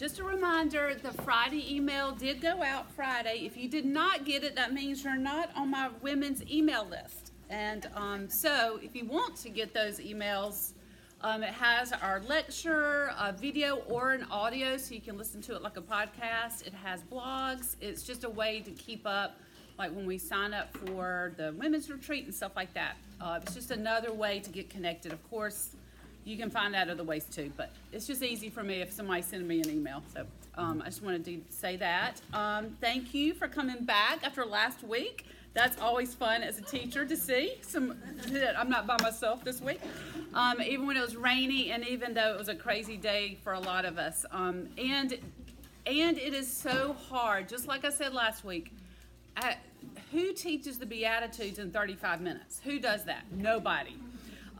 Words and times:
just 0.00 0.18
a 0.18 0.24
reminder 0.24 0.94
the 0.94 1.12
Friday 1.24 1.76
email 1.76 2.12
did 2.12 2.40
go 2.40 2.62
out 2.62 2.90
Friday. 2.92 3.42
If 3.44 3.54
you 3.54 3.68
did 3.68 3.84
not 3.84 4.24
get 4.24 4.44
it, 4.44 4.56
that 4.56 4.72
means 4.72 5.04
you're 5.04 5.14
not 5.14 5.50
on 5.54 5.70
my 5.70 5.90
women's 6.00 6.42
email 6.50 6.86
list. 6.88 7.32
And 7.50 7.86
um, 7.94 8.26
so, 8.30 8.80
if 8.82 8.96
you 8.96 9.04
want 9.04 9.36
to 9.36 9.50
get 9.50 9.74
those 9.74 10.00
emails, 10.00 10.72
um, 11.20 11.42
it 11.42 11.52
has 11.52 11.92
our 11.92 12.22
lecture, 12.26 13.12
a 13.18 13.30
video 13.30 13.82
or 13.88 14.12
an 14.12 14.24
audio, 14.30 14.78
so 14.78 14.94
you 14.94 15.02
can 15.02 15.18
listen 15.18 15.42
to 15.42 15.54
it 15.54 15.60
like 15.60 15.76
a 15.76 15.82
podcast. 15.82 16.66
It 16.66 16.72
has 16.72 17.02
blogs. 17.02 17.76
It's 17.82 18.02
just 18.02 18.24
a 18.24 18.30
way 18.30 18.60
to 18.60 18.70
keep 18.70 19.06
up, 19.06 19.38
like 19.78 19.94
when 19.94 20.06
we 20.06 20.16
sign 20.16 20.54
up 20.54 20.74
for 20.78 21.34
the 21.36 21.52
women's 21.58 21.90
retreat 21.90 22.24
and 22.24 22.34
stuff 22.34 22.52
like 22.56 22.72
that. 22.72 22.96
Uh, 23.20 23.38
it's 23.42 23.52
just 23.52 23.70
another 23.70 24.14
way 24.14 24.40
to 24.40 24.48
get 24.48 24.70
connected. 24.70 25.12
Of 25.12 25.22
course, 25.28 25.76
you 26.24 26.36
can 26.36 26.50
find 26.50 26.74
out 26.74 26.88
other 26.88 27.04
ways 27.04 27.24
too, 27.24 27.52
but 27.56 27.70
it's 27.92 28.06
just 28.06 28.22
easy 28.22 28.50
for 28.50 28.62
me 28.62 28.80
if 28.80 28.92
somebody 28.92 29.22
sends 29.22 29.46
me 29.46 29.60
an 29.60 29.70
email. 29.70 30.02
So 30.14 30.26
um, 30.54 30.82
I 30.82 30.86
just 30.86 31.02
wanted 31.02 31.24
to 31.24 31.40
say 31.48 31.76
that. 31.76 32.20
Um, 32.32 32.76
thank 32.80 33.14
you 33.14 33.34
for 33.34 33.48
coming 33.48 33.84
back 33.84 34.24
after 34.24 34.44
last 34.44 34.82
week. 34.82 35.26
That's 35.52 35.80
always 35.80 36.14
fun 36.14 36.42
as 36.42 36.58
a 36.58 36.62
teacher 36.62 37.04
to 37.04 37.16
see. 37.16 37.54
Some 37.62 37.96
I'm 38.56 38.70
not 38.70 38.86
by 38.86 38.96
myself 39.02 39.42
this 39.42 39.60
week, 39.60 39.80
um, 40.32 40.62
even 40.62 40.86
when 40.86 40.96
it 40.96 41.00
was 41.00 41.16
rainy, 41.16 41.72
and 41.72 41.86
even 41.88 42.14
though 42.14 42.32
it 42.32 42.38
was 42.38 42.48
a 42.48 42.54
crazy 42.54 42.96
day 42.96 43.36
for 43.42 43.54
a 43.54 43.60
lot 43.60 43.84
of 43.84 43.98
us. 43.98 44.24
Um, 44.30 44.68
and 44.78 45.18
and 45.86 46.18
it 46.18 46.34
is 46.34 46.50
so 46.50 46.94
hard. 47.08 47.48
Just 47.48 47.66
like 47.66 47.84
I 47.84 47.90
said 47.90 48.14
last 48.14 48.44
week, 48.44 48.72
I, 49.36 49.56
who 50.12 50.32
teaches 50.32 50.78
the 50.78 50.86
Beatitudes 50.86 51.58
in 51.58 51.72
35 51.72 52.20
minutes? 52.20 52.60
Who 52.64 52.78
does 52.78 53.04
that? 53.04 53.24
Nobody. 53.32 53.96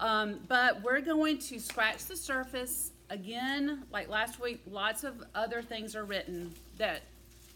Um, 0.01 0.41
but 0.49 0.83
we're 0.83 1.01
going 1.01 1.39
to 1.39 1.61
scratch 1.61 2.07
the 2.07 2.17
surface 2.17 2.91
again. 3.11 3.85
Like 3.93 4.09
last 4.09 4.41
week, 4.41 4.61
lots 4.69 5.05
of 5.05 5.23
other 5.35 5.63
things 5.63 5.95
are 5.95 6.05
written 6.05 6.53
that 6.79 7.03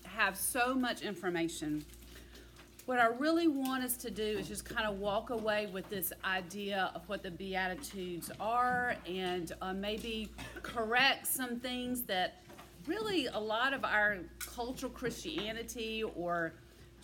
have 0.05 0.37
so 0.37 0.75
much 0.75 1.03
information 1.03 1.85
what 2.87 2.99
I 2.99 3.07
really 3.07 3.49
want 3.49 3.83
us 3.83 3.97
to 3.99 4.11
do 4.11 4.23
is 4.23 4.47
just 4.47 4.65
kind 4.65 4.87
of 4.87 4.99
walk 4.99 5.31
away 5.31 5.69
with 5.73 5.89
this 5.89 6.13
idea 6.23 6.91
of 6.95 7.09
what 7.09 7.23
the 7.23 7.31
Beatitudes 7.31 8.31
are 8.39 8.97
and 9.09 9.53
uh, 9.63 9.73
maybe 9.73 10.31
correct 10.63 11.27
some 11.27 11.59
things 11.59 12.03
that 12.03 12.43
really 12.87 13.27
a 13.27 13.39
lot 13.39 13.73
of 13.73 13.85
our 13.85 14.19
cultural 14.39 14.93
Christianity 14.93 16.05
or 16.15 16.53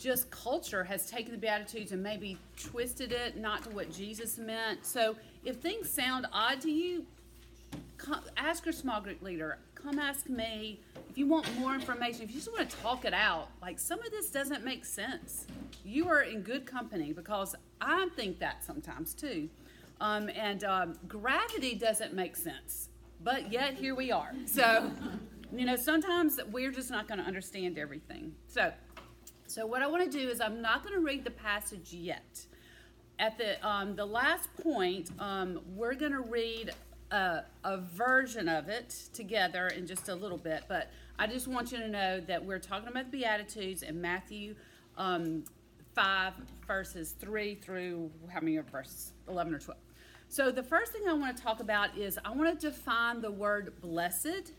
just 0.00 0.30
culture 0.30 0.82
has 0.82 1.10
taken 1.10 1.32
the 1.32 1.38
Beatitudes 1.38 1.92
and 1.92 2.02
maybe 2.02 2.38
twisted 2.58 3.12
it 3.12 3.36
not 3.36 3.62
to 3.64 3.70
what 3.70 3.92
Jesus 3.92 4.38
meant. 4.38 4.84
So 4.86 5.14
if 5.44 5.56
things 5.56 5.90
sound 5.90 6.26
odd 6.32 6.60
to 6.62 6.70
you, 6.70 7.04
come, 7.98 8.22
ask 8.36 8.64
your 8.64 8.72
small 8.72 9.00
group 9.00 9.22
leader. 9.22 9.58
Come 9.74 9.98
ask 9.98 10.28
me. 10.28 10.80
If 11.08 11.18
you 11.18 11.26
want 11.26 11.54
more 11.58 11.74
information, 11.74 12.22
if 12.22 12.30
you 12.30 12.36
just 12.36 12.50
want 12.52 12.68
to 12.68 12.76
talk 12.78 13.04
it 13.04 13.12
out, 13.12 13.48
like 13.60 13.78
some 13.78 13.98
of 14.00 14.10
this 14.10 14.30
doesn't 14.30 14.64
make 14.64 14.84
sense. 14.84 15.46
You 15.84 16.08
are 16.08 16.22
in 16.22 16.42
good 16.42 16.66
company 16.66 17.12
because 17.12 17.54
I 17.80 18.08
think 18.16 18.38
that 18.38 18.64
sometimes 18.64 19.14
too. 19.14 19.48
Um, 20.00 20.30
and 20.30 20.64
um, 20.64 20.98
gravity 21.08 21.74
doesn't 21.74 22.14
make 22.14 22.36
sense, 22.36 22.88
but 23.22 23.52
yet 23.52 23.74
here 23.74 23.94
we 23.94 24.10
are. 24.10 24.32
So, 24.46 24.90
you 25.54 25.66
know, 25.66 25.76
sometimes 25.76 26.40
we're 26.50 26.72
just 26.72 26.90
not 26.90 27.06
going 27.06 27.20
to 27.20 27.26
understand 27.26 27.78
everything. 27.78 28.32
So, 28.48 28.72
so 29.50 29.66
what 29.66 29.82
I 29.82 29.88
want 29.88 30.08
to 30.10 30.18
do 30.18 30.28
is 30.28 30.40
I'm 30.40 30.62
not 30.62 30.84
going 30.84 30.94
to 30.94 31.00
read 31.00 31.24
the 31.24 31.32
passage 31.32 31.92
yet. 31.92 32.46
At 33.18 33.36
the 33.36 33.66
um, 33.66 33.96
the 33.96 34.06
last 34.06 34.48
point, 34.62 35.10
um, 35.18 35.60
we're 35.74 35.94
going 35.94 36.12
to 36.12 36.20
read 36.20 36.70
a, 37.10 37.40
a, 37.64 37.78
version 37.78 38.48
of 38.48 38.68
it 38.68 38.94
together 39.12 39.66
in 39.66 39.88
just 39.88 40.08
a 40.08 40.14
little 40.14 40.38
bit, 40.38 40.62
but 40.68 40.92
I 41.18 41.26
just 41.26 41.48
want 41.48 41.72
you 41.72 41.78
to 41.78 41.88
know 41.88 42.20
that 42.20 42.44
we're 42.44 42.60
talking 42.60 42.88
about 42.88 43.10
the 43.10 43.18
Beatitudes 43.18 43.82
in 43.82 44.00
Matthew 44.00 44.54
um, 44.96 45.42
5, 45.96 46.32
verses 46.64 47.16
3 47.18 47.56
through 47.56 48.08
how 48.32 48.40
many 48.40 48.56
verses? 48.58 49.12
11 49.28 49.52
or 49.52 49.58
12. 49.58 49.78
So 50.28 50.52
the 50.52 50.62
first 50.62 50.92
thing 50.92 51.02
I 51.08 51.12
want 51.12 51.36
to 51.36 51.42
talk 51.42 51.58
about 51.58 51.98
is 51.98 52.16
I 52.24 52.30
want 52.30 52.60
to 52.60 52.70
define 52.70 53.20
the 53.20 53.32
word 53.32 53.72
blessed 53.80 54.52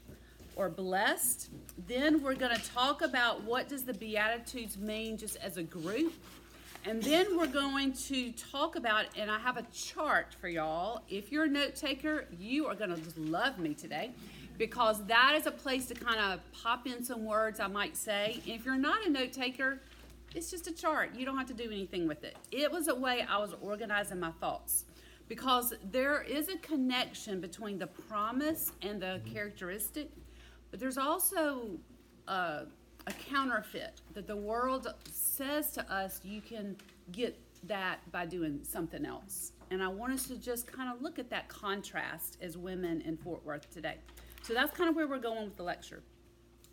or 0.56 0.70
blessed. 0.70 1.50
Then 1.88 2.22
we're 2.22 2.36
going 2.36 2.56
to 2.56 2.74
talk 2.74 3.02
about 3.02 3.44
what 3.44 3.68
does 3.68 3.84
the 3.84 3.94
Beatitudes 3.94 4.78
mean 4.78 5.18
just 5.18 5.38
as 5.38 5.58
a 5.58 5.64
group. 5.64 6.14
And 6.86 7.02
then 7.04 7.38
we're 7.38 7.48
going 7.48 7.94
to 7.94 8.32
talk 8.32 8.76
about, 8.76 9.06
and 9.16 9.30
I 9.30 9.38
have 9.38 9.58
a 9.58 9.66
chart 9.72 10.36
for 10.42 10.48
y'all. 10.48 11.04
If 11.10 11.32
you're 11.32 11.44
a 11.44 11.50
note 11.50 11.76
taker, 11.76 12.26
you 12.40 12.66
are 12.66 12.74
going 12.74 12.90
to 12.90 13.00
just 13.00 13.18
love 13.18 13.60
me 13.60 13.76
today 13.76 14.12
because 14.58 15.04
that 15.06 15.36
is 15.36 15.46
a 15.46 15.52
place 15.52 15.86
to 15.88 15.94
kind 15.94 16.20
of 16.20 16.40
pop 16.52 16.88
in 16.88 17.04
some 17.04 17.24
words 17.24 17.60
I 17.60 17.68
might 17.68 17.96
say. 17.96 18.42
if 18.46 18.66
you're 18.66 18.78
not 18.78 19.06
a 19.06 19.10
note 19.10 19.32
taker, 19.32 19.80
it's 20.34 20.50
just 20.50 20.68
a 20.68 20.72
chart. 20.72 21.16
You 21.16 21.26
don't 21.26 21.38
have 21.38 21.48
to 21.48 21.54
do 21.54 21.66
anything 21.66 22.08
with 22.08 22.24
it. 22.24 22.36
It 22.52 22.72
was 22.72 22.88
a 22.88 22.96
way 22.96 23.26
I 23.28 23.38
was 23.38 23.54
organizing 23.62 24.20
my 24.20 24.32
thoughts 24.40 24.86
because 25.28 25.74
there 25.92 26.22
is 26.24 26.50
a 26.50 26.58
connection 26.58 27.40
between 27.40 27.78
the 27.80 27.88
promise 27.88 28.72
and 28.82 29.02
the 29.02 29.22
characteristic, 29.32 30.10
but 30.72 30.80
there's 30.80 30.98
also 30.98 31.78
a, 32.28 32.64
a 33.08 33.14
counterfeit 33.30 34.02
that 34.14 34.26
the 34.26 34.36
world 34.36 34.88
says 35.12 35.72
to 35.74 35.94
us 35.94 36.22
you 36.24 36.42
can 36.42 36.76
get 37.12 37.38
that 37.68 38.00
by 38.12 38.26
doing 38.26 38.60
something 38.64 39.06
else. 39.06 39.52
And 39.70 39.82
I 39.82 39.88
want 39.88 40.14
us 40.14 40.28
to 40.28 40.38
just 40.38 40.72
kind 40.72 40.92
of 40.92 41.02
look 41.02 41.20
at 41.20 41.30
that 41.30 41.48
contrast 41.48 42.38
as 42.42 42.58
women 42.58 43.02
in 43.02 43.18
Fort 43.18 43.46
Worth 43.46 43.72
today. 43.72 43.98
So 44.42 44.54
that's 44.54 44.76
kind 44.76 44.90
of 44.90 44.96
where 44.96 45.08
we're 45.08 45.20
going 45.20 45.46
with 45.46 45.58
the 45.58 45.64
lecture. 45.64 46.02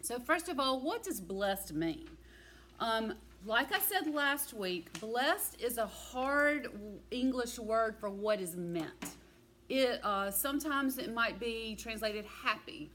So, 0.00 0.18
first 0.18 0.48
of 0.48 0.58
all, 0.58 0.80
what 0.80 1.02
does 1.02 1.20
blessed 1.20 1.74
mean? 1.74 2.08
Um, 2.80 3.14
like 3.44 3.72
I 3.72 3.78
said 3.80 4.12
last 4.12 4.54
week, 4.54 4.98
blessed 5.00 5.60
is 5.60 5.78
a 5.78 5.86
hard 5.86 6.68
English 7.10 7.58
word 7.58 7.96
for 7.98 8.08
what 8.08 8.40
is 8.40 8.56
meant. 8.56 9.16
It 9.68 10.00
uh, 10.02 10.30
sometimes 10.30 10.98
it 10.98 11.12
might 11.12 11.38
be 11.38 11.76
translated 11.78 12.24
happy, 12.42 12.90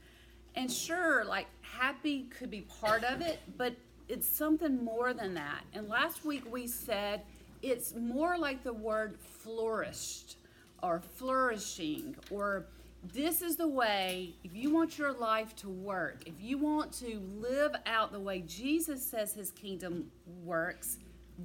and 0.54 0.70
sure, 0.70 1.24
like 1.24 1.46
happy 1.62 2.24
could 2.24 2.50
be 2.50 2.62
part 2.62 3.04
of 3.04 3.20
it, 3.20 3.40
but 3.56 3.74
it's 4.08 4.28
something 4.28 4.84
more 4.84 5.12
than 5.12 5.34
that. 5.34 5.64
And 5.72 5.88
last 5.88 6.24
week 6.24 6.50
we 6.50 6.66
said 6.66 7.22
it's 7.62 7.94
more 7.94 8.36
like 8.38 8.62
the 8.62 8.72
word 8.72 9.18
flourished 9.18 10.36
or 10.82 11.00
flourishing 11.00 12.16
or 12.30 12.66
this 13.12 13.42
is 13.42 13.56
the 13.56 13.68
way, 13.68 14.34
if 14.44 14.54
you 14.54 14.70
want 14.70 14.96
your 14.98 15.12
life 15.12 15.54
to 15.56 15.68
work, 15.68 16.22
if 16.24 16.34
you 16.40 16.56
want 16.56 16.90
to 17.00 17.20
live 17.38 17.74
out 17.84 18.12
the 18.12 18.20
way 18.20 18.40
Jesus 18.46 19.04
says 19.04 19.34
his 19.34 19.50
kingdom 19.50 20.10
works, 20.42 20.98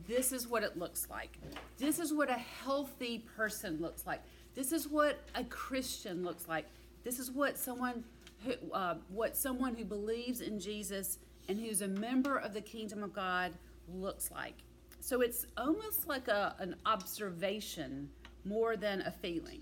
this 0.07 0.31
is 0.31 0.47
what 0.47 0.63
it 0.63 0.77
looks 0.77 1.07
like. 1.09 1.37
This 1.77 1.99
is 1.99 2.13
what 2.13 2.29
a 2.29 2.37
healthy 2.63 3.25
person 3.35 3.81
looks 3.81 4.05
like. 4.05 4.21
This 4.55 4.71
is 4.71 4.87
what 4.87 5.19
a 5.35 5.43
Christian 5.43 6.23
looks 6.23 6.47
like. 6.47 6.65
This 7.03 7.19
is 7.19 7.31
what 7.31 7.57
someone 7.57 8.03
who, 8.45 8.71
uh, 8.71 8.95
what 9.09 9.35
someone 9.35 9.75
who 9.75 9.85
believes 9.85 10.41
in 10.41 10.59
Jesus 10.59 11.19
and 11.47 11.59
who's 11.59 11.81
a 11.81 11.87
member 11.87 12.37
of 12.37 12.53
the 12.53 12.61
kingdom 12.61 13.03
of 13.03 13.13
God 13.13 13.53
looks 13.93 14.31
like. 14.31 14.55
So 15.01 15.21
it's 15.21 15.45
almost 15.57 16.07
like 16.07 16.27
a, 16.27 16.55
an 16.59 16.75
observation 16.85 18.09
more 18.45 18.77
than 18.77 19.01
a 19.01 19.11
feeling. 19.11 19.61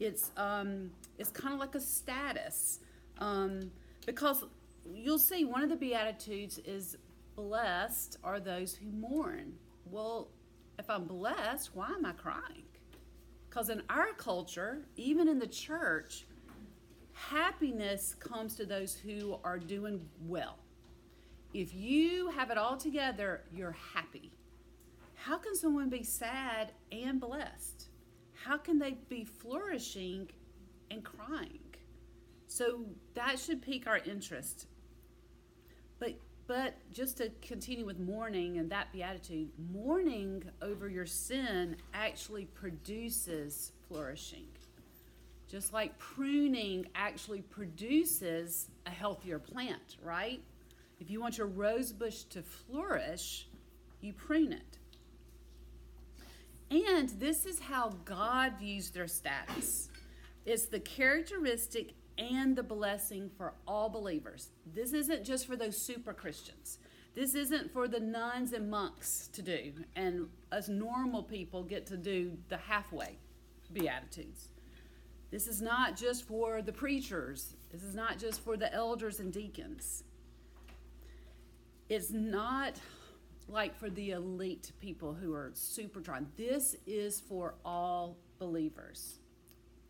It's 0.00 0.32
um, 0.36 0.90
it's 1.18 1.30
kind 1.30 1.54
of 1.54 1.60
like 1.60 1.74
a 1.74 1.80
status 1.80 2.80
um, 3.18 3.70
because 4.06 4.44
you'll 4.92 5.18
see 5.18 5.44
one 5.44 5.62
of 5.62 5.70
the 5.70 5.76
beatitudes 5.76 6.58
is 6.58 6.96
blessed 7.36 8.18
are 8.24 8.40
those 8.40 8.74
who 8.74 8.90
mourn. 8.90 9.54
Well, 9.90 10.28
if 10.78 10.90
I'm 10.90 11.04
blessed, 11.04 11.70
why 11.74 11.88
am 11.88 12.04
I 12.04 12.12
crying? 12.12 12.64
Because 13.48 13.70
in 13.70 13.82
our 13.88 14.12
culture, 14.16 14.82
even 14.96 15.28
in 15.28 15.38
the 15.38 15.46
church, 15.46 16.26
happiness 17.28 18.14
comes 18.14 18.54
to 18.56 18.66
those 18.66 18.94
who 18.94 19.38
are 19.44 19.58
doing 19.58 20.00
well. 20.26 20.58
If 21.52 21.74
you 21.74 22.30
have 22.30 22.50
it 22.50 22.58
all 22.58 22.76
together, 22.76 23.42
you're 23.54 23.76
happy. 23.94 24.32
How 25.14 25.38
can 25.38 25.54
someone 25.54 25.88
be 25.88 26.02
sad 26.02 26.72
and 26.90 27.20
blessed? 27.20 27.88
How 28.32 28.58
can 28.58 28.78
they 28.78 28.98
be 29.08 29.24
flourishing 29.24 30.28
and 30.90 31.04
crying. 31.04 31.60
So 32.46 32.86
that 33.14 33.38
should 33.38 33.62
pique 33.62 33.86
our 33.86 33.98
interest. 33.98 34.66
But 35.98 36.14
but 36.46 36.74
just 36.92 37.16
to 37.18 37.30
continue 37.40 37.86
with 37.86 37.98
mourning 37.98 38.58
and 38.58 38.70
that 38.70 38.92
beatitude, 38.92 39.48
mourning 39.72 40.42
over 40.60 40.90
your 40.90 41.06
sin 41.06 41.76
actually 41.94 42.44
produces 42.44 43.72
flourishing. 43.88 44.48
Just 45.54 45.72
like 45.72 45.96
pruning 45.98 46.84
actually 46.96 47.42
produces 47.42 48.70
a 48.86 48.90
healthier 48.90 49.38
plant, 49.38 49.98
right? 50.02 50.42
If 50.98 51.10
you 51.10 51.20
want 51.20 51.38
your 51.38 51.46
rose 51.46 51.92
bush 51.92 52.24
to 52.30 52.42
flourish, 52.42 53.46
you 54.00 54.14
prune 54.14 54.52
it. 54.52 54.78
And 56.72 57.08
this 57.20 57.46
is 57.46 57.60
how 57.60 57.90
God 58.04 58.54
views 58.58 58.90
their 58.90 59.06
status. 59.06 59.90
It's 60.44 60.66
the 60.66 60.80
characteristic 60.80 61.92
and 62.18 62.56
the 62.56 62.64
blessing 62.64 63.30
for 63.38 63.54
all 63.64 63.88
believers. 63.88 64.48
This 64.74 64.92
isn't 64.92 65.22
just 65.22 65.46
for 65.46 65.54
those 65.54 65.80
super 65.80 66.12
Christians. 66.12 66.80
This 67.14 67.36
isn't 67.36 67.72
for 67.72 67.86
the 67.86 68.00
nuns 68.00 68.54
and 68.54 68.68
monks 68.68 69.28
to 69.32 69.40
do, 69.40 69.72
and 69.94 70.26
us 70.50 70.68
normal 70.68 71.22
people 71.22 71.62
get 71.62 71.86
to 71.86 71.96
do 71.96 72.38
the 72.48 72.56
halfway 72.56 73.18
Beatitudes. 73.72 74.48
This 75.34 75.48
is 75.48 75.60
not 75.60 75.96
just 75.96 76.28
for 76.28 76.62
the 76.62 76.72
preachers, 76.72 77.56
this 77.72 77.82
is 77.82 77.92
not 77.92 78.20
just 78.20 78.44
for 78.44 78.56
the 78.56 78.72
elders 78.72 79.18
and 79.18 79.32
deacons. 79.32 80.04
It's 81.88 82.12
not 82.12 82.78
like 83.48 83.74
for 83.76 83.90
the 83.90 84.12
elite 84.12 84.70
people 84.78 85.12
who 85.12 85.34
are 85.34 85.50
super 85.52 85.98
drawn. 85.98 86.28
This 86.36 86.76
is 86.86 87.18
for 87.18 87.56
all 87.64 88.16
believers. 88.38 89.18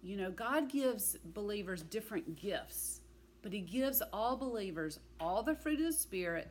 You 0.03 0.17
know, 0.17 0.31
God 0.31 0.71
gives 0.71 1.19
believers 1.35 1.83
different 1.83 2.37
gifts, 2.37 3.03
but 3.43 3.53
He 3.53 3.61
gives 3.61 4.01
all 4.15 4.39
believers 4.39 4.99
all 5.21 5.43
the 5.43 5.55
fruit 5.55 5.79
of 5.79 5.89
the 5.89 5.93
Spirit 5.93 6.49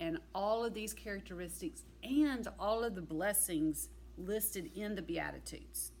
and 0.00 0.16
all 0.34 0.64
of 0.64 0.72
these 0.72 0.94
characteristics 0.94 1.82
and 2.02 2.48
all 2.58 2.82
of 2.82 2.94
the 2.94 3.02
blessings 3.02 3.90
listed 4.16 4.70
in 4.74 4.94
the 4.94 5.02
Beatitudes. 5.02 5.92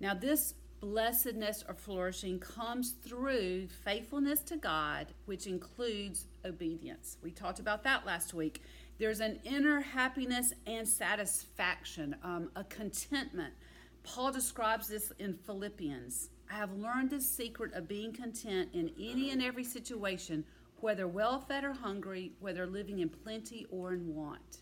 Now, 0.00 0.14
this 0.14 0.54
blessedness 0.84 1.64
or 1.66 1.74
flourishing 1.74 2.38
comes 2.38 2.92
through 3.02 3.66
faithfulness 3.84 4.40
to 4.40 4.54
God, 4.58 5.06
which 5.24 5.46
includes 5.46 6.26
obedience. 6.44 7.16
We 7.22 7.30
talked 7.30 7.58
about 7.58 7.82
that 7.84 8.04
last 8.04 8.34
week. 8.34 8.62
There's 8.98 9.20
an 9.20 9.40
inner 9.44 9.80
happiness 9.80 10.52
and 10.66 10.86
satisfaction, 10.86 12.14
um, 12.22 12.50
a 12.54 12.64
contentment. 12.64 13.54
Paul 14.02 14.30
describes 14.30 14.86
this 14.86 15.10
in 15.18 15.32
Philippians. 15.32 16.28
I 16.50 16.56
have 16.56 16.76
learned 16.76 17.08
the 17.08 17.20
secret 17.22 17.72
of 17.72 17.88
being 17.88 18.12
content 18.12 18.68
in 18.74 18.90
any 19.00 19.30
and 19.30 19.42
every 19.42 19.64
situation, 19.64 20.44
whether 20.80 21.08
well 21.08 21.40
fed 21.40 21.64
or 21.64 21.72
hungry, 21.72 22.32
whether 22.40 22.66
living 22.66 22.98
in 22.98 23.08
plenty 23.08 23.66
or 23.70 23.94
in 23.94 24.14
want 24.14 24.58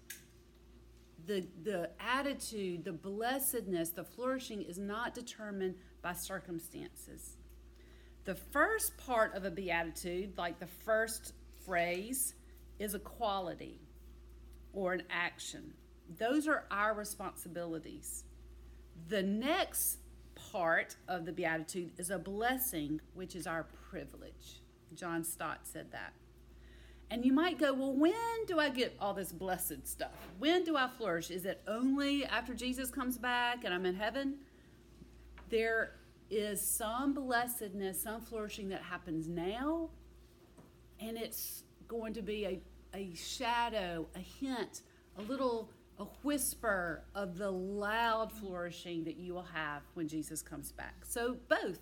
the 1.26 1.46
the 1.62 1.90
attitude, 2.00 2.84
the 2.84 2.92
blessedness, 2.92 3.90
the 3.90 4.04
flourishing 4.04 4.62
is 4.62 4.78
not 4.78 5.14
determined 5.14 5.76
by 6.02 6.12
circumstances. 6.12 7.36
The 8.24 8.34
first 8.34 8.96
part 8.98 9.34
of 9.34 9.44
a 9.44 9.50
beatitude, 9.50 10.36
like 10.36 10.60
the 10.60 10.68
first 10.84 11.32
phrase, 11.64 12.34
is 12.78 12.94
a 12.94 12.98
quality 12.98 13.80
or 14.72 14.92
an 14.92 15.02
action. 15.10 15.74
Those 16.18 16.46
are 16.46 16.64
our 16.70 16.94
responsibilities. 16.94 18.24
The 19.08 19.22
next 19.22 19.98
part 20.34 20.96
of 21.08 21.24
the 21.24 21.32
beatitude 21.32 21.92
is 21.98 22.10
a 22.10 22.18
blessing, 22.18 23.00
which 23.14 23.34
is 23.34 23.46
our 23.46 23.66
privilege. 23.90 24.60
John 24.94 25.24
Stott 25.24 25.60
said 25.64 25.92
that. 25.92 26.12
And 27.10 27.24
you 27.24 27.32
might 27.32 27.58
go, 27.58 27.74
well, 27.74 27.92
when 27.92 28.46
do 28.46 28.58
I 28.58 28.70
get 28.70 28.96
all 28.98 29.12
this 29.12 29.32
blessed 29.32 29.86
stuff? 29.86 30.12
When 30.38 30.64
do 30.64 30.76
I 30.76 30.88
flourish? 30.88 31.30
Is 31.30 31.44
it 31.44 31.60
only 31.68 32.24
after 32.24 32.54
Jesus 32.54 32.90
comes 32.90 33.18
back 33.18 33.64
and 33.64 33.74
I'm 33.74 33.84
in 33.84 33.94
heaven? 33.94 34.38
There 35.52 35.96
is 36.30 36.62
some 36.62 37.12
blessedness, 37.12 38.00
some 38.00 38.22
flourishing 38.22 38.70
that 38.70 38.80
happens 38.80 39.28
now, 39.28 39.90
and 40.98 41.18
it's 41.18 41.64
going 41.86 42.14
to 42.14 42.22
be 42.22 42.46
a, 42.46 42.60
a 42.94 43.14
shadow, 43.14 44.06
a 44.16 44.18
hint, 44.18 44.80
a 45.18 45.22
little 45.22 45.68
a 45.98 46.04
whisper 46.22 47.04
of 47.14 47.36
the 47.36 47.50
loud 47.50 48.32
flourishing 48.32 49.04
that 49.04 49.18
you 49.18 49.34
will 49.34 49.46
have 49.52 49.82
when 49.92 50.08
Jesus 50.08 50.40
comes 50.40 50.72
back. 50.72 50.94
So, 51.06 51.36
both, 51.50 51.80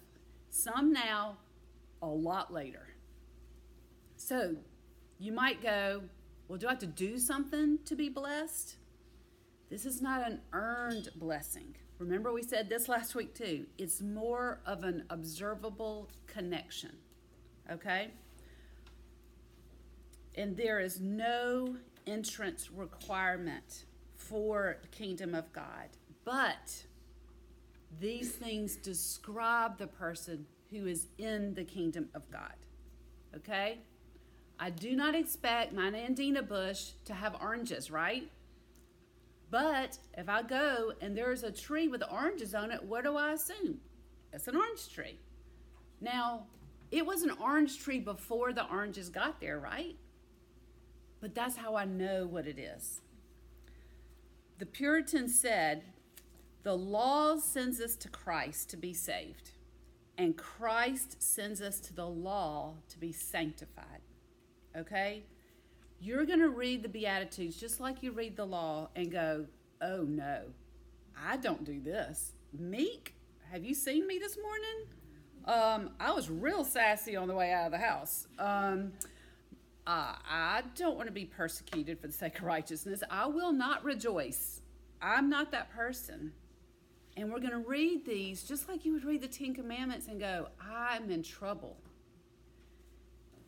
some 0.49 0.93
now, 0.93 1.37
a 2.03 2.09
lot 2.09 2.53
later. 2.53 2.89
So, 4.17 4.57
you 5.21 5.31
might 5.31 5.63
go, 5.63 6.03
Well, 6.49 6.59
do 6.59 6.67
I 6.67 6.71
have 6.71 6.81
to 6.81 6.87
do 6.87 7.21
something 7.21 7.79
to 7.85 7.95
be 7.95 8.09
blessed? 8.09 8.75
This 9.71 9.87
is 9.87 10.03
not 10.03 10.27
an 10.27 10.41
earned 10.53 11.11
blessing. 11.15 11.77
Remember, 12.01 12.33
we 12.33 12.43
said 12.43 12.71
this 12.71 12.89
last 12.89 13.15
week 13.15 13.35
too. 13.35 13.67
It's 13.77 14.01
more 14.01 14.61
of 14.65 14.85
an 14.85 15.05
observable 15.11 16.09
connection. 16.27 16.97
Okay? 17.71 18.09
And 20.35 20.57
there 20.57 20.81
is 20.81 20.99
no 20.99 21.77
entrance 22.07 22.71
requirement 22.71 23.85
for 24.17 24.79
the 24.81 24.89
kingdom 24.89 25.35
of 25.35 25.53
God. 25.53 25.91
But 26.25 26.85
these 28.01 28.33
things 28.33 28.77
describe 28.77 29.77
the 29.77 29.87
person 29.87 30.47
who 30.71 30.87
is 30.87 31.09
in 31.19 31.53
the 31.53 31.65
kingdom 31.65 32.09
of 32.15 32.23
God. 32.31 32.55
Okay? 33.37 33.81
I 34.59 34.71
do 34.71 34.97
not 34.97 35.15
expect 35.15 35.75
my 35.75 35.91
Nandina 35.91 36.47
bush 36.49 36.93
to 37.05 37.13
have 37.13 37.37
oranges, 37.43 37.91
right? 37.91 38.31
But 39.51 39.99
if 40.17 40.29
I 40.29 40.43
go 40.43 40.93
and 41.01 41.17
there's 41.17 41.43
a 41.43 41.51
tree 41.51 41.89
with 41.89 42.03
oranges 42.11 42.55
on 42.55 42.71
it, 42.71 42.83
what 42.85 43.05
do 43.05 43.17
I 43.17 43.33
assume? 43.33 43.81
It's 44.33 44.47
an 44.47 44.57
orange 44.57 44.93
tree. 44.93 45.19
Now, 46.01 46.47
it 46.91 47.05
was 47.05 47.23
an 47.23 47.33
orange 47.43 47.79
tree 47.79 48.01
before 48.01 48.53
the 48.53 48.69
oranges 48.69 49.09
got 49.09 49.41
there, 49.41 49.59
right? 49.59 49.97
But 51.21 51.35
that's 51.35 51.57
how 51.57 51.75
I 51.75 51.85
know 51.85 52.27
what 52.27 52.47
it 52.47 52.59
is. 52.59 53.01
The 54.59 54.67
Puritan 54.67 55.29
said, 55.29 55.85
The 56.63 56.77
law 56.77 57.39
sends 57.39 57.81
us 57.81 57.97
to 57.97 58.09
Christ 58.09 58.71
to 58.71 58.77
be 58.77 58.95
saved, 58.95 59.51
and 60.17 60.37
Christ 60.37 61.23
sends 61.23 61.61
us 61.61 61.81
to 61.81 61.93
the 61.95 62.07
law 62.07 62.75
to 62.89 62.99
be 62.99 63.13
sanctified 63.13 64.03
okay? 64.77 65.25
You're 66.03 66.25
going 66.25 66.41
to 66.41 66.49
read 66.49 66.83
the 66.83 66.89
Beatitudes 66.89 67.57
just 67.57 67.79
like 67.79 68.03
you 68.03 68.13
read 68.13 68.35
the 68.35 68.47
law 68.47 68.89
and 68.97 69.13
go, 69.13 69.45
oh 69.83 70.03
no, 70.03 70.45
I 71.23 71.37
don't 71.37 71.63
do 71.63 71.79
this. 71.79 72.33
Meek, 72.59 73.15
have 73.53 73.65
you 73.65 73.75
seen 73.75 74.07
me 74.07 74.19
this 74.19 74.39
morning? 74.39 74.87
Um, 75.45 75.91
I 76.01 76.13
was 76.13 76.31
real 76.31 76.65
sassy 76.65 77.17
on 77.17 77.29
the 77.29 77.35
way 77.35 77.53
out 77.53 77.67
of 77.67 77.73
the 77.73 77.79
house. 77.79 78.27
Um, 78.39 78.93
uh, 79.87 80.15
I 80.27 80.63
don't 80.75 80.97
want 80.97 81.09
to 81.09 81.13
be 81.13 81.27
persecuted 81.27 82.01
for 82.01 82.07
the 82.07 82.13
sake 82.15 82.39
of 82.39 82.45
righteousness. 82.45 83.03
I 83.11 83.27
will 83.27 83.53
not 83.53 83.85
rejoice. 83.85 84.63
I'm 85.03 85.29
not 85.29 85.53
that 85.53 85.71
person. 85.71 86.33
And 87.17 87.31
we're 87.31 87.41
going 87.41 87.51
to 87.51 87.59
read 87.59 88.07
these 88.07 88.43
just 88.43 88.69
like 88.69 88.87
you 88.87 88.95
would 88.95 89.05
read 89.05 89.21
the 89.21 89.29
Ten 89.29 89.53
Commandments 89.53 90.09
and 90.09 90.19
go, 90.19 90.49
I'm 90.63 91.11
in 91.11 91.23
trouble. 91.23 91.77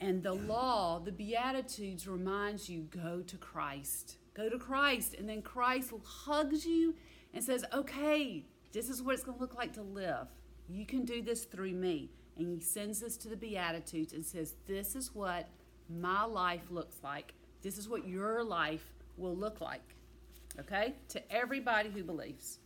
And 0.02 0.20
the 0.20 0.32
law, 0.32 0.98
the 0.98 1.12
Beatitudes 1.12 2.08
reminds 2.08 2.68
you 2.68 2.88
go 2.90 3.22
to 3.24 3.36
Christ. 3.36 4.16
Go 4.34 4.48
to 4.48 4.58
Christ. 4.58 5.14
And 5.14 5.28
then 5.28 5.42
Christ 5.42 5.92
hugs 6.04 6.66
you 6.66 6.96
and 7.32 7.42
says, 7.42 7.64
okay, 7.72 8.44
this 8.72 8.90
is 8.90 9.00
what 9.00 9.14
it's 9.14 9.22
going 9.22 9.38
to 9.38 9.40
look 9.40 9.54
like 9.54 9.72
to 9.74 9.82
live. 9.82 10.26
You 10.68 10.86
can 10.86 11.04
do 11.04 11.22
this 11.22 11.44
through 11.44 11.74
me. 11.74 12.10
And 12.36 12.48
he 12.48 12.60
sends 12.60 13.00
us 13.04 13.16
to 13.18 13.28
the 13.28 13.36
Beatitudes 13.36 14.12
and 14.12 14.24
says, 14.24 14.56
this 14.66 14.96
is 14.96 15.14
what 15.14 15.48
my 15.88 16.24
life 16.24 16.70
looks 16.70 16.96
like. 17.04 17.34
This 17.62 17.78
is 17.78 17.88
what 17.88 18.08
your 18.08 18.42
life 18.42 18.92
will 19.16 19.36
look 19.36 19.60
like. 19.60 19.94
Okay? 20.58 20.96
To 21.10 21.32
everybody 21.32 21.90
who 21.90 22.02
believes. 22.02 22.58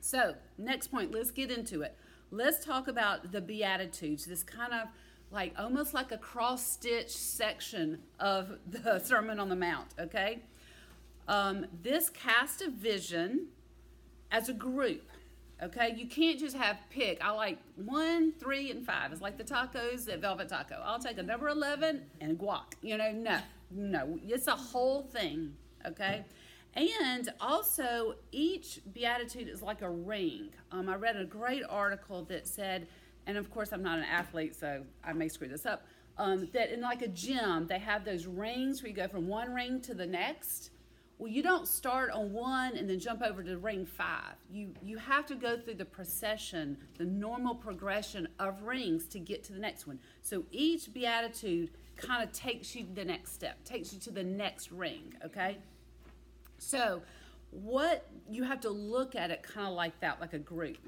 So, 0.00 0.34
next 0.58 0.88
point, 0.88 1.12
let's 1.12 1.30
get 1.30 1.50
into 1.50 1.80
it. 1.80 1.96
Let's 2.30 2.62
talk 2.62 2.88
about 2.88 3.32
the 3.32 3.40
Beatitudes, 3.40 4.26
this 4.26 4.42
kind 4.42 4.74
of 4.74 4.88
like 5.30 5.54
almost 5.58 5.94
like 5.94 6.12
a 6.12 6.18
cross 6.18 6.64
stitch 6.64 7.10
section 7.10 7.98
of 8.18 8.58
the 8.66 8.98
Sermon 9.04 9.38
on 9.38 9.48
the 9.48 9.56
Mount, 9.56 9.88
okay? 9.98 10.40
Um, 11.26 11.66
this 11.82 12.08
cast 12.08 12.62
a 12.62 12.70
vision 12.70 13.48
as 14.30 14.48
a 14.48 14.54
group, 14.54 15.10
okay? 15.62 15.94
You 15.96 16.06
can't 16.06 16.38
just 16.38 16.56
have 16.56 16.78
pick. 16.88 17.22
I 17.22 17.30
like 17.32 17.58
one, 17.76 18.32
three, 18.32 18.70
and 18.70 18.84
five. 18.84 19.12
It's 19.12 19.20
like 19.20 19.36
the 19.36 19.44
tacos 19.44 20.10
at 20.10 20.20
Velvet 20.20 20.48
Taco. 20.48 20.80
I'll 20.82 20.98
take 20.98 21.18
a 21.18 21.22
number 21.22 21.48
11 21.48 22.02
and 22.20 22.38
guac. 22.38 22.74
You 22.80 22.96
know, 22.96 23.12
no, 23.12 23.38
no. 23.70 24.18
It's 24.26 24.46
a 24.46 24.56
whole 24.56 25.02
thing, 25.02 25.54
okay? 25.86 26.24
And 26.74 27.28
also, 27.40 28.14
each 28.32 28.80
beatitude 28.92 29.48
is 29.48 29.62
like 29.62 29.82
a 29.82 29.90
ring. 29.90 30.50
Um, 30.70 30.88
I 30.88 30.94
read 30.94 31.16
a 31.16 31.24
great 31.24 31.64
article 31.68 32.24
that 32.24 32.46
said, 32.46 32.86
and 33.28 33.36
of 33.36 33.50
course 33.50 33.72
I'm 33.72 33.82
not 33.82 33.98
an 33.98 34.04
athlete, 34.04 34.56
so 34.56 34.82
I 35.04 35.12
may 35.12 35.28
screw 35.28 35.46
this 35.46 35.66
up. 35.66 35.86
Um, 36.16 36.48
that 36.52 36.72
in 36.72 36.80
like 36.80 37.02
a 37.02 37.08
gym, 37.08 37.68
they 37.68 37.78
have 37.78 38.04
those 38.04 38.26
rings 38.26 38.82
where 38.82 38.88
you 38.88 38.96
go 38.96 39.06
from 39.06 39.28
one 39.28 39.54
ring 39.54 39.80
to 39.82 39.94
the 39.94 40.06
next. 40.06 40.70
Well, 41.18 41.30
you 41.30 41.42
don't 41.42 41.68
start 41.68 42.10
on 42.10 42.32
one 42.32 42.76
and 42.76 42.88
then 42.88 42.98
jump 42.98 43.22
over 43.22 43.42
to 43.42 43.58
ring 43.58 43.86
five. 43.86 44.34
You 44.50 44.70
you 44.82 44.96
have 44.96 45.26
to 45.26 45.34
go 45.34 45.56
through 45.58 45.74
the 45.74 45.84
procession, 45.84 46.78
the 46.96 47.04
normal 47.04 47.54
progression 47.54 48.28
of 48.40 48.62
rings 48.62 49.04
to 49.08 49.20
get 49.20 49.44
to 49.44 49.52
the 49.52 49.60
next 49.60 49.86
one. 49.86 50.00
So 50.22 50.44
each 50.50 50.92
beatitude 50.92 51.70
kind 51.96 52.22
of 52.22 52.32
takes 52.32 52.74
you 52.74 52.86
the 52.94 53.04
next 53.04 53.34
step, 53.34 53.62
takes 53.64 53.92
you 53.92 54.00
to 54.00 54.10
the 54.10 54.24
next 54.24 54.72
ring. 54.72 55.14
Okay. 55.24 55.58
So 56.58 57.02
what 57.50 58.08
you 58.30 58.42
have 58.44 58.60
to 58.62 58.70
look 58.70 59.14
at 59.14 59.30
it 59.30 59.42
kind 59.42 59.68
of 59.68 59.74
like 59.74 60.00
that, 60.00 60.20
like 60.20 60.32
a 60.32 60.38
group. 60.38 60.78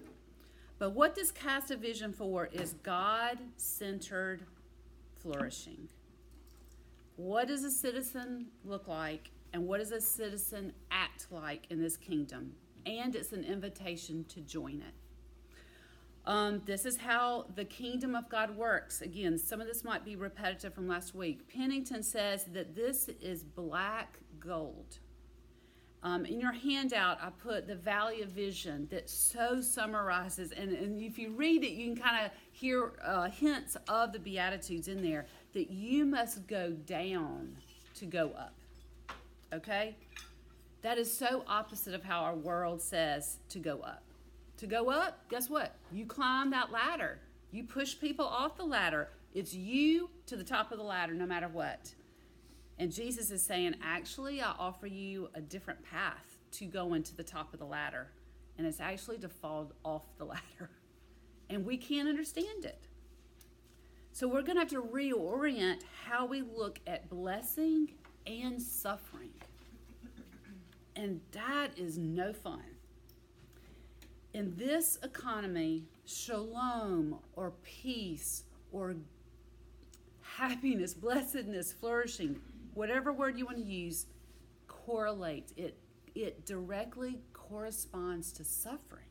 But 0.80 0.94
what 0.94 1.14
this 1.14 1.30
cast 1.30 1.70
a 1.70 1.76
vision 1.76 2.10
for 2.10 2.48
is 2.50 2.72
God 2.82 3.38
centered 3.56 4.46
flourishing. 5.20 5.88
What 7.16 7.48
does 7.48 7.64
a 7.64 7.70
citizen 7.70 8.46
look 8.64 8.88
like, 8.88 9.30
and 9.52 9.68
what 9.68 9.80
does 9.80 9.92
a 9.92 10.00
citizen 10.00 10.72
act 10.90 11.26
like 11.30 11.66
in 11.68 11.82
this 11.82 11.98
kingdom? 11.98 12.54
And 12.86 13.14
it's 13.14 13.32
an 13.32 13.44
invitation 13.44 14.24
to 14.30 14.40
join 14.40 14.76
it. 14.76 14.94
Um, 16.24 16.62
this 16.64 16.86
is 16.86 16.96
how 16.96 17.44
the 17.54 17.66
kingdom 17.66 18.14
of 18.14 18.30
God 18.30 18.56
works. 18.56 19.02
Again, 19.02 19.36
some 19.36 19.60
of 19.60 19.66
this 19.66 19.84
might 19.84 20.02
be 20.02 20.16
repetitive 20.16 20.72
from 20.72 20.88
last 20.88 21.14
week. 21.14 21.46
Pennington 21.52 22.02
says 22.02 22.46
that 22.54 22.74
this 22.74 23.10
is 23.20 23.44
black 23.44 24.18
gold. 24.38 24.98
Um, 26.02 26.24
in 26.24 26.40
your 26.40 26.52
handout, 26.52 27.18
I 27.22 27.28
put 27.28 27.66
the 27.66 27.74
Valley 27.74 28.22
of 28.22 28.30
Vision 28.30 28.88
that 28.90 29.10
so 29.10 29.60
summarizes, 29.60 30.50
and, 30.52 30.72
and 30.72 31.02
if 31.02 31.18
you 31.18 31.32
read 31.32 31.62
it, 31.62 31.72
you 31.72 31.92
can 31.92 32.02
kind 32.02 32.24
of 32.24 32.32
hear 32.52 32.92
uh, 33.04 33.28
hints 33.28 33.76
of 33.86 34.12
the 34.12 34.18
Beatitudes 34.18 34.88
in 34.88 35.02
there 35.02 35.26
that 35.52 35.70
you 35.70 36.06
must 36.06 36.46
go 36.46 36.70
down 36.70 37.54
to 37.96 38.06
go 38.06 38.30
up. 38.38 38.54
Okay? 39.52 39.94
That 40.80 40.96
is 40.96 41.14
so 41.14 41.44
opposite 41.46 41.92
of 41.94 42.02
how 42.02 42.20
our 42.20 42.34
world 42.34 42.80
says 42.80 43.36
to 43.50 43.58
go 43.58 43.80
up. 43.80 44.02
To 44.58 44.66
go 44.66 44.90
up, 44.90 45.28
guess 45.28 45.50
what? 45.50 45.74
You 45.92 46.06
climb 46.06 46.50
that 46.50 46.72
ladder. 46.72 47.18
You 47.50 47.64
push 47.64 47.98
people 47.98 48.24
off 48.24 48.56
the 48.56 48.64
ladder. 48.64 49.08
It's 49.34 49.52
you 49.52 50.08
to 50.26 50.36
the 50.36 50.44
top 50.44 50.72
of 50.72 50.78
the 50.78 50.84
ladder 50.84 51.12
no 51.12 51.26
matter 51.26 51.48
what. 51.48 51.92
And 52.80 52.90
Jesus 52.90 53.30
is 53.30 53.42
saying, 53.42 53.74
actually, 53.82 54.40
I 54.40 54.54
offer 54.58 54.86
you 54.86 55.28
a 55.34 55.40
different 55.42 55.84
path 55.84 56.38
to 56.52 56.64
go 56.64 56.94
into 56.94 57.14
the 57.14 57.22
top 57.22 57.52
of 57.52 57.60
the 57.60 57.66
ladder. 57.66 58.08
And 58.56 58.66
it's 58.66 58.80
actually 58.80 59.18
to 59.18 59.28
fall 59.28 59.70
off 59.84 60.04
the 60.16 60.24
ladder. 60.34 60.70
And 61.50 61.66
we 61.66 61.76
can't 61.76 62.08
understand 62.08 62.64
it. 62.64 62.80
So 64.12 64.26
we're 64.26 64.40
going 64.40 64.54
to 64.54 64.60
have 64.60 64.70
to 64.70 64.82
reorient 64.82 65.82
how 66.06 66.24
we 66.24 66.40
look 66.40 66.80
at 66.86 67.10
blessing 67.10 67.92
and 68.26 68.60
suffering. 68.60 69.34
And 70.96 71.20
that 71.32 71.72
is 71.76 71.98
no 71.98 72.32
fun. 72.32 72.62
In 74.32 74.54
this 74.56 74.98
economy, 75.02 75.84
shalom 76.06 77.18
or 77.36 77.52
peace 77.62 78.44
or 78.72 78.96
happiness, 80.22 80.94
blessedness, 80.94 81.74
flourishing 81.74 82.40
whatever 82.74 83.12
word 83.12 83.38
you 83.38 83.44
want 83.44 83.58
to 83.58 83.64
use, 83.64 84.06
correlates. 84.66 85.52
It 85.56 85.78
it 86.14 86.44
directly 86.44 87.20
corresponds 87.32 88.32
to 88.32 88.44
suffering. 88.44 89.04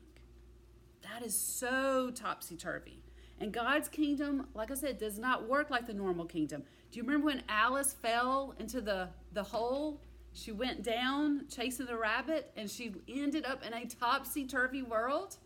That 1.02 1.24
is 1.24 1.36
so 1.36 2.10
topsy 2.10 2.56
turvy. 2.56 3.02
And 3.40 3.52
God's 3.52 3.88
kingdom, 3.88 4.48
like 4.54 4.70
I 4.70 4.74
said, 4.74 4.98
does 4.98 5.18
not 5.18 5.48
work 5.48 5.70
like 5.70 5.86
the 5.86 5.94
normal 5.94 6.26
kingdom. 6.26 6.62
Do 6.90 6.98
you 6.98 7.04
remember 7.04 7.26
when 7.26 7.42
Alice 7.48 7.94
fell 7.94 8.54
into 8.58 8.82
the, 8.82 9.08
the 9.32 9.42
hole? 9.42 10.02
She 10.32 10.52
went 10.52 10.82
down 10.82 11.46
chasing 11.48 11.86
the 11.86 11.96
rabbit 11.96 12.52
and 12.54 12.70
she 12.70 12.92
ended 13.08 13.46
up 13.46 13.64
in 13.64 13.72
a 13.72 13.86
topsy 13.86 14.46
turvy 14.46 14.82
world. 14.82 15.36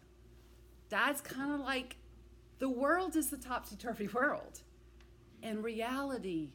That's 0.88 1.20
kind 1.20 1.52
of 1.52 1.60
like 1.60 1.96
the 2.58 2.68
world 2.68 3.14
is 3.16 3.30
the 3.30 3.36
topsy 3.36 3.76
turvy 3.76 4.08
world. 4.12 4.60
And 5.42 5.62
reality 5.62 6.50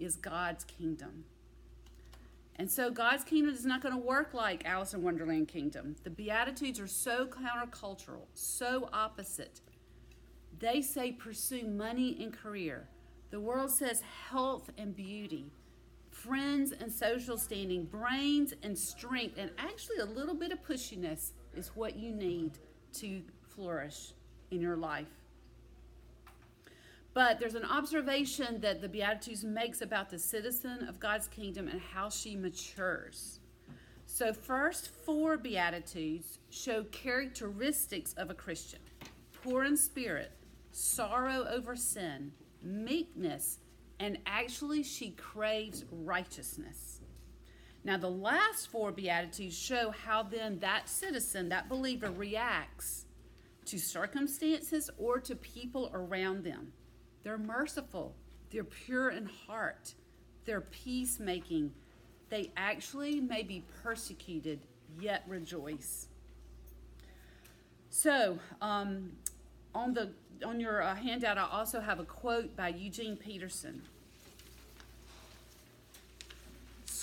is 0.00 0.16
God's 0.16 0.64
kingdom. 0.64 1.24
And 2.56 2.70
so 2.70 2.90
God's 2.90 3.24
kingdom 3.24 3.54
is 3.54 3.64
not 3.64 3.80
going 3.82 3.94
to 3.94 4.00
work 4.00 4.34
like 4.34 4.66
Alice 4.66 4.92
in 4.92 5.02
Wonderland 5.02 5.48
kingdom. 5.48 5.96
The 6.04 6.10
Beatitudes 6.10 6.78
are 6.80 6.86
so 6.86 7.26
countercultural, 7.26 8.26
so 8.34 8.90
opposite. 8.92 9.60
They 10.58 10.82
say 10.82 11.12
pursue 11.12 11.66
money 11.66 12.18
and 12.20 12.32
career. 12.32 12.88
The 13.30 13.40
world 13.40 13.70
says 13.70 14.02
health 14.28 14.70
and 14.76 14.94
beauty, 14.94 15.52
friends 16.10 16.72
and 16.72 16.92
social 16.92 17.38
standing, 17.38 17.84
brains 17.84 18.52
and 18.62 18.76
strength, 18.76 19.38
and 19.38 19.50
actually 19.56 19.98
a 19.98 20.04
little 20.04 20.34
bit 20.34 20.52
of 20.52 20.62
pushiness 20.62 21.30
is 21.54 21.68
what 21.74 21.96
you 21.96 22.10
need 22.10 22.58
to 22.94 23.22
flourish 23.54 24.12
in 24.50 24.60
your 24.60 24.76
life. 24.76 25.19
But 27.12 27.40
there's 27.40 27.56
an 27.56 27.64
observation 27.64 28.60
that 28.60 28.80
the 28.80 28.88
Beatitudes 28.88 29.44
makes 29.44 29.80
about 29.80 30.10
the 30.10 30.18
citizen 30.18 30.86
of 30.88 31.00
God's 31.00 31.26
kingdom 31.26 31.66
and 31.66 31.80
how 31.80 32.08
she 32.08 32.36
matures. 32.36 33.40
So, 34.06 34.32
first 34.32 34.88
four 34.88 35.36
Beatitudes 35.36 36.38
show 36.50 36.84
characteristics 36.84 38.12
of 38.14 38.30
a 38.30 38.34
Christian 38.34 38.80
poor 39.42 39.64
in 39.64 39.76
spirit, 39.76 40.32
sorrow 40.72 41.46
over 41.48 41.74
sin, 41.74 42.32
meekness, 42.62 43.58
and 43.98 44.18
actually 44.26 44.82
she 44.82 45.10
craves 45.10 45.84
righteousness. 45.90 47.00
Now, 47.84 47.96
the 47.96 48.10
last 48.10 48.70
four 48.70 48.92
Beatitudes 48.92 49.56
show 49.56 49.90
how 49.90 50.22
then 50.22 50.58
that 50.58 50.88
citizen, 50.88 51.48
that 51.48 51.68
believer, 51.68 52.10
reacts 52.10 53.06
to 53.66 53.78
circumstances 53.78 54.90
or 54.98 55.18
to 55.20 55.34
people 55.34 55.90
around 55.94 56.44
them. 56.44 56.72
They're 57.22 57.38
merciful. 57.38 58.14
They're 58.50 58.64
pure 58.64 59.10
in 59.10 59.26
heart. 59.26 59.94
They're 60.44 60.60
peacemaking. 60.60 61.72
They 62.28 62.50
actually 62.56 63.20
may 63.20 63.42
be 63.42 63.64
persecuted, 63.82 64.60
yet 64.98 65.24
rejoice. 65.28 66.06
So, 67.90 68.38
um, 68.62 69.12
on 69.74 69.94
the 69.94 70.10
on 70.44 70.58
your 70.58 70.82
uh, 70.82 70.94
handout, 70.94 71.36
I 71.36 71.46
also 71.50 71.80
have 71.80 72.00
a 72.00 72.04
quote 72.04 72.56
by 72.56 72.68
Eugene 72.68 73.16
Peterson. 73.16 73.82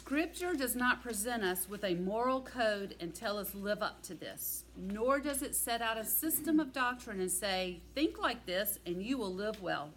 Scripture 0.07 0.53
does 0.53 0.73
not 0.73 1.03
present 1.03 1.43
us 1.43 1.67
with 1.67 1.83
a 1.83 1.95
moral 1.95 2.39
code 2.39 2.95
and 3.01 3.13
tell 3.13 3.37
us 3.37 3.53
live 3.53 3.81
up 3.81 4.01
to 4.03 4.13
this, 4.13 4.63
nor 4.77 5.19
does 5.19 5.41
it 5.41 5.53
set 5.53 5.81
out 5.81 5.97
a 5.97 6.05
system 6.05 6.61
of 6.61 6.71
doctrine 6.71 7.19
and 7.19 7.29
say, 7.29 7.81
think 7.93 8.17
like 8.17 8.45
this 8.45 8.79
and 8.85 9.03
you 9.03 9.17
will 9.17 9.33
live 9.33 9.61
well. 9.61 9.89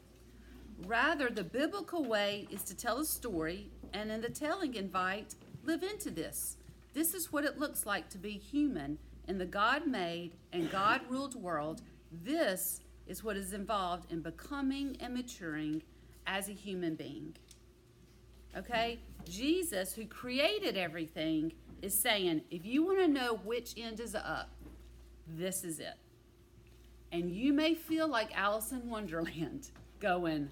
Rather, 0.86 1.28
the 1.28 1.44
biblical 1.44 2.04
way 2.04 2.46
is 2.50 2.62
to 2.64 2.76
tell 2.76 2.98
a 2.98 3.04
story 3.04 3.70
and 3.92 4.10
in 4.10 4.20
the 4.20 4.30
telling 4.30 4.74
invite, 4.74 5.34
live 5.64 5.82
into 5.82 6.10
this. 6.10 6.56
This 6.94 7.14
is 7.14 7.32
what 7.32 7.44
it 7.44 7.58
looks 7.58 7.86
like 7.86 8.08
to 8.10 8.18
be 8.18 8.32
human 8.32 8.98
in 9.28 9.38
the 9.38 9.46
God 9.46 9.86
made 9.86 10.32
and 10.52 10.70
God 10.70 11.02
ruled 11.08 11.34
world. 11.34 11.82
This 12.24 12.80
is 13.06 13.22
what 13.22 13.36
is 13.36 13.52
involved 13.52 14.10
in 14.12 14.20
becoming 14.20 14.96
and 15.00 15.14
maturing 15.14 15.82
as 16.26 16.48
a 16.48 16.52
human 16.52 16.94
being. 16.94 17.34
Okay? 18.56 18.98
Jesus, 19.28 19.92
who 19.94 20.06
created 20.06 20.76
everything, 20.76 21.52
is 21.82 21.98
saying 21.98 22.42
if 22.50 22.64
you 22.64 22.84
want 22.84 22.98
to 22.98 23.08
know 23.08 23.36
which 23.44 23.74
end 23.76 24.00
is 24.00 24.14
up, 24.14 24.50
this 25.26 25.64
is 25.64 25.80
it. 25.80 25.94
And 27.12 27.30
you 27.30 27.52
may 27.52 27.74
feel 27.74 28.08
like 28.08 28.36
Alice 28.36 28.72
in 28.72 28.88
Wonderland 28.88 29.70
going, 30.00 30.50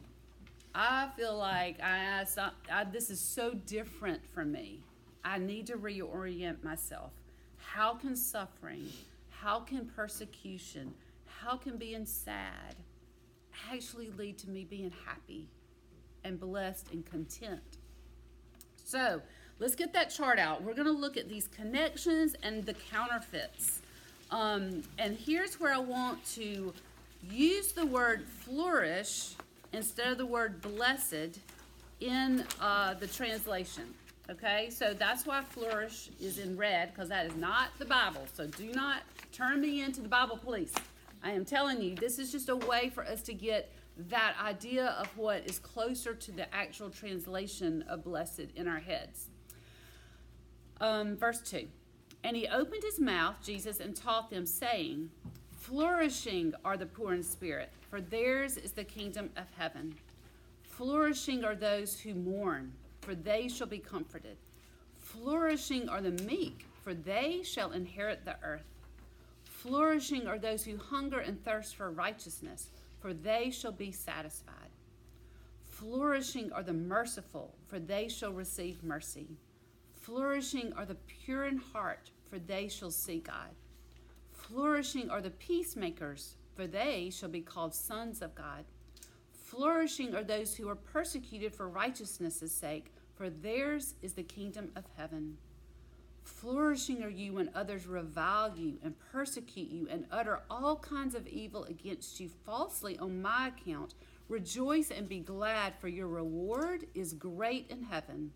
I 0.81 1.09
feel 1.17 1.37
like 1.37 1.83
I, 1.83 2.25
I, 2.71 2.85
this 2.85 3.11
is 3.11 3.19
so 3.19 3.53
different 3.53 4.25
from 4.33 4.53
me. 4.53 4.79
I 5.25 5.39
need 5.39 5.67
to 5.67 5.77
reorient 5.77 6.63
myself. 6.63 7.11
How 7.57 7.95
can 7.95 8.15
suffering, 8.15 8.89
how 9.29 9.59
can 9.59 9.87
persecution, 9.87 10.95
how 11.27 11.57
can 11.57 11.79
being 11.79 12.07
sad 12.07 12.77
actually 13.73 14.11
lead 14.17 14.39
to 14.39 14.51
me 14.51 14.65
being 14.71 14.93
happy 15.05 15.49
and 16.23 16.39
blessed 16.39 16.93
and 16.93 17.05
content? 17.05 17.61
So 18.85 19.21
let's 19.59 19.75
get 19.75 19.93
that 19.95 20.11
chart 20.11 20.39
out. 20.39 20.63
We're 20.63 20.75
going 20.75 20.87
to 20.87 20.93
look 20.93 21.17
at 21.17 21.29
these 21.29 21.49
connections 21.49 22.37
and 22.45 22.65
the 22.65 22.75
counterfeits. 22.75 23.83
Um, 24.31 24.85
and 24.97 25.17
here's 25.17 25.59
where 25.59 25.75
I 25.75 25.79
want 25.79 26.25
to 26.35 26.73
use 27.29 27.73
the 27.73 27.85
word 27.85 28.25
flourish 28.29 29.35
instead 29.73 30.13
of 30.13 30.19
the 30.19 30.27
word 30.27 30.61
blessed 30.61 31.41
in 32.01 32.45
uh, 32.61 32.95
the 32.95 33.07
translation. 33.07 33.95
Okay, 34.31 34.69
so 34.71 34.93
that's 34.93 35.25
why 35.25 35.43
flourish 35.43 36.11
is 36.21 36.39
in 36.39 36.57
red 36.57 36.93
because 36.93 37.09
that 37.09 37.27
is 37.27 37.35
not 37.37 37.71
the 37.79 37.87
Bible. 37.87 38.27
So 38.35 38.47
do 38.47 38.71
not 38.73 39.03
turn 39.33 39.61
me 39.61 39.83
into 39.83 40.03
the 40.03 40.09
Bible 40.09 40.37
police. 40.37 40.75
I 41.23 41.33
am 41.33 41.45
telling 41.45 41.81
you, 41.81 41.95
this 41.95 42.19
is 42.19 42.31
just 42.31 42.49
a 42.49 42.57
way 42.57 42.91
for 42.91 43.05
us 43.05 43.23
to 43.23 43.33
get 43.33 43.73
that 44.11 44.35
idea 44.41 44.89
of 45.01 45.07
what 45.17 45.49
is 45.49 45.59
closer 45.59 46.15
to 46.15 46.31
the 46.31 46.55
actual 46.55 46.91
translation 46.91 47.85
of 47.89 48.05
blessed 48.05 48.49
in 48.55 48.69
our 48.69 48.79
heads. 48.79 49.29
Um, 50.81 51.17
verse 51.17 51.41
2 51.41 51.67
And 52.23 52.37
he 52.37 52.47
opened 52.49 52.83
his 52.83 53.01
mouth, 53.01 53.37
Jesus, 53.43 53.81
and 53.81 53.97
taught 53.97 54.31
them, 54.31 54.47
saying, 54.47 55.11
Flourishing 55.59 56.55
are 56.65 56.77
the 56.77 56.87
poor 56.87 57.15
in 57.15 57.23
spirit 57.23 57.71
for 57.90 58.00
theirs 58.00 58.57
is 58.57 58.73
the 58.73 58.85
kingdom 58.85 59.30
of 59.37 59.47
heaven. 59.57 59.95
Flourishing 60.62 61.45
are 61.45 61.54
those 61.54 61.99
who 62.00 62.14
mourn, 62.14 62.73
for 63.00 63.14
they 63.14 63.49
shall 63.49 63.66
be 63.66 63.78
comforted. 63.78 64.37
Flourishing 64.99 65.88
are 65.88 66.02
the 66.02 66.23
meek, 66.25 66.66
for 66.85 66.95
they 66.95 67.42
shall 67.42 67.73
inherit 67.73 68.25
the 68.25 68.37
earth. 68.42 68.66
Flourishing 69.45 70.26
are 70.28 70.38
those 70.38 70.64
who 70.64 70.76
hunger 70.76 71.18
and 71.18 71.42
thirst 71.45 71.76
for 71.76 71.90
righteousness, 71.90 72.71
for 73.00 73.12
they 73.12 73.50
shall 73.50 73.73
be 73.73 73.90
satisfied. 73.90 74.71
Flourishing 75.64 76.52
are 76.52 76.62
the 76.62 76.73
merciful, 76.73 77.54
for 77.66 77.78
they 77.78 78.09
shall 78.09 78.33
receive 78.33 78.83
mercy. 78.85 79.26
Flourishing 80.00 80.73
are 80.75 80.85
the 80.85 80.97
pure 81.07 81.47
in 81.47 81.59
heart, 81.59 82.11
for 82.28 82.38
they 82.38 82.68
shall 82.68 82.90
see 82.90 83.18
God. 83.18 83.50
Flourishing 84.33 85.11
are 85.11 85.21
the 85.21 85.30
peacemakers, 85.30 86.35
for 86.59 86.67
they 86.67 87.09
shall 87.09 87.29
be 87.29 87.41
called 87.41 87.73
sons 87.73 88.21
of 88.21 88.35
God. 88.35 88.65
Flourishing 89.31 90.12
are 90.12 90.25
those 90.25 90.57
who 90.57 90.69
are 90.69 90.75
persecuted 90.75 91.55
for 91.55 91.69
righteousness' 91.69 92.50
sake, 92.50 92.93
for 93.15 93.31
theirs 93.31 93.95
is 94.03 94.15
the 94.15 94.25
kingdom 94.25 94.73
of 94.75 94.83
heaven. 94.97 95.37
Flourishing 96.25 97.05
are 97.05 97.09
you 97.09 97.35
when 97.35 97.49
others 97.55 97.87
revile 97.87 98.53
you 98.57 98.77
and 98.83 98.99
persecute 99.12 99.71
you 99.71 99.87
and 99.88 100.07
utter 100.11 100.41
all 100.50 100.75
kinds 100.75 101.15
of 101.15 101.29
evil 101.29 101.62
against 101.67 102.19
you 102.19 102.29
falsely 102.45 102.99
on 102.99 103.23
my 103.23 103.53
account. 103.57 103.95
Rejoice 104.29 104.91
and 104.91 105.09
be 105.09 105.21
glad, 105.21 105.75
for 105.81 105.87
your 105.87 106.09
reward 106.09 106.88
is 106.93 107.12
great 107.12 107.71
in 107.71 107.85
heaven, 107.85 108.33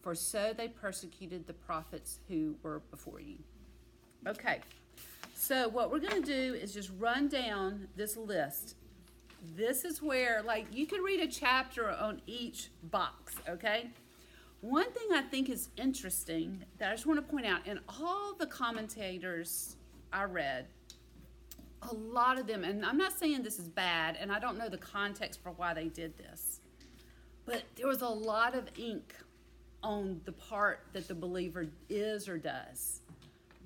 for 0.00 0.14
so 0.14 0.54
they 0.56 0.68
persecuted 0.68 1.48
the 1.48 1.52
prophets 1.52 2.20
who 2.28 2.54
were 2.62 2.82
before 2.92 3.20
you. 3.20 3.38
Okay, 4.26 4.60
so 5.34 5.68
what 5.68 5.92
we're 5.92 5.98
going 5.98 6.22
to 6.22 6.26
do 6.26 6.54
is 6.54 6.72
just 6.72 6.90
run 6.98 7.28
down 7.28 7.88
this 7.94 8.16
list. 8.16 8.74
This 9.54 9.84
is 9.84 10.00
where, 10.00 10.42
like, 10.42 10.64
you 10.72 10.86
can 10.86 11.02
read 11.02 11.20
a 11.20 11.26
chapter 11.26 11.90
on 11.90 12.22
each 12.26 12.70
box, 12.84 13.34
okay? 13.46 13.90
One 14.62 14.90
thing 14.92 15.08
I 15.12 15.20
think 15.20 15.50
is 15.50 15.68
interesting 15.76 16.64
that 16.78 16.90
I 16.90 16.94
just 16.94 17.04
want 17.04 17.18
to 17.18 17.30
point 17.30 17.44
out 17.44 17.66
in 17.66 17.80
all 17.86 18.32
the 18.32 18.46
commentators 18.46 19.76
I 20.10 20.24
read, 20.24 20.68
a 21.82 21.94
lot 21.94 22.38
of 22.38 22.46
them, 22.46 22.64
and 22.64 22.82
I'm 22.82 22.96
not 22.96 23.12
saying 23.12 23.42
this 23.42 23.58
is 23.58 23.68
bad, 23.68 24.16
and 24.18 24.32
I 24.32 24.38
don't 24.38 24.56
know 24.56 24.70
the 24.70 24.78
context 24.78 25.42
for 25.42 25.50
why 25.50 25.74
they 25.74 25.88
did 25.88 26.16
this, 26.16 26.60
but 27.44 27.62
there 27.76 27.88
was 27.88 28.00
a 28.00 28.08
lot 28.08 28.54
of 28.54 28.70
ink 28.78 29.14
on 29.82 30.22
the 30.24 30.32
part 30.32 30.80
that 30.94 31.08
the 31.08 31.14
believer 31.14 31.66
is 31.90 32.26
or 32.26 32.38
does, 32.38 33.02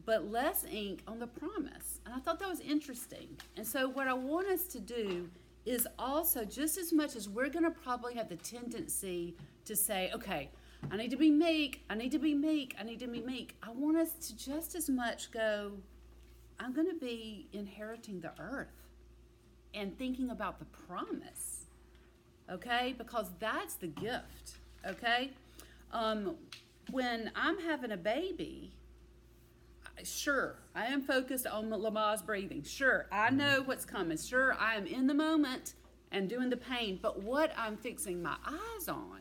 but 0.09 0.31
less 0.33 0.65
ink 0.73 1.03
on 1.07 1.19
the 1.19 1.27
promise. 1.27 2.01
And 2.07 2.15
I 2.15 2.19
thought 2.19 2.39
that 2.39 2.49
was 2.49 2.61
interesting. 2.61 3.29
And 3.59 3.67
so, 3.67 3.91
what 3.91 4.09
I 4.09 4.15
want 4.15 4.49
us 4.49 4.67
to 4.69 4.81
do 4.81 5.29
is 5.67 5.87
also, 5.99 6.47
just 6.47 6.79
as 6.79 6.95
much 6.95 7.15
as 7.15 7.29
we're 7.29 7.51
going 7.51 7.67
to 7.67 7.71
probably 7.71 8.15
have 8.15 8.31
the 8.31 8.37
tendency 8.37 9.37
to 9.67 9.77
say, 9.77 10.11
okay, 10.15 10.49
I 10.91 10.97
need 10.97 11.11
to 11.11 11.19
be 11.19 11.31
meek. 11.31 11.83
I 11.91 11.95
need 11.95 12.11
to 12.13 12.19
be 12.19 12.33
meek. 12.33 12.75
I 12.81 12.85
need 12.85 13.01
to 13.01 13.07
be 13.07 13.21
meek. 13.21 13.57
I 13.63 13.69
want 13.71 13.99
us 13.99 14.13
to 14.29 14.35
just 14.35 14.75
as 14.75 14.89
much 14.89 15.31
go, 15.31 15.73
I'm 16.59 16.73
going 16.73 16.89
to 16.89 16.99
be 16.99 17.51
inheriting 17.53 18.23
the 18.23 18.33
earth 18.41 18.89
and 19.75 19.99
thinking 19.99 20.31
about 20.31 20.59
the 20.59 20.65
promise. 20.87 21.67
Okay? 22.51 22.95
Because 22.97 23.27
that's 23.41 23.75
the 23.75 23.89
gift. 23.89 24.57
Okay? 24.87 25.33
Um, 25.93 26.37
when 26.91 27.31
I'm 27.37 27.61
having 27.61 27.93
a 27.93 27.99
baby, 27.99 28.73
sure, 30.05 30.57
I 30.75 30.87
am 30.87 31.03
focused 31.03 31.47
on 31.47 31.71
Lamaze 31.71 32.25
breathing. 32.25 32.63
Sure, 32.63 33.07
I 33.11 33.29
mm-hmm. 33.29 33.37
know 33.37 33.63
what's 33.65 33.85
coming. 33.85 34.19
Sure, 34.19 34.55
I 34.55 34.77
am 34.77 34.87
in 34.87 35.07
the 35.07 35.15
moment 35.15 35.75
and 36.13 36.29
doing 36.29 36.51
the 36.51 36.57
pain. 36.57 36.99
But 37.01 37.23
what 37.23 37.53
I'm 37.57 37.77
fixing 37.77 38.23
my 38.23 38.37
eyes 38.47 38.89
on 38.89 39.21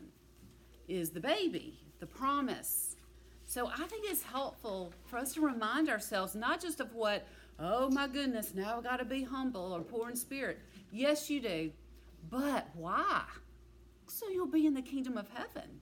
is 0.88 1.10
the 1.10 1.20
baby, 1.20 1.78
the 2.00 2.06
promise. 2.06 2.96
So 3.44 3.66
I 3.66 3.86
think 3.86 4.04
it's 4.06 4.22
helpful 4.22 4.92
for 5.06 5.18
us 5.18 5.34
to 5.34 5.40
remind 5.40 5.88
ourselves 5.88 6.34
not 6.34 6.60
just 6.60 6.80
of 6.80 6.94
what, 6.94 7.26
oh 7.58 7.90
my 7.90 8.06
goodness, 8.06 8.54
now 8.54 8.78
I 8.78 8.82
got 8.82 8.98
to 8.98 9.04
be 9.04 9.22
humble 9.22 9.72
or 9.72 9.80
poor 9.80 10.10
in 10.10 10.16
spirit. 10.16 10.58
Yes, 10.92 11.30
you 11.30 11.40
do. 11.40 11.70
But 12.30 12.68
why? 12.74 13.22
So 14.06 14.28
you'll 14.28 14.46
be 14.46 14.66
in 14.66 14.74
the 14.74 14.82
kingdom 14.82 15.16
of 15.16 15.28
heaven. 15.30 15.80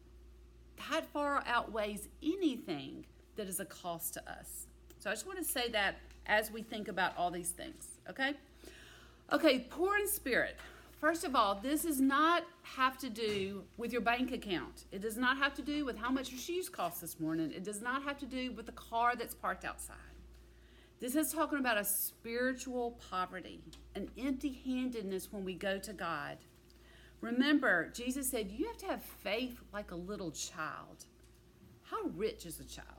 That 0.91 1.07
far 1.07 1.43
outweighs 1.47 2.09
anything 2.23 3.07
that 3.37 3.49
is 3.49 3.61
a 3.61 3.65
cost 3.65 4.15
to 4.15 4.31
us. 4.31 4.66
So 4.99 5.11
I 5.11 5.13
just 5.13 5.27
want 5.27 5.39
to 5.39 5.45
say 5.45 5.69
that 5.71 5.97
as 6.27 6.51
we 6.51 6.63
think 6.63 6.89
about 6.89 7.17
all 7.17 7.31
these 7.31 7.51
things, 7.51 7.87
okay? 8.09 8.35
Okay, 9.33 9.67
poor 9.71 9.97
in 9.99 10.09
spirit. 10.09 10.57
First 11.01 11.25
of 11.25 11.37
all, 11.37 11.57
this 11.57 11.83
does 11.83 12.01
not 12.01 12.45
have 12.63 12.97
to 12.99 13.11
do 13.11 13.65
with 13.77 13.93
your 13.93 14.01
bank 14.01 14.33
account. 14.33 14.85
It 14.93 15.03
does 15.03 15.17
not 15.17 15.37
have 15.37 15.55
to 15.55 15.63
do 15.63 15.85
with 15.85 15.99
how 15.99 16.11
much 16.11 16.31
your 16.31 16.41
shoes 16.41 16.69
cost 16.69 17.01
this 17.01 17.21
morning. 17.21 17.53
It 17.53 17.65
does 17.65 17.83
not 17.83 18.03
have 18.05 18.19
to 18.19 18.27
do 18.27 18.53
with 18.53 18.67
the 18.67 18.73
car 18.73 19.15
that's 19.15 19.35
parked 19.35 19.65
outside. 19.65 19.97
This 20.99 21.15
is 21.15 21.33
talking 21.33 21.59
about 21.59 21.77
a 21.77 21.85
spiritual 21.85 22.99
poverty, 23.11 23.61
an 23.95 24.11
empty 24.17 24.61
handedness 24.65 25.29
when 25.31 25.45
we 25.45 25.53
go 25.53 25.79
to 25.79 25.93
God. 25.93 26.39
Remember, 27.21 27.91
Jesus 27.95 28.31
said 28.31 28.51
you 28.51 28.67
have 28.67 28.79
to 28.79 28.87
have 28.87 29.03
faith 29.03 29.61
like 29.75 29.91
a 29.91 29.97
little 29.97 30.31
child. 30.31 31.05
How 31.83 32.03
rich 32.15 32.47
is 32.47 32.59
a 32.61 32.65
child? 32.65 32.96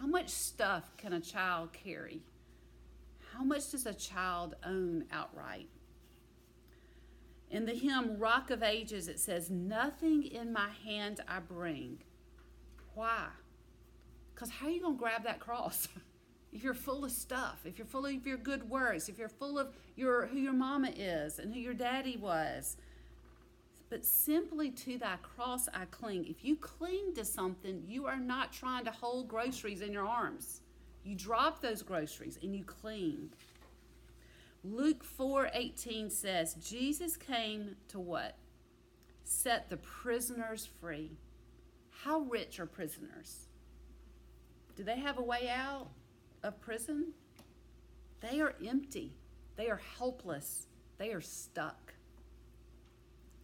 How 0.00 0.06
much 0.06 0.28
stuff 0.28 0.96
can 0.96 1.12
a 1.12 1.20
child 1.20 1.72
carry? 1.72 2.22
How 3.32 3.44
much 3.44 3.70
does 3.70 3.86
a 3.86 3.94
child 3.94 4.54
own 4.64 5.04
outright? 5.10 5.68
In 7.50 7.64
the 7.64 7.72
hymn 7.72 8.18
Rock 8.18 8.50
of 8.50 8.62
Ages, 8.62 9.08
it 9.08 9.20
says, 9.20 9.50
Nothing 9.50 10.24
in 10.24 10.52
my 10.52 10.68
hand 10.84 11.20
I 11.28 11.38
bring. 11.40 11.98
Why? 12.94 13.26
Because 14.34 14.50
how 14.50 14.66
are 14.66 14.70
you 14.70 14.80
going 14.80 14.94
to 14.94 14.98
grab 14.98 15.24
that 15.24 15.40
cross? 15.40 15.88
if 16.52 16.62
you're 16.62 16.74
full 16.74 17.04
of 17.04 17.10
stuff, 17.10 17.60
if 17.64 17.78
you're 17.78 17.86
full 17.86 18.06
of 18.06 18.26
your 18.26 18.36
good 18.36 18.68
works, 18.68 19.08
if 19.08 19.18
you're 19.18 19.28
full 19.28 19.58
of 19.58 19.68
your 19.94 20.26
who 20.26 20.38
your 20.38 20.52
mama 20.52 20.90
is 20.96 21.38
and 21.38 21.52
who 21.52 21.60
your 21.60 21.74
daddy 21.74 22.16
was. 22.16 22.76
But 23.88 24.04
simply 24.04 24.70
to 24.70 24.98
thy 24.98 25.16
cross 25.22 25.68
I 25.72 25.84
cling. 25.86 26.26
If 26.26 26.44
you 26.44 26.56
cling 26.56 27.14
to 27.14 27.24
something, 27.24 27.82
you 27.86 28.06
are 28.06 28.18
not 28.18 28.52
trying 28.52 28.84
to 28.84 28.90
hold 28.90 29.28
groceries 29.28 29.80
in 29.80 29.92
your 29.92 30.06
arms. 30.06 30.62
You 31.04 31.14
drop 31.14 31.60
those 31.60 31.82
groceries 31.82 32.38
and 32.42 32.54
you 32.54 32.64
cling. 32.64 33.30
Luke 34.64 35.04
4:18 35.04 36.10
says, 36.10 36.54
Jesus 36.54 37.16
came 37.16 37.76
to 37.88 38.00
what? 38.00 38.36
Set 39.22 39.68
the 39.68 39.76
prisoners 39.76 40.68
free. 40.80 41.12
How 42.02 42.20
rich 42.20 42.58
are 42.58 42.66
prisoners? 42.66 43.46
Do 44.74 44.82
they 44.82 44.98
have 44.98 45.18
a 45.18 45.22
way 45.22 45.48
out 45.48 45.88
of 46.42 46.60
prison? 46.60 47.12
They 48.20 48.40
are 48.40 48.54
empty. 48.64 49.16
They 49.56 49.70
are 49.70 49.80
helpless. 49.98 50.66
They 50.98 51.12
are 51.12 51.20
stuck. 51.20 51.85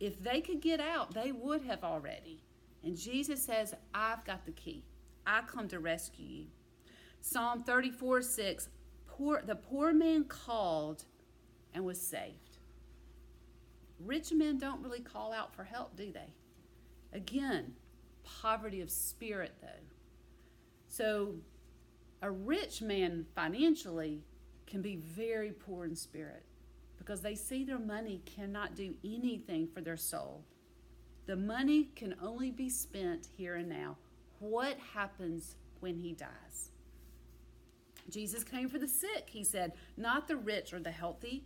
If 0.02 0.20
they 0.20 0.40
could 0.40 0.60
get 0.60 0.80
out, 0.80 1.14
they 1.14 1.30
would 1.30 1.62
have 1.62 1.84
already. 1.84 2.42
And 2.82 2.96
Jesus 2.96 3.40
says, 3.40 3.72
I've 3.94 4.24
got 4.24 4.44
the 4.44 4.50
key. 4.50 4.82
I 5.24 5.42
come 5.42 5.68
to 5.68 5.78
rescue 5.78 6.26
you. 6.26 6.46
Psalm 7.20 7.62
34 7.62 8.22
6 8.22 8.68
poor, 9.06 9.42
The 9.46 9.54
poor 9.54 9.92
man 9.92 10.24
called 10.24 11.04
and 11.72 11.84
was 11.84 12.00
saved. 12.00 12.58
Rich 14.00 14.32
men 14.32 14.58
don't 14.58 14.82
really 14.82 14.98
call 14.98 15.32
out 15.32 15.54
for 15.54 15.62
help, 15.62 15.94
do 15.94 16.10
they? 16.10 16.34
Again, 17.12 17.74
poverty 18.24 18.80
of 18.80 18.90
spirit, 18.90 19.52
though. 19.60 19.68
So, 20.88 21.36
a 22.20 22.28
rich 22.28 22.82
man 22.82 23.26
financially 23.36 24.24
can 24.66 24.82
be 24.82 24.96
very 24.96 25.52
poor 25.52 25.84
in 25.84 25.94
spirit 25.94 26.44
because 27.02 27.20
they 27.20 27.34
see 27.34 27.64
their 27.64 27.80
money 27.80 28.22
cannot 28.24 28.76
do 28.76 28.94
anything 29.04 29.66
for 29.66 29.80
their 29.80 29.96
soul. 29.96 30.44
The 31.26 31.34
money 31.34 31.90
can 31.96 32.14
only 32.22 32.50
be 32.52 32.68
spent 32.68 33.28
here 33.36 33.56
and 33.56 33.68
now. 33.68 33.96
What 34.38 34.76
happens 34.94 35.56
when 35.80 35.96
he 35.96 36.12
dies? 36.12 36.70
Jesus 38.08 38.44
came 38.44 38.68
for 38.68 38.78
the 38.78 38.86
sick, 38.86 39.28
he 39.28 39.42
said, 39.42 39.72
not 39.96 40.28
the 40.28 40.36
rich 40.36 40.72
or 40.72 40.80
the 40.80 40.90
healthy, 40.90 41.44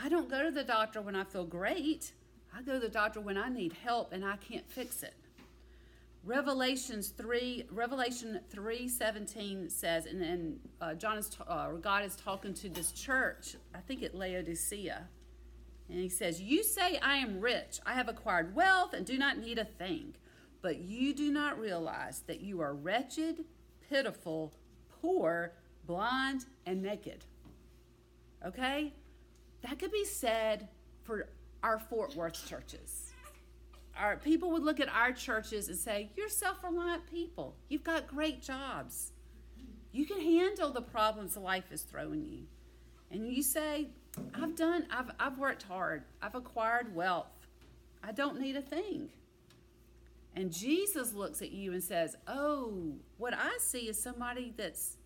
I 0.00 0.08
don't 0.08 0.28
go 0.28 0.44
to 0.44 0.50
the 0.50 0.64
doctor 0.64 1.00
when 1.00 1.16
I 1.16 1.24
feel 1.24 1.44
great. 1.44 2.12
I 2.56 2.62
go 2.62 2.74
to 2.74 2.78
the 2.78 2.88
doctor 2.88 3.20
when 3.20 3.36
I 3.36 3.48
need 3.48 3.72
help 3.72 4.12
and 4.12 4.24
I 4.24 4.36
can't 4.36 4.68
fix 4.70 5.02
it. 5.02 5.14
Revelations 6.28 7.08
3 7.08 7.64
Revelation 7.70 8.38
3:17 8.54 9.70
says 9.70 10.04
and 10.04 10.20
then 10.20 10.60
uh, 10.78 10.92
John 10.92 11.16
is 11.16 11.30
uh, 11.48 11.70
God 11.72 12.04
is 12.04 12.16
talking 12.16 12.52
to 12.52 12.68
this 12.68 12.92
church 12.92 13.56
I 13.74 13.78
think 13.78 14.02
at 14.02 14.14
Laodicea. 14.14 15.08
And 15.88 15.98
he 15.98 16.10
says 16.10 16.38
you 16.38 16.62
say 16.62 16.98
I 16.98 17.14
am 17.14 17.40
rich 17.40 17.80
I 17.86 17.94
have 17.94 18.10
acquired 18.10 18.54
wealth 18.54 18.92
and 18.92 19.06
do 19.06 19.16
not 19.16 19.38
need 19.38 19.58
a 19.58 19.64
thing. 19.64 20.16
But 20.60 20.80
you 20.80 21.14
do 21.14 21.32
not 21.32 21.58
realize 21.58 22.22
that 22.26 22.42
you 22.42 22.60
are 22.60 22.74
wretched 22.74 23.46
pitiful 23.88 24.52
poor 25.00 25.54
blind 25.86 26.44
and 26.66 26.82
naked. 26.82 27.24
Okay? 28.46 28.92
That 29.62 29.78
could 29.78 29.92
be 29.92 30.04
said 30.04 30.68
for 31.04 31.30
our 31.62 31.78
Fort 31.78 32.14
Worth 32.14 32.46
churches. 32.46 33.07
Our 33.98 34.16
people 34.16 34.50
would 34.52 34.62
look 34.62 34.80
at 34.80 34.88
our 34.88 35.12
churches 35.12 35.68
and 35.68 35.76
say, 35.76 36.10
You're 36.16 36.28
self 36.28 36.62
reliant 36.62 37.06
people. 37.10 37.56
You've 37.68 37.84
got 37.84 38.06
great 38.06 38.42
jobs. 38.42 39.12
You 39.92 40.06
can 40.06 40.20
handle 40.20 40.70
the 40.70 40.82
problems 40.82 41.36
life 41.36 41.72
is 41.72 41.82
throwing 41.82 42.24
you. 42.24 42.42
And 43.10 43.26
you 43.26 43.42
say, 43.42 43.88
I've 44.34 44.54
done, 44.54 44.86
I've, 44.90 45.10
I've 45.18 45.38
worked 45.38 45.62
hard, 45.62 46.04
I've 46.20 46.34
acquired 46.34 46.94
wealth, 46.94 47.48
I 48.02 48.12
don't 48.12 48.40
need 48.40 48.56
a 48.56 48.62
thing. 48.62 49.10
And 50.36 50.52
Jesus 50.52 51.14
looks 51.14 51.42
at 51.42 51.50
you 51.50 51.72
and 51.72 51.82
says, 51.82 52.16
Oh, 52.26 52.94
what 53.16 53.34
I 53.34 53.58
see 53.60 53.88
is 53.88 54.00
somebody 54.00 54.52
that's 54.56 54.98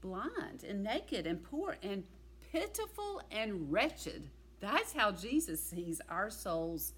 blind 0.00 0.64
and 0.68 0.82
naked 0.82 1.26
and 1.26 1.42
poor 1.42 1.76
and 1.82 2.04
pitiful 2.52 3.22
and 3.30 3.72
wretched. 3.72 4.28
That's 4.60 4.92
how 4.92 5.12
Jesus 5.12 5.62
sees 5.62 6.00
our 6.08 6.30
souls. 6.30 6.92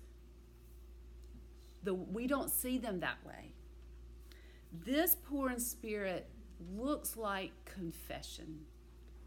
The, 1.82 1.94
we 1.94 2.26
don't 2.26 2.50
see 2.50 2.78
them 2.78 3.00
that 3.00 3.18
way. 3.26 3.52
This 4.84 5.16
poor 5.28 5.50
in 5.50 5.60
spirit 5.60 6.28
looks 6.76 7.16
like 7.16 7.52
confession. 7.64 8.60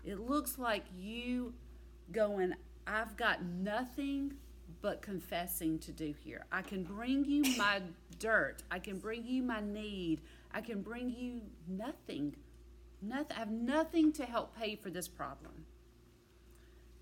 It 0.03 0.19
looks 0.19 0.57
like 0.57 0.83
you 0.97 1.53
going, 2.11 2.53
I've 2.85 3.15
got 3.17 3.43
nothing 3.43 4.33
but 4.81 5.01
confessing 5.01 5.79
to 5.79 5.91
do 5.91 6.13
here. 6.23 6.45
I 6.51 6.61
can 6.61 6.83
bring 6.83 7.25
you 7.25 7.43
my 7.57 7.81
dirt. 8.19 8.63
I 8.71 8.79
can 8.79 8.99
bring 8.99 9.25
you 9.25 9.43
my 9.43 9.61
need. 9.61 10.21
I 10.53 10.61
can 10.61 10.81
bring 10.81 11.09
you 11.09 11.41
nothing. 11.67 12.35
Nothing. 13.01 13.35
I 13.35 13.39
have 13.39 13.51
nothing 13.51 14.11
to 14.13 14.25
help 14.25 14.55
pay 14.55 14.75
for 14.75 14.89
this 14.89 15.07
problem. 15.07 15.65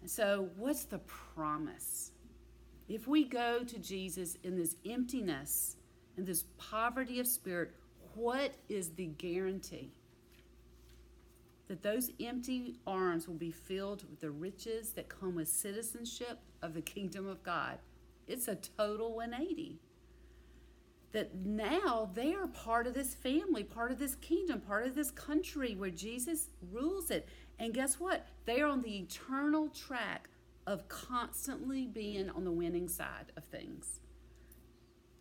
And 0.02 0.10
so, 0.10 0.50
what's 0.56 0.86
the 0.86 1.00
promise? 1.00 2.12
If 2.90 3.08
we 3.08 3.24
go 3.24 3.64
to 3.64 3.78
Jesus 3.78 4.36
in 4.44 4.58
this 4.58 4.76
emptiness 4.84 5.76
and 6.18 6.26
this 6.26 6.46
poverty 6.58 7.20
of 7.20 7.28
spirit, 7.28 7.72
what 8.16 8.56
is 8.68 8.90
the 8.90 9.06
guarantee? 9.06 9.92
That 11.68 11.84
those 11.84 12.10
empty 12.20 12.80
arms 12.88 13.28
will 13.28 13.36
be 13.36 13.52
filled 13.52 14.10
with 14.10 14.20
the 14.20 14.32
riches 14.32 14.90
that 14.94 15.08
come 15.08 15.36
with 15.36 15.48
citizenship 15.48 16.40
of 16.64 16.74
the 16.74 16.82
kingdom 16.82 17.28
of 17.28 17.44
God. 17.44 17.78
It's 18.28 18.48
a 18.48 18.56
total 18.56 19.14
180. 19.14 19.78
That 21.12 21.36
now 21.36 22.10
they 22.16 22.34
are 22.34 22.48
part 22.48 22.88
of 22.88 22.96
this 22.96 23.14
family, 23.14 23.64
part 23.64 23.92
of 23.92 24.00
this 24.00 24.16
kingdom, 24.16 24.62
part 24.62 24.88
of 24.88 24.96
this 24.96 25.12
country 25.12 25.76
where 25.76 25.92
Jesus 25.92 26.48
rules 26.72 27.12
it. 27.12 27.30
And 27.60 27.72
guess 27.72 28.00
what? 28.00 28.28
They 28.46 28.62
are 28.62 28.68
on 28.68 28.82
the 28.82 28.98
eternal 28.98 29.70
track 29.70 30.30
of 30.70 30.88
constantly 30.88 31.88
being 31.88 32.30
on 32.30 32.46
the 32.46 32.52
winning 32.52 32.88
side 32.88 33.32
of 33.36 33.44
things. 33.46 34.02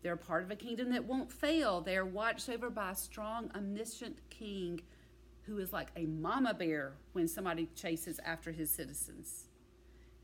They're 0.02 0.14
part 0.14 0.44
of 0.44 0.50
a 0.50 0.56
kingdom 0.56 0.92
that 0.92 1.06
won't 1.06 1.32
fail. 1.32 1.80
They 1.80 1.96
are 1.96 2.04
watched 2.04 2.50
over 2.50 2.68
by 2.68 2.90
a 2.90 2.94
strong, 2.94 3.50
omniscient 3.56 4.18
king 4.28 4.82
who 5.46 5.56
is 5.56 5.72
like 5.72 5.88
a 5.96 6.04
mama 6.04 6.52
bear 6.52 6.92
when 7.12 7.26
somebody 7.26 7.66
chases 7.74 8.20
after 8.26 8.52
his 8.52 8.70
citizens. 8.70 9.46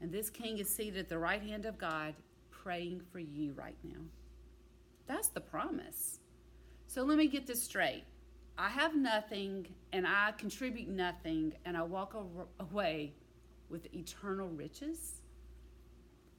And 0.02 0.12
this 0.12 0.28
king 0.28 0.58
is 0.58 0.68
seated 0.68 0.98
at 0.98 1.08
the 1.08 1.18
right 1.18 1.40
hand 1.40 1.64
of 1.64 1.78
God, 1.78 2.14
praying 2.50 3.00
for 3.10 3.18
you 3.18 3.54
right 3.54 3.78
now. 3.82 4.02
That's 5.06 5.28
the 5.28 5.40
promise. 5.40 6.20
So 6.86 7.02
let 7.02 7.16
me 7.16 7.28
get 7.28 7.46
this 7.46 7.62
straight. 7.62 8.04
I 8.58 8.68
have 8.68 8.94
nothing 8.94 9.68
and 9.90 10.06
I 10.06 10.32
contribute 10.36 10.88
nothing, 10.88 11.54
and 11.64 11.78
I 11.78 11.82
walk 11.82 12.14
away 12.60 13.14
with 13.68 13.92
eternal 13.94 14.48
riches 14.48 15.22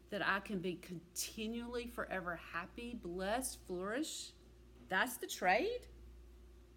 that 0.09 0.25
I 0.25 0.39
can 0.39 0.59
be 0.59 0.75
continually 0.75 1.87
forever 1.87 2.39
happy, 2.53 2.97
blessed, 3.01 3.59
flourish. 3.67 4.31
That's 4.87 5.17
the 5.17 5.27
trade. 5.27 5.87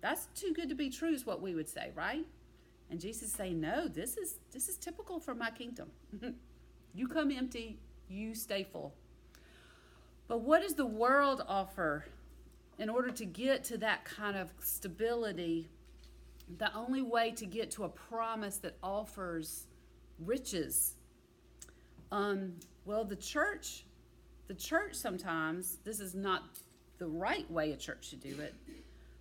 That's 0.00 0.26
too 0.34 0.52
good 0.52 0.68
to 0.70 0.74
be 0.74 0.90
true 0.90 1.12
is 1.12 1.24
what 1.24 1.40
we 1.40 1.54
would 1.54 1.68
say, 1.68 1.92
right? 1.94 2.26
And 2.90 2.98
Jesus 3.00 3.32
say, 3.32 3.52
"No, 3.52 3.86
this 3.86 4.16
is 4.16 4.40
this 4.50 4.68
is 4.68 4.76
typical 4.76 5.20
for 5.20 5.34
my 5.34 5.50
kingdom. 5.50 5.90
you 6.94 7.06
come 7.06 7.30
empty, 7.30 7.78
you 8.08 8.34
stay 8.34 8.64
full." 8.64 8.94
But 10.26 10.40
what 10.40 10.62
does 10.62 10.74
the 10.74 10.86
world 10.86 11.44
offer 11.46 12.06
in 12.76 12.88
order 12.88 13.10
to 13.10 13.24
get 13.24 13.62
to 13.64 13.78
that 13.78 14.04
kind 14.04 14.36
of 14.36 14.52
stability? 14.60 15.68
The 16.58 16.74
only 16.74 17.02
way 17.02 17.30
to 17.32 17.46
get 17.46 17.70
to 17.72 17.84
a 17.84 17.88
promise 17.88 18.56
that 18.58 18.76
offers 18.82 19.67
riches 20.18 20.94
um, 22.10 22.54
well, 22.84 23.04
the 23.04 23.16
church, 23.16 23.84
the 24.46 24.54
church 24.54 24.94
sometimes, 24.94 25.78
this 25.84 26.00
is 26.00 26.14
not 26.14 26.42
the 26.98 27.06
right 27.06 27.48
way 27.50 27.72
a 27.72 27.76
church 27.76 28.08
should 28.10 28.22
do 28.22 28.40
it. 28.40 28.54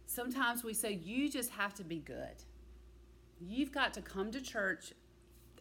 Sometimes 0.06 0.64
we 0.64 0.74
say, 0.74 0.94
you 0.94 1.30
just 1.30 1.52
have 1.52 1.74
to 1.76 1.84
be 1.84 2.00
good. 2.00 2.44
You've 3.40 3.72
got 3.72 3.94
to 3.96 4.02
come 4.02 4.32
to 4.32 4.42
church 4.42 4.94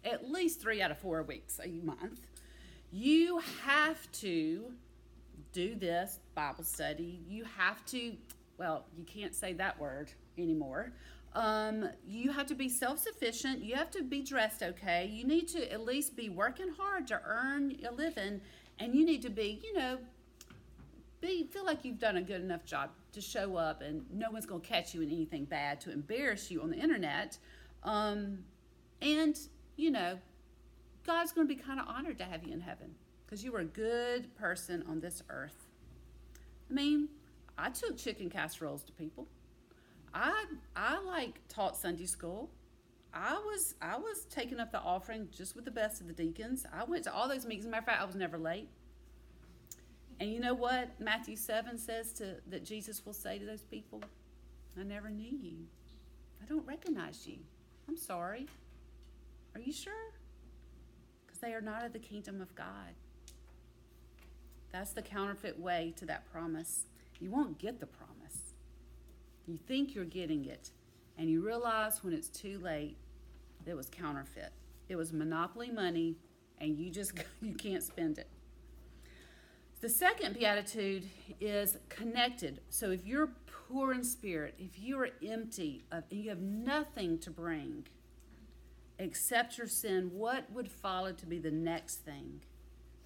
at 0.05 0.31
least 0.31 0.61
three 0.61 0.81
out 0.81 0.91
of 0.91 0.99
four 0.99 1.23
weeks 1.25 1.59
a 1.63 1.69
month. 1.85 2.21
You 2.93 3.41
have 3.65 4.11
to 4.13 4.73
do 5.53 5.75
this 5.75 6.21
Bible 6.35 6.65
study. 6.65 7.21
You 7.29 7.45
have 7.59 7.85
to, 7.87 8.15
well, 8.57 8.87
you 8.97 9.05
can't 9.05 9.35
say 9.35 9.53
that 9.55 9.81
word 9.81 10.13
anymore. 10.39 10.93
Um, 11.37 11.91
you 12.09 12.33
have 12.33 12.47
to 12.47 12.55
be 12.55 12.69
self 12.71 12.99
sufficient. 12.99 13.63
You 13.63 13.75
have 13.75 13.91
to 13.91 14.03
be 14.03 14.23
dressed 14.23 14.63
okay. 14.63 15.07
You 15.07 15.27
need 15.27 15.49
to 15.49 15.71
at 15.71 15.85
least 15.85 16.17
be 16.17 16.31
working 16.31 16.71
hard 16.71 17.07
to 17.09 17.21
earn 17.23 17.77
a 17.87 17.93
living. 17.93 18.41
And 18.79 18.95
you 18.95 19.05
need 19.05 19.21
to 19.23 19.31
be, 19.31 19.61
you 19.63 19.75
know, 19.75 19.99
be 21.21 21.47
feel 21.53 21.65
like 21.65 21.85
you've 21.85 21.99
done 21.99 22.17
a 22.17 22.23
good 22.23 22.41
enough 22.41 22.65
job 22.65 22.91
to 23.13 23.21
show 23.21 23.57
up 23.57 23.83
and 23.83 24.05
no 24.11 24.31
one's 24.31 24.47
going 24.47 24.63
to 24.63 24.67
catch 24.67 24.95
you 24.95 25.03
in 25.03 25.11
anything 25.11 25.45
bad 25.45 25.79
to 25.83 25.93
embarrass 25.93 26.51
you 26.51 26.63
on 26.63 26.71
the 26.71 26.77
internet. 26.77 27.37
Um, 27.83 28.39
and, 29.03 29.39
you 29.77 29.91
know, 29.91 30.19
God's 31.07 31.33
going 31.33 31.47
to 31.47 31.55
be 31.55 31.61
kind 31.61 31.79
of 31.79 31.87
honored 31.87 32.17
to 32.19 32.25
have 32.25 32.45
you 32.45 32.53
in 32.53 32.61
heaven 32.61 32.95
because 33.25 33.45
you 33.45 33.53
were 33.53 33.61
a 33.61 33.65
good 33.65 34.35
person 34.37 34.83
on 34.89 35.01
this 35.01 35.23
earth. 35.29 35.67
I 36.71 36.73
mean, 36.73 37.09
I 37.59 37.69
took 37.69 37.99
chicken 37.99 38.31
casseroles 38.31 38.83
to 38.85 38.93
people. 38.93 39.27
I 40.17 40.47
I 40.75 40.99
like 41.05 41.47
taught 41.47 41.77
Sunday 41.77 42.07
school. 42.07 42.49
I 43.13 43.35
was 43.35 43.75
I 43.83 43.99
was 43.99 44.25
taking 44.31 44.59
up 44.59 44.73
the 44.73 44.81
offering 44.81 45.29
just 45.31 45.55
with 45.55 45.67
the 45.67 45.71
best 45.71 46.01
of 46.01 46.07
the 46.07 46.15
deacons. 46.15 46.65
I 46.73 46.85
went 46.85 47.05
to 47.05 47.13
all 47.15 47.29
those 47.29 47.45
meetings. 47.45 47.67
Matter 47.67 47.81
of 47.81 47.85
fact, 47.85 48.01
I 48.03 48.07
was 48.07 48.15
never 48.15 48.39
late. 48.39 48.69
And 50.19 50.33
you 50.33 50.41
know 50.41 50.55
what 50.55 50.99
Matthew 50.99 51.37
seven 51.37 51.77
says 51.77 52.15
to 52.15 52.37
that 52.49 52.65
Jesus 52.65 53.05
will 53.05 53.13
say 53.13 53.39
to 53.39 53.45
those 53.45 53.65
people? 53.65 54.03
I 54.81 54.85
never 54.85 55.11
knew 55.11 55.37
you. 55.37 55.67
I 56.43 56.47
don't 56.47 56.67
recognize 56.67 57.27
you. 57.27 57.37
I'm 57.87 57.99
sorry. 57.99 58.47
Are 59.55 59.61
you 59.61 59.73
sure? 59.73 59.93
Because 61.27 61.41
they 61.41 61.53
are 61.53 61.61
not 61.61 61.85
of 61.85 61.93
the 61.93 61.99
kingdom 61.99 62.41
of 62.41 62.55
God. 62.55 62.95
That's 64.73 64.93
the 64.93 65.03
counterfeit 65.03 65.61
way 65.61 65.93
to 65.97 66.07
that 66.07 66.31
promise. 66.33 66.87
You 67.21 67.31
won't 67.31 67.59
get 67.59 67.81
the 67.81 67.87
promise. 67.87 68.16
You 69.47 69.57
think 69.57 69.95
you're 69.95 70.05
getting 70.05 70.45
it, 70.47 70.71
and 71.17 71.31
you 71.31 71.41
realize 71.41 72.03
when 72.03 72.13
it's 72.13 72.29
too 72.29 72.59
late 72.59 72.97
that 73.65 73.71
it 73.71 73.77
was 73.77 73.89
counterfeit. 73.89 74.53
It 74.89 74.97
was 74.97 75.13
monopoly 75.13 75.71
money, 75.71 76.17
and 76.59 76.77
you 76.77 76.91
just 76.91 77.13
you 77.43 77.55
can't 77.55 77.83
spend 77.83 78.19
it. 78.19 78.29
The 79.81 79.89
second 79.89 80.35
beatitude 80.35 81.05
is 81.41 81.77
connected. 81.89 82.61
So 82.71 82.91
if 82.91 83.05
you're 83.05 83.31
poor 83.69 83.93
in 83.93 84.03
spirit, 84.03 84.55
if 84.59 84.79
you 84.79 84.99
are 84.99 85.11
empty 85.25 85.85
of, 85.93 86.05
and 86.11 86.21
you 86.21 86.31
have 86.31 86.41
nothing 86.41 87.19
to 87.19 87.31
bring 87.31 87.87
except 88.99 89.59
your 89.59 89.67
sin, 89.67 90.11
what 90.13 90.51
would 90.53 90.71
follow 90.71 91.13
to 91.13 91.27
be 91.27 91.39
the 91.39 91.51
next 91.51 91.97
thing? 91.97 92.41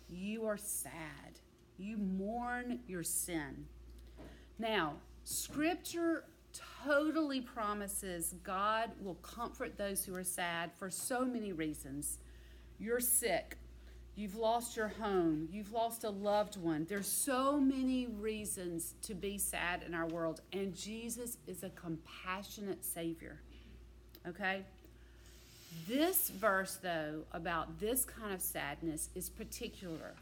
You 0.09 0.47
are 0.47 0.57
sad. 0.57 1.41
You 1.77 1.97
mourn 1.97 2.81
your 2.87 3.03
sin. 3.03 3.67
Now, 4.59 4.95
Scripture 5.25 6.25
totally 6.85 7.41
promises 7.41 8.35
God 8.43 8.91
will 9.03 9.15
comfort 9.17 9.77
those 9.77 10.05
who 10.05 10.15
are 10.15 10.25
sad 10.25 10.71
for 10.79 10.91
so 10.91 11.25
many 11.25 11.53
reasons. 11.53 12.19
You're 12.79 13.01
sick. 13.01 13.57
You've 14.17 14.37
lost 14.37 14.77
your 14.77 14.89
home. 14.89 15.49
You've 15.53 15.73
lost 15.73 16.05
a 16.05 16.11
loved 16.11 16.57
one. 16.57 16.87
There's 16.89 17.07
so 17.07 17.61
many 17.61 18.07
reasons 18.07 18.95
to 19.03 19.15
be 19.15 19.39
sad 19.39 19.83
in 19.87 19.95
our 19.95 20.07
world, 20.07 20.41
and 20.53 20.75
Jesus 20.75 21.39
is 21.47 21.63
a 21.63 21.71
compassionate 21.71 22.85
Savior. 22.85 23.41
Okay? 24.27 24.63
This 25.87 26.29
verse, 26.31 26.79
though, 26.83 27.23
about 27.33 27.79
this 27.79 28.05
kind 28.05 28.35
of 28.35 28.41
sadness 28.41 29.09
is 29.15 29.29
particular. 29.29 30.15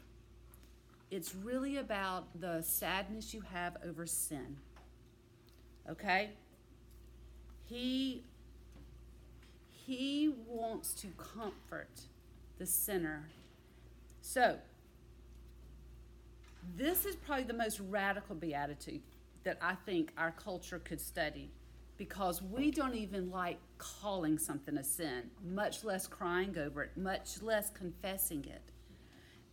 It's 1.11 1.33
really 1.33 1.77
about 1.77 2.25
the 2.39 2.61
sadness 2.61 3.33
you 3.33 3.41
have 3.51 3.77
over 3.85 4.05
sin. 4.05 4.57
Okay? 5.89 6.31
He 7.65 8.23
he 9.71 10.33
wants 10.47 10.93
to 10.95 11.07
comfort 11.17 12.01
the 12.59 12.65
sinner. 12.65 13.29
So, 14.21 14.59
this 16.75 17.05
is 17.05 17.15
probably 17.15 17.45
the 17.45 17.53
most 17.53 17.79
radical 17.79 18.35
beatitude 18.35 19.01
that 19.43 19.57
I 19.61 19.75
think 19.75 20.11
our 20.17 20.31
culture 20.31 20.79
could 20.79 21.01
study. 21.01 21.51
because 21.97 22.41
we 22.41 22.71
don't 22.71 22.95
even 22.95 23.29
like 23.29 23.59
calling 23.77 24.37
something 24.37 24.77
a 24.77 24.83
sin, 24.83 25.29
much 25.43 25.83
less 25.83 26.07
crying 26.07 26.57
over 26.57 26.83
it, 26.83 26.91
much 26.97 27.41
less 27.41 27.69
confessing 27.71 28.45
it. 28.45 28.61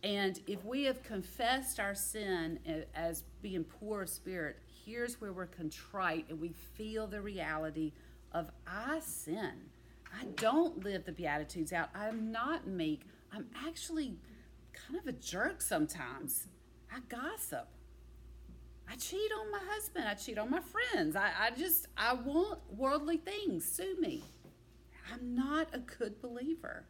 And 0.03 0.39
if 0.47 0.63
we 0.63 0.83
have 0.85 1.03
confessed 1.03 1.79
our 1.79 1.95
sin 1.95 2.59
as 2.95 3.23
being 3.41 3.65
poor 3.65 4.03
of 4.03 4.09
spirit, 4.09 4.57
here's 4.87 5.19
where 5.19 5.33
we're 5.33 5.45
contrite 5.45 6.25
and 6.29 6.39
we 6.39 6.53
feel 6.75 7.07
the 7.07 7.21
reality 7.21 7.91
of 8.31 8.49
I 8.65 8.99
sin. 9.01 9.51
I 10.17 10.23
don't 10.37 10.83
live 10.83 11.03
the 11.05 11.11
Beatitudes 11.11 11.73
out. 11.73 11.89
I'm 11.93 12.31
not 12.31 12.67
meek. 12.67 13.01
I'm 13.33 13.47
actually 13.65 14.15
kind 14.73 14.97
of 14.97 15.05
a 15.05 15.11
jerk 15.11 15.61
sometimes. 15.61 16.47
I 16.91 16.99
gossip. 17.09 17.67
I 18.89 18.95
cheat 18.95 19.29
on 19.37 19.51
my 19.51 19.59
husband. 19.69 20.05
I 20.07 20.13
cheat 20.13 20.37
on 20.37 20.49
my 20.49 20.61
friends. 20.61 21.17
I, 21.17 21.31
I 21.37 21.51
just, 21.51 21.87
I 21.97 22.13
want 22.13 22.59
worldly 22.71 23.17
things. 23.17 23.65
Sue 23.65 23.97
me. 23.99 24.23
I'm 25.11 25.35
not 25.35 25.67
a 25.73 25.79
good 25.79 26.21
believer. 26.21 26.85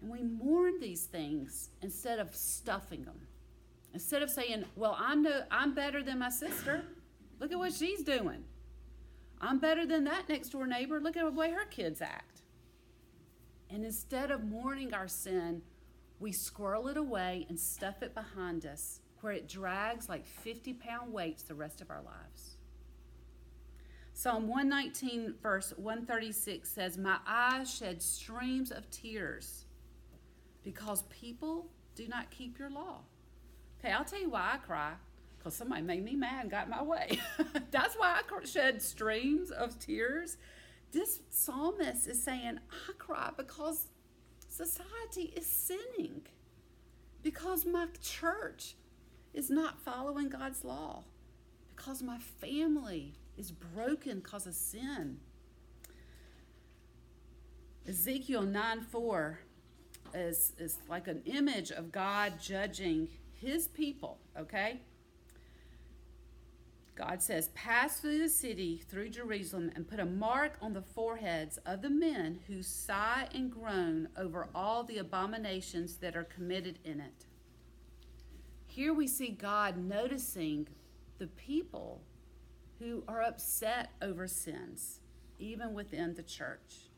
And 0.00 0.10
we 0.10 0.22
mourn 0.22 0.80
these 0.80 1.04
things 1.04 1.68
instead 1.82 2.18
of 2.18 2.34
stuffing 2.34 3.04
them. 3.04 3.20
Instead 3.94 4.22
of 4.22 4.30
saying, 4.30 4.64
well, 4.76 4.96
I'm, 4.98 5.22
no, 5.22 5.42
I'm 5.50 5.74
better 5.74 6.02
than 6.02 6.18
my 6.18 6.30
sister. 6.30 6.84
Look 7.40 7.52
at 7.52 7.58
what 7.58 7.72
she's 7.72 8.02
doing. 8.02 8.44
I'm 9.40 9.58
better 9.58 9.84
than 9.84 10.04
that 10.04 10.28
next 10.28 10.50
door 10.50 10.66
neighbor. 10.66 11.00
Look 11.00 11.16
at 11.16 11.24
the 11.24 11.30
way 11.30 11.50
her 11.50 11.64
kids 11.66 12.00
act. 12.00 12.42
And 13.68 13.84
instead 13.84 14.30
of 14.30 14.44
mourning 14.44 14.94
our 14.94 15.08
sin, 15.08 15.62
we 16.20 16.32
squirrel 16.32 16.88
it 16.88 16.96
away 16.96 17.46
and 17.48 17.58
stuff 17.58 18.02
it 18.02 18.14
behind 18.14 18.64
us 18.64 19.00
where 19.20 19.32
it 19.32 19.48
drags 19.48 20.08
like 20.08 20.26
50 20.26 20.74
pound 20.74 21.12
weights 21.12 21.42
the 21.42 21.54
rest 21.54 21.80
of 21.80 21.90
our 21.90 22.02
lives. 22.02 22.56
Psalm 24.14 24.46
119, 24.46 25.34
verse 25.42 25.72
136 25.76 26.68
says, 26.68 26.98
My 26.98 27.16
eyes 27.26 27.74
shed 27.74 28.02
streams 28.02 28.70
of 28.70 28.90
tears 28.90 29.64
because 30.62 31.02
people 31.04 31.66
do 31.94 32.06
not 32.06 32.30
keep 32.30 32.58
your 32.58 32.70
law. 32.70 33.00
Okay, 33.82 33.92
I'll 33.92 34.04
tell 34.04 34.20
you 34.20 34.30
why 34.30 34.52
I 34.54 34.56
cry. 34.58 34.92
Because 35.38 35.54
somebody 35.54 35.82
made 35.82 36.04
me 36.04 36.14
mad 36.14 36.42
and 36.42 36.50
got 36.50 36.68
my 36.68 36.82
way. 36.82 37.18
That's 37.72 37.96
why 37.96 38.20
I 38.20 38.44
shed 38.44 38.80
streams 38.80 39.50
of 39.50 39.76
tears. 39.78 40.36
This 40.92 41.20
psalmist 41.30 42.06
is 42.06 42.22
saying, 42.22 42.60
I 42.70 42.92
cry 42.98 43.30
because 43.36 43.88
society 44.48 45.32
is 45.34 45.46
sinning, 45.46 46.22
because 47.22 47.66
my 47.66 47.86
church 48.00 48.76
is 49.34 49.50
not 49.50 49.80
following 49.80 50.28
God's 50.28 50.62
law, 50.62 51.02
because 51.74 52.02
my 52.02 52.18
family 52.18 53.14
is 53.36 53.50
broken 53.50 54.20
because 54.20 54.46
of 54.46 54.54
sin. 54.54 55.18
Ezekiel 57.88 58.42
9 58.42 58.82
4 58.82 59.38
is, 60.14 60.52
is 60.58 60.78
like 60.88 61.08
an 61.08 61.22
image 61.24 61.72
of 61.72 61.90
God 61.90 62.34
judging 62.40 63.08
his 63.42 63.66
people, 63.68 64.18
okay? 64.38 64.80
God 66.94 67.20
says, 67.20 67.48
Pass 67.48 68.00
through 68.00 68.18
the 68.18 68.28
city, 68.28 68.82
through 68.88 69.08
Jerusalem, 69.08 69.72
and 69.74 69.88
put 69.88 69.98
a 69.98 70.06
mark 70.06 70.56
on 70.60 70.72
the 70.72 70.82
foreheads 70.82 71.58
of 71.66 71.82
the 71.82 71.90
men 71.90 72.38
who 72.46 72.62
sigh 72.62 73.28
and 73.34 73.50
groan 73.50 74.08
over 74.16 74.48
all 74.54 74.84
the 74.84 74.98
abominations 74.98 75.96
that 75.96 76.16
are 76.16 76.24
committed 76.24 76.78
in 76.84 77.00
it. 77.00 77.26
Here 78.66 78.94
we 78.94 79.06
see 79.06 79.30
God 79.30 79.76
noticing 79.76 80.68
the 81.18 81.26
people 81.26 82.02
who 82.78 83.02
are 83.08 83.22
upset 83.22 83.90
over 84.00 84.26
sins, 84.28 85.00
even 85.38 85.74
within 85.74 86.14
the 86.14 86.22
church. 86.22 86.90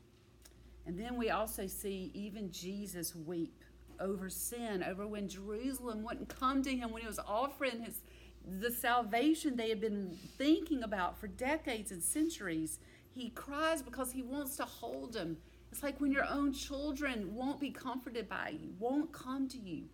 And 0.86 0.98
then 0.98 1.16
we 1.16 1.30
also 1.30 1.66
see 1.66 2.10
even 2.14 2.52
Jesus 2.52 3.14
weep 3.14 3.63
over 4.00 4.28
sin, 4.28 4.82
over 4.82 5.06
when 5.06 5.28
Jerusalem 5.28 6.02
wouldn't 6.02 6.28
come 6.28 6.62
to 6.62 6.76
him 6.76 6.90
when 6.90 7.02
he 7.02 7.08
was 7.08 7.20
offering 7.26 7.82
his 7.82 8.00
the 8.46 8.70
salvation 8.70 9.56
they 9.56 9.70
had 9.70 9.80
been 9.80 10.18
thinking 10.36 10.82
about 10.82 11.18
for 11.18 11.26
decades 11.26 11.90
and 11.90 12.02
centuries. 12.02 12.78
He 13.14 13.30
cries 13.30 13.80
because 13.80 14.12
he 14.12 14.22
wants 14.22 14.56
to 14.58 14.64
hold 14.64 15.14
them. 15.14 15.38
It's 15.72 15.82
like 15.82 16.00
when 16.00 16.12
your 16.12 16.26
own 16.28 16.52
children 16.52 17.34
won't 17.34 17.58
be 17.58 17.70
comforted 17.70 18.28
by 18.28 18.54
you, 18.60 18.74
won't 18.78 19.12
come 19.12 19.48
to 19.48 19.58
you, 19.58 19.84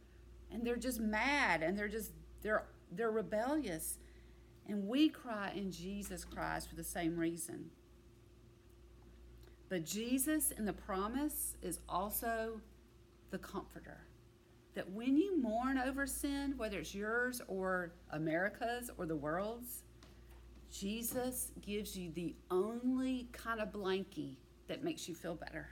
and 0.51 0.67
they're 0.67 0.77
just 0.77 1.01
mad 1.01 1.63
and 1.63 1.79
they're 1.79 1.89
just 1.89 2.13
they're 2.43 2.65
they're 2.91 3.11
rebellious. 3.11 3.99
And 4.69 4.87
we 4.87 5.09
cry 5.09 5.53
and 5.55 5.73
Jesus 5.73 6.25
cries 6.25 6.67
for 6.67 6.77
the 6.77 6.85
same 6.85 7.17
reason. 7.17 7.71
But 9.69 9.85
Jesus 9.85 10.51
in 10.51 10.65
the 10.65 10.73
promise 10.73 11.57
is 11.63 11.79
also 11.89 12.61
the 13.31 13.39
comforter. 13.39 14.07
That 14.75 14.91
when 14.91 15.17
you 15.17 15.41
mourn 15.41 15.79
over 15.79 16.07
sin, 16.07 16.55
whether 16.57 16.79
it's 16.79 16.95
yours 16.95 17.43
or 17.49 17.93
America's 18.11 18.91
or 18.97 19.07
the 19.07 19.17
world's, 19.17 19.83
Jesus 20.71 21.51
gives 21.61 21.97
you 21.97 22.13
the 22.13 22.35
only 22.51 23.29
kind 23.33 23.61
of 23.61 23.73
blankie 23.73 24.37
that 24.69 24.85
makes 24.85 25.09
you 25.09 25.15
feel 25.15 25.35
better 25.35 25.69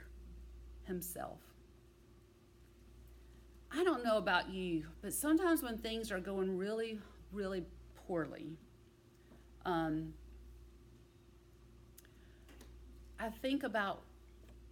Himself. 0.83 1.39
I 3.71 3.83
don't 3.83 4.03
know 4.03 4.17
about 4.17 4.49
you, 4.49 4.85
but 5.01 5.13
sometimes 5.13 5.61
when 5.63 5.77
things 5.77 6.11
are 6.11 6.19
going 6.19 6.57
really, 6.57 6.99
really 7.31 7.63
poorly, 8.07 8.57
um, 9.65 10.13
I 13.19 13.29
think 13.29 13.63
about, 13.63 14.01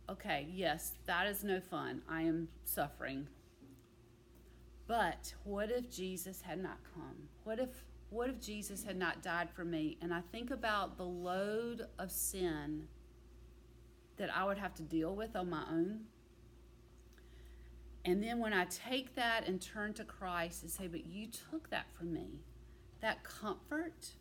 okay, 0.10 0.48
yes, 0.54 0.94
that 1.06 1.28
is 1.28 1.44
no 1.44 1.60
fun. 1.60 2.02
I 2.10 2.22
am 2.24 2.50
suffering. 2.64 3.28
But 4.88 5.34
what 5.44 5.70
if 5.70 5.92
Jesus 5.92 6.42
had 6.42 6.62
not 6.62 6.78
come? 6.96 7.28
What 7.44 7.60
if 7.60 7.70
what 8.10 8.30
if 8.30 8.40
Jesus 8.40 8.86
had 8.86 8.96
not 8.96 9.22
died 9.22 9.50
for 9.54 9.66
me? 9.66 9.98
And 10.02 10.14
I 10.14 10.22
think 10.32 10.50
about 10.50 10.98
the 10.98 11.04
load 11.04 11.88
of 12.00 12.10
sin 12.10 12.88
that 14.16 14.36
I 14.36 14.46
would 14.46 14.58
have 14.58 14.74
to 14.76 14.84
deal 14.84 15.14
with 15.14 15.36
on 15.36 15.50
my 15.50 15.64
own. 15.70 16.06
And 18.06 18.24
then 18.24 18.40
when 18.40 18.54
I 18.54 18.66
take 18.66 19.16
that 19.16 19.46
and 19.46 19.62
turn 19.62 19.94
to 19.96 20.06
Christ 20.06 20.64
and 20.64 20.72
say, 20.72 20.88
But 20.88 21.06
you 21.06 21.28
took 21.28 21.70
that 21.70 21.88
from 21.98 22.14
me, 22.14 22.40
that 23.02 23.26
comfort, 23.26 24.12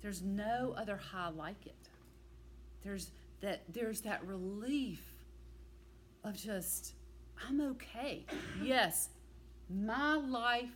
there's 0.00 0.22
no 0.22 0.74
other 0.76 0.96
high 0.96 1.30
like 1.30 1.66
it. 1.66 1.88
There's 2.84 3.10
that 3.40 3.62
there's 3.72 4.00
that 4.02 4.24
relief 4.26 5.02
of 6.24 6.34
just 6.34 6.94
I'm 7.48 7.60
okay. 7.60 8.26
Yes, 8.62 9.08
my 9.68 10.14
life, 10.14 10.68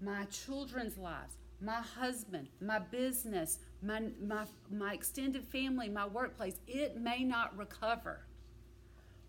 my 0.00 0.24
children's 0.24 0.98
lives, 0.98 1.36
my 1.60 1.80
husband, 1.80 2.48
my 2.60 2.78
business, 2.78 3.58
my, 3.82 4.02
my, 4.22 4.44
my 4.70 4.92
extended 4.92 5.44
family, 5.44 5.88
my 5.88 6.06
workplace, 6.06 6.60
it 6.66 7.00
may 7.00 7.24
not 7.24 7.56
recover. 7.56 8.26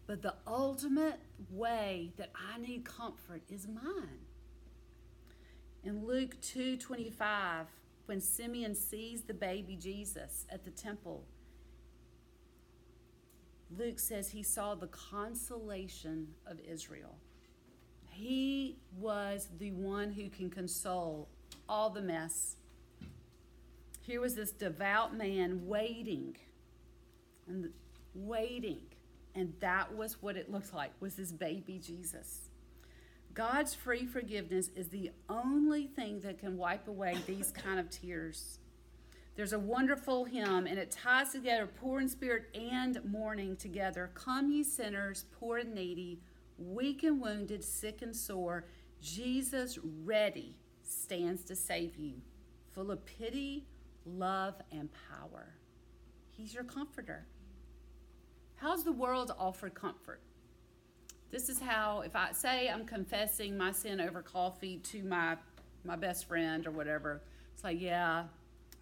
But 0.08 0.22
the 0.22 0.36
ultimate 0.46 1.20
way 1.52 2.12
that 2.18 2.32
I 2.36 2.60
need 2.60 2.86
comfort 2.86 3.44
is 3.50 3.68
mine. 3.68 4.26
In 5.84 6.06
Luke 6.06 6.40
2:25, 6.42 7.68
when 8.08 8.22
Simeon 8.22 8.74
sees 8.74 9.24
the 9.24 9.34
baby 9.34 9.76
Jesus 9.76 10.46
at 10.50 10.64
the 10.64 10.72
temple, 10.72 11.26
Luke 13.76 14.00
says 14.00 14.30
he 14.30 14.44
saw 14.44 14.76
the 14.76 14.88
consolation 14.88 16.28
of 16.46 16.60
Israel. 16.60 17.18
He 18.10 18.78
was 18.98 19.50
the 19.60 19.72
one 19.72 20.12
who 20.12 20.30
can 20.30 20.50
console 20.50 21.28
all 21.68 21.90
the 21.90 22.02
mess. 22.02 22.56
Here 24.02 24.22
was 24.22 24.36
this 24.36 24.52
devout 24.52 25.16
man 25.16 25.68
waiting 25.68 26.38
and 27.48 27.72
waiting. 28.16 28.82
And 29.36 29.54
that 29.60 29.96
was 29.96 30.22
what 30.22 30.36
it 30.36 30.50
looked 30.52 30.74
like, 30.74 30.92
was 31.00 31.16
this 31.16 31.32
baby 31.32 31.80
Jesus. 31.80 32.50
God's 33.34 33.76
free 33.76 34.06
forgiveness 34.06 34.72
is 34.76 34.88
the 34.88 35.12
only 35.30 35.86
thing 35.86 36.22
that 36.22 36.40
can 36.40 36.58
wipe 36.58 36.88
away 36.88 37.18
these 37.28 37.52
kind 37.52 37.80
of 37.80 37.88
tears. 37.90 38.58
There's 39.38 39.54
a 39.54 39.60
wonderful 39.60 40.26
hymn, 40.26 40.66
and 40.66 40.80
it 40.80 40.90
ties 40.90 41.32
together 41.32 41.68
poor 41.68 42.02
in 42.02 42.10
spirit 42.10 42.48
and 42.56 43.00
mourning 43.06 43.56
together. 43.56 44.10
Come, 44.16 44.52
ye 44.52 44.64
sinners, 44.64 45.26
poor 45.40 45.60
and 45.60 45.76
needy, 45.76 46.20
weak 46.58 47.04
and 47.04 47.22
wounded, 47.22 47.64
sick 47.64 48.02
and 48.02 48.16
sore. 48.16 48.66
Jesus, 49.00 49.78
ready, 50.04 50.56
stands 50.82 51.44
to 51.44 51.56
save 51.56 51.98
you, 51.98 52.14
full 52.72 52.90
of 52.90 53.06
pity, 53.06 53.68
love, 54.08 54.56
and 54.72 54.90
power. 55.08 55.54
He's 56.32 56.56
your 56.56 56.64
comforter. 56.64 57.28
How's 58.56 58.84
the 58.84 58.92
world 58.92 59.32
offer 59.38 59.70
comfort? 59.70 60.22
This 61.30 61.48
is 61.48 61.60
how, 61.60 62.02
if 62.02 62.16
I 62.16 62.32
say 62.32 62.70
I'm 62.70 62.86
confessing 62.86 63.56
my 63.56 63.72
sin 63.72 64.02
over 64.02 64.24
coffee 64.24 64.78
to 64.86 65.04
my, 65.04 65.38
my 65.84 65.96
best 65.96 66.28
friend 66.28 66.66
or 66.66 66.72
whatever, 66.72 67.22
it's 67.54 67.64
like, 67.64 67.80
yeah, 67.80 68.24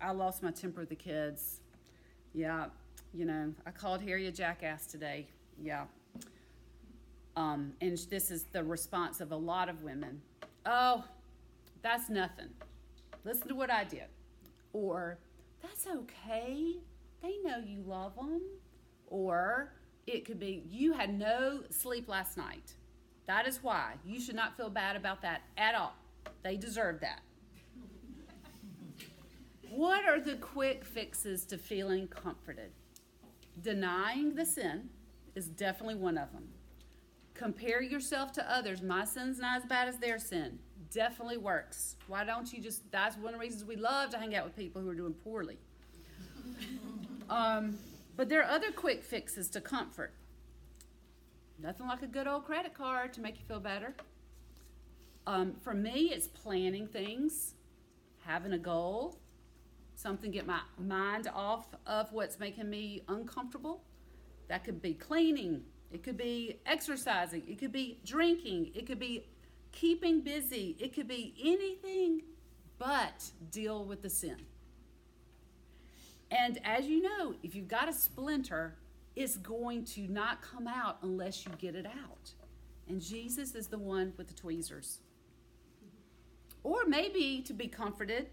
I 0.02 0.12
lost 0.12 0.44
my 0.44 0.52
temper 0.52 0.82
with 0.82 0.90
the 0.90 0.96
kids. 0.96 1.62
Yeah, 2.34 2.66
you 3.14 3.26
know, 3.26 3.54
I 3.66 3.72
called 3.72 4.02
Harry 4.02 4.28
a 4.28 4.32
jackass 4.32 4.88
today. 4.88 5.28
Yeah. 5.62 5.86
Um, 7.38 7.74
and 7.82 7.98
this 8.10 8.32
is 8.32 8.44
the 8.52 8.64
response 8.64 9.22
of 9.22 9.32
a 9.32 9.36
lot 9.36 9.70
of 9.70 9.84
women. 9.84 10.22
Oh, 10.66 11.04
that's 11.82 12.10
nothing. 12.10 12.50
Listen 13.24 13.48
to 13.50 13.56
what 13.56 13.72
I 13.72 13.84
did. 13.84 14.08
Or, 14.74 15.18
that's 15.62 15.88
okay. 15.88 16.76
They 17.22 17.38
know 17.44 17.58
you 17.66 17.82
love 17.86 18.16
them. 18.16 18.42
Or, 19.08 19.74
it 20.08 20.26
could 20.26 20.40
be, 20.40 20.64
you 20.70 20.94
had 20.94 21.18
no 21.18 21.62
sleep 21.70 22.08
last 22.08 22.38
night. 22.38 22.74
That 23.28 23.48
is 23.48 23.64
why. 23.64 23.94
You 24.06 24.20
should 24.20 24.36
not 24.36 24.56
feel 24.56 24.70
bad 24.70 24.96
about 24.96 25.22
that 25.22 25.42
at 25.58 25.76
all. 25.76 25.96
They 26.44 26.58
deserve 26.58 27.00
that. 27.02 27.22
What 29.76 30.08
are 30.08 30.20
the 30.20 30.36
quick 30.36 30.86
fixes 30.86 31.46
to 31.46 31.58
feeling 31.58 32.08
comforted? 32.08 32.72
Denying 33.62 34.36
the 34.36 34.46
sin 34.46 34.90
is 35.36 35.48
definitely 35.48 35.96
one 35.96 36.18
of 36.18 36.32
them. 36.32 36.48
Compare 37.34 37.82
yourself 37.82 38.32
to 38.34 38.52
others. 38.52 38.82
My 38.82 39.04
sin's 39.04 39.40
not 39.40 39.58
as 39.58 39.66
bad 39.66 39.90
as 39.90 39.98
their 39.98 40.20
sin. 40.20 40.60
Definitely 40.92 41.38
works. 41.38 41.98
Why 42.08 42.24
don't 42.24 42.52
you 42.54 42.62
just? 42.62 42.90
That's 42.92 43.18
one 43.18 43.34
of 43.34 43.34
the 43.34 43.40
reasons 43.40 43.66
we 43.66 43.76
love 43.76 44.10
to 44.12 44.18
hang 44.18 44.36
out 44.36 44.46
with 44.46 44.56
people 44.56 44.82
who 44.82 44.90
are 44.90 44.96
doing 44.96 45.14
poorly. 45.14 45.58
um, 47.30 47.78
but 48.16 48.30
there 48.30 48.42
are 48.42 48.50
other 48.50 48.72
quick 48.72 49.04
fixes 49.04 49.50
to 49.50 49.62
comfort. 49.62 50.14
Nothing 51.62 51.88
like 51.88 52.02
a 52.02 52.08
good 52.08 52.28
old 52.28 52.46
credit 52.46 52.74
card 52.74 53.14
to 53.14 53.22
make 53.22 53.38
you 53.38 53.46
feel 53.46 53.60
better. 53.60 53.94
Um, 55.28 55.56
for 55.62 55.74
me, 55.74 56.12
it's 56.14 56.28
planning 56.28 56.88
things, 56.88 57.56
having 58.26 58.54
a 58.54 58.58
goal, 58.58 59.18
something 59.96 60.32
get 60.32 60.46
my 60.46 60.60
mind 60.78 61.30
off 61.34 61.68
of 61.86 62.12
what's 62.12 62.40
making 62.40 62.70
me 62.70 63.02
uncomfortable. 63.08 63.82
That 64.48 64.64
could 64.64 64.82
be 64.82 64.94
cleaning, 64.94 65.64
it 65.92 66.04
could 66.04 66.18
be 66.18 66.60
exercising, 66.66 67.44
it 67.48 67.58
could 67.58 67.72
be 67.72 68.00
drinking, 68.06 68.72
it 68.76 68.86
could 68.86 69.00
be 69.00 69.26
keeping 69.72 70.22
busy, 70.22 70.76
it 70.80 70.94
could 70.94 71.08
be 71.08 71.34
anything 71.44 72.22
but 72.78 73.32
deal 73.52 73.86
with 73.86 74.02
the 74.02 74.10
sin. 74.10 74.38
And 76.32 76.60
as 76.64 76.86
you 76.86 77.02
know, 77.02 77.36
if 77.44 77.56
you've 77.56 77.68
got 77.68 77.88
a 77.88 77.94
splinter, 77.94 78.76
it's 79.16 79.38
going 79.38 79.86
to 79.86 80.02
not 80.02 80.42
come 80.42 80.68
out 80.68 80.98
unless 81.02 81.46
you 81.46 81.52
get 81.58 81.76
it 81.76 81.86
out. 81.86 82.32
And 82.88 83.02
Jesus 83.02 83.56
is 83.56 83.68
the 83.68 83.78
one 83.78 84.14
with 84.18 84.28
the 84.28 84.34
tweezers. 84.34 85.00
Or 86.64 86.86
maybe 86.86 87.42
to 87.46 87.54
be 87.54 87.68
comforted, 87.68 88.28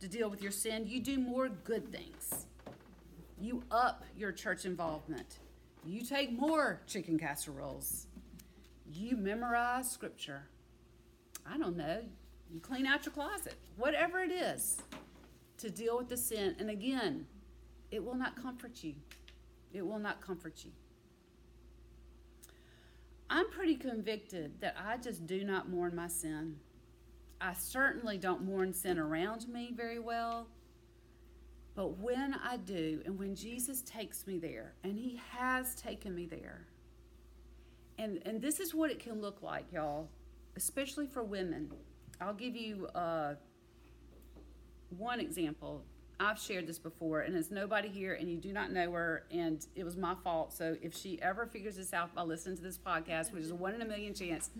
to 0.00 0.08
deal 0.08 0.28
with 0.30 0.42
your 0.42 0.52
sin, 0.52 0.86
you 0.86 1.00
do 1.00 1.18
more 1.18 1.48
good 1.48 1.92
things. 1.92 2.46
You 3.38 3.62
up 3.70 4.04
your 4.16 4.32
church 4.32 4.64
involvement. 4.64 5.38
You 5.84 6.02
take 6.04 6.32
more 6.32 6.80
chicken 6.86 7.18
casseroles. 7.18 8.06
You 8.92 9.16
memorize 9.16 9.90
scripture. 9.90 10.42
I 11.46 11.56
don't 11.56 11.76
know. 11.76 12.02
You 12.52 12.60
clean 12.60 12.86
out 12.86 13.06
your 13.06 13.12
closet. 13.12 13.54
Whatever 13.76 14.20
it 14.20 14.32
is 14.32 14.82
to 15.58 15.70
deal 15.70 15.96
with 15.96 16.08
the 16.08 16.16
sin. 16.16 16.56
And 16.58 16.70
again, 16.70 17.26
it 17.90 18.04
will 18.04 18.14
not 18.14 18.40
comfort 18.40 18.82
you. 18.82 18.94
It 19.72 19.86
will 19.86 19.98
not 19.98 20.20
comfort 20.20 20.64
you. 20.64 20.72
I'm 23.28 23.48
pretty 23.50 23.76
convicted 23.76 24.60
that 24.60 24.76
I 24.84 24.96
just 24.96 25.26
do 25.26 25.44
not 25.44 25.68
mourn 25.68 25.94
my 25.94 26.08
sin. 26.08 26.56
I 27.40 27.54
certainly 27.54 28.18
don't 28.18 28.44
mourn 28.44 28.72
sin 28.72 28.98
around 28.98 29.48
me 29.48 29.72
very 29.74 29.98
well. 29.98 30.46
But 31.74 31.98
when 31.98 32.34
I 32.34 32.58
do, 32.58 33.00
and 33.06 33.18
when 33.18 33.34
Jesus 33.34 33.80
takes 33.82 34.26
me 34.26 34.38
there, 34.38 34.74
and 34.84 34.96
He 34.96 35.20
has 35.30 35.74
taken 35.74 36.14
me 36.14 36.26
there, 36.26 36.66
and, 37.98 38.20
and 38.26 38.42
this 38.42 38.60
is 38.60 38.74
what 38.74 38.90
it 38.90 38.98
can 38.98 39.20
look 39.20 39.42
like, 39.42 39.72
y'all, 39.72 40.08
especially 40.56 41.06
for 41.06 41.22
women. 41.22 41.70
I'll 42.20 42.34
give 42.34 42.56
you 42.56 42.86
uh, 42.94 43.34
one 44.96 45.20
example. 45.20 45.84
I've 46.18 46.38
shared 46.38 46.66
this 46.66 46.78
before, 46.78 47.20
and 47.20 47.34
it's 47.34 47.50
nobody 47.50 47.88
here, 47.88 48.14
and 48.14 48.28
you 48.30 48.36
do 48.36 48.52
not 48.52 48.72
know 48.72 48.92
her, 48.92 49.24
and 49.30 49.64
it 49.74 49.84
was 49.84 49.96
my 49.96 50.14
fault. 50.22 50.52
So 50.52 50.76
if 50.82 50.94
she 50.94 51.20
ever 51.22 51.46
figures 51.46 51.76
this 51.76 51.94
out 51.94 52.14
by 52.14 52.22
listening 52.22 52.56
to 52.56 52.62
this 52.62 52.76
podcast, 52.76 53.32
which 53.32 53.44
is 53.44 53.50
a 53.50 53.54
one 53.54 53.74
in 53.74 53.80
a 53.80 53.86
million 53.86 54.12
chance, 54.12 54.50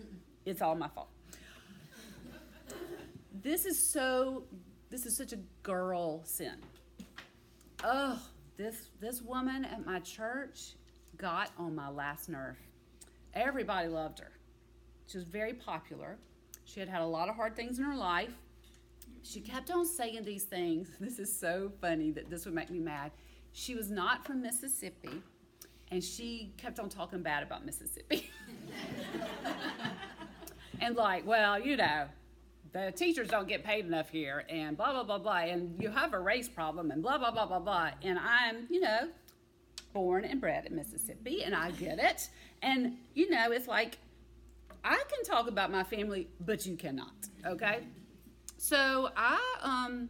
it's 0.45 0.61
all 0.61 0.73
my 0.73 0.87
fault. 0.87 1.09
This 3.41 3.65
is 3.65 3.81
so. 3.81 4.43
This 4.89 5.05
is 5.05 5.15
such 5.15 5.33
a 5.33 5.39
girl 5.63 6.23
sin. 6.25 6.55
Oh, 7.83 8.21
this 8.57 8.89
this 8.99 9.21
woman 9.21 9.65
at 9.65 9.85
my 9.85 9.99
church 9.99 10.73
got 11.17 11.49
on 11.57 11.75
my 11.75 11.89
last 11.89 12.29
nerve. 12.29 12.57
Everybody 13.33 13.87
loved 13.87 14.19
her. 14.19 14.31
She 15.07 15.17
was 15.17 15.25
very 15.25 15.53
popular. 15.53 16.17
She 16.65 16.79
had 16.79 16.89
had 16.89 17.01
a 17.01 17.05
lot 17.05 17.29
of 17.29 17.35
hard 17.35 17.55
things 17.55 17.79
in 17.79 17.85
her 17.85 17.95
life 17.95 18.33
she 19.23 19.39
kept 19.39 19.71
on 19.71 19.85
saying 19.85 20.23
these 20.23 20.43
things. 20.43 20.89
This 20.99 21.19
is 21.19 21.35
so 21.35 21.71
funny 21.81 22.11
that 22.11 22.29
this 22.29 22.45
would 22.45 22.53
make 22.53 22.69
me 22.69 22.79
mad. 22.79 23.11
She 23.53 23.75
was 23.75 23.91
not 23.91 24.25
from 24.25 24.41
Mississippi, 24.41 25.21
and 25.89 26.03
she 26.03 26.53
kept 26.57 26.79
on 26.79 26.89
talking 26.89 27.21
bad 27.21 27.43
about 27.43 27.65
Mississippi. 27.65 28.29
and 30.81 30.95
like, 30.95 31.25
well, 31.25 31.59
you 31.59 31.75
know, 31.75 32.07
the 32.73 32.91
teachers 32.91 33.27
don't 33.27 33.47
get 33.47 33.63
paid 33.63 33.85
enough 33.85 34.09
here, 34.09 34.45
and 34.49 34.77
blah 34.77 34.91
blah 34.93 35.03
blah 35.03 35.17
blah, 35.17 35.39
and 35.39 35.81
you 35.81 35.89
have 35.89 36.13
a 36.13 36.19
race 36.19 36.47
problem, 36.47 36.91
and 36.91 37.01
blah 37.01 37.17
blah 37.17 37.31
blah 37.31 37.45
blah 37.45 37.59
blah. 37.59 37.91
And 38.01 38.17
I'm, 38.17 38.67
you 38.69 38.79
know, 38.79 39.09
born 39.93 40.23
and 40.23 40.39
bred 40.39 40.65
in 40.65 40.75
Mississippi, 40.75 41.43
and 41.43 41.53
I 41.53 41.71
get 41.71 41.99
it. 41.99 42.29
And 42.61 42.97
you 43.13 43.29
know, 43.29 43.51
it's 43.51 43.67
like 43.67 43.97
I 44.83 44.95
can 44.95 45.23
talk 45.25 45.47
about 45.47 45.71
my 45.71 45.83
family, 45.83 46.27
but 46.39 46.65
you 46.65 46.75
cannot. 46.75 47.27
Okay. 47.45 47.79
So 48.57 49.09
I 49.17 49.39
um 49.61 50.09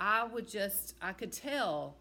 I 0.00 0.24
would 0.24 0.48
just 0.48 0.94
I 1.00 1.12
could 1.12 1.32
tell 1.32 1.96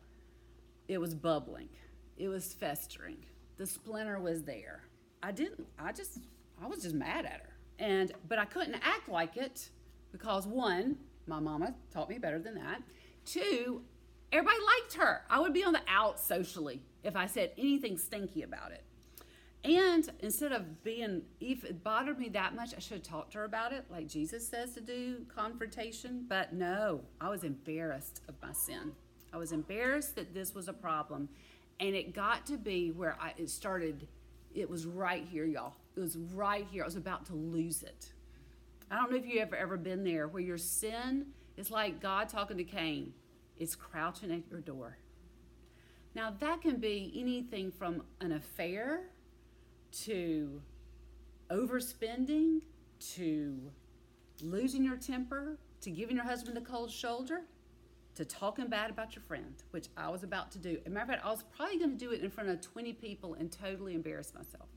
it 0.88 0.98
was 0.98 1.14
bubbling. 1.14 1.70
It 2.18 2.28
was 2.28 2.54
festering. 2.54 3.18
The 3.58 3.66
splinter 3.66 4.20
was 4.20 4.44
there. 4.44 4.84
I 5.22 5.32
didn't 5.32 5.68
I 5.78 5.92
just 5.92 6.20
I 6.62 6.68
was 6.68 6.82
just 6.84 6.96
mad 6.96 7.26
at 7.26 7.42
her. 7.42 7.54
And 7.80 8.12
but 8.28 8.40
I 8.40 8.46
couldn't 8.46 8.76
act 8.76 9.08
like 9.08 9.38
it 9.38 9.70
because 10.14 10.48
one, 10.48 10.96
my 11.28 11.42
mama 11.42 11.76
taught 11.92 12.10
me 12.10 12.18
better 12.18 12.40
than 12.40 12.56
that. 12.56 12.82
Two, 13.26 13.82
everybody 14.32 14.58
liked 14.66 14.94
her. 14.94 15.24
I 15.30 15.42
would 15.42 15.54
be 15.54 15.66
on 15.66 15.74
the 15.74 15.82
out 15.90 16.18
socially 16.18 16.82
if 17.04 17.18
I 17.18 17.26
said 17.26 17.52
anything 17.58 17.98
stinky 17.98 18.44
about 18.44 18.72
it. 18.72 18.84
And 19.66 20.10
instead 20.20 20.52
of 20.52 20.84
being, 20.84 21.22
if 21.40 21.64
it 21.64 21.84
bothered 21.84 22.20
me 22.20 22.30
that 22.30 22.54
much, 22.54 22.74
I 22.76 22.80
should 22.80 22.98
have 22.98 23.04
talked 23.04 23.32
to 23.32 23.40
her 23.40 23.44
about 23.46 23.72
it, 23.72 23.86
like 23.90 24.08
Jesus 24.08 24.48
says 24.48 24.74
to 24.74 24.82
do 24.82 25.26
confrontation. 25.34 26.26
But 26.28 26.54
no, 26.54 27.02
I 27.22 27.30
was 27.30 27.44
embarrassed 27.44 28.22
of 28.28 28.36
my 28.42 28.52
sin. 28.52 28.92
I 29.32 29.38
was 29.38 29.52
embarrassed 29.54 30.16
that 30.16 30.34
this 30.34 30.54
was 30.54 30.68
a 30.68 30.74
problem. 30.74 31.30
And 31.80 31.96
it 31.96 32.14
got 32.14 32.46
to 32.48 32.58
be 32.58 32.92
where 32.92 33.18
I, 33.20 33.34
it 33.38 33.50
started, 33.50 34.08
it 34.54 34.70
was 34.70 34.86
right 34.86 35.26
here, 35.32 35.46
y'all. 35.46 35.76
It 35.96 36.02
was 36.02 36.18
right 36.18 36.68
here. 36.70 36.84
I 36.84 36.86
was 36.86 36.98
about 36.98 37.26
to 37.28 37.34
lose 37.34 37.84
it. 37.84 38.12
I 38.94 38.98
don't 38.98 39.10
know 39.10 39.18
if 39.18 39.26
you've 39.26 39.42
ever, 39.42 39.56
ever 39.56 39.76
been 39.76 40.04
there 40.04 40.28
where 40.28 40.44
your 40.44 40.60
sin 40.60 41.26
is 41.58 41.72
like 41.72 42.00
God 42.00 42.30
talking 42.30 42.58
to 42.58 42.64
Cain, 42.64 43.12
it's 43.58 43.76
crouching 43.76 44.32
at 44.32 44.48
your 44.52 44.60
door. 44.60 45.00
Now, 46.14 46.36
that 46.40 46.62
can 46.62 46.76
be 46.76 47.12
anything 47.16 47.72
from 47.72 48.04
an 48.22 48.34
affair 48.34 49.06
to 50.04 50.62
overspending, 51.50 52.60
to 53.16 53.72
losing 54.44 54.84
your 54.84 54.98
temper, 54.98 55.58
to 55.82 55.90
giving 55.90 56.18
your 56.18 56.26
husband 56.26 56.56
the 56.56 56.62
cold 56.62 56.92
shoulder, 56.92 57.42
to 58.14 58.26
talking 58.26 58.68
bad 58.68 58.92
about 58.92 59.16
your 59.16 59.24
friend, 59.24 59.56
which 59.72 59.88
I 59.98 60.10
was 60.10 60.22
about 60.22 60.52
to 60.52 60.60
do. 60.60 60.78
As 60.86 60.86
a 60.86 60.90
matter 60.92 61.06
of 61.06 61.10
fact, 61.10 61.26
I 61.26 61.32
was 61.32 61.44
probably 61.58 61.80
going 61.80 61.98
to 61.98 61.98
do 61.98 62.12
it 62.12 62.22
in 62.22 62.30
front 62.30 62.50
of 62.50 62.62
20 62.62 62.94
people 62.94 63.34
and 63.34 63.52
totally 63.52 63.96
embarrass 63.96 64.36
myself 64.36 64.70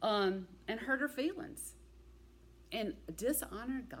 um, 0.00 0.48
and 0.66 0.80
hurt 0.80 1.00
her 1.00 1.08
feelings 1.08 1.74
and 2.72 2.94
dishonor 3.16 3.84
God. 3.88 4.00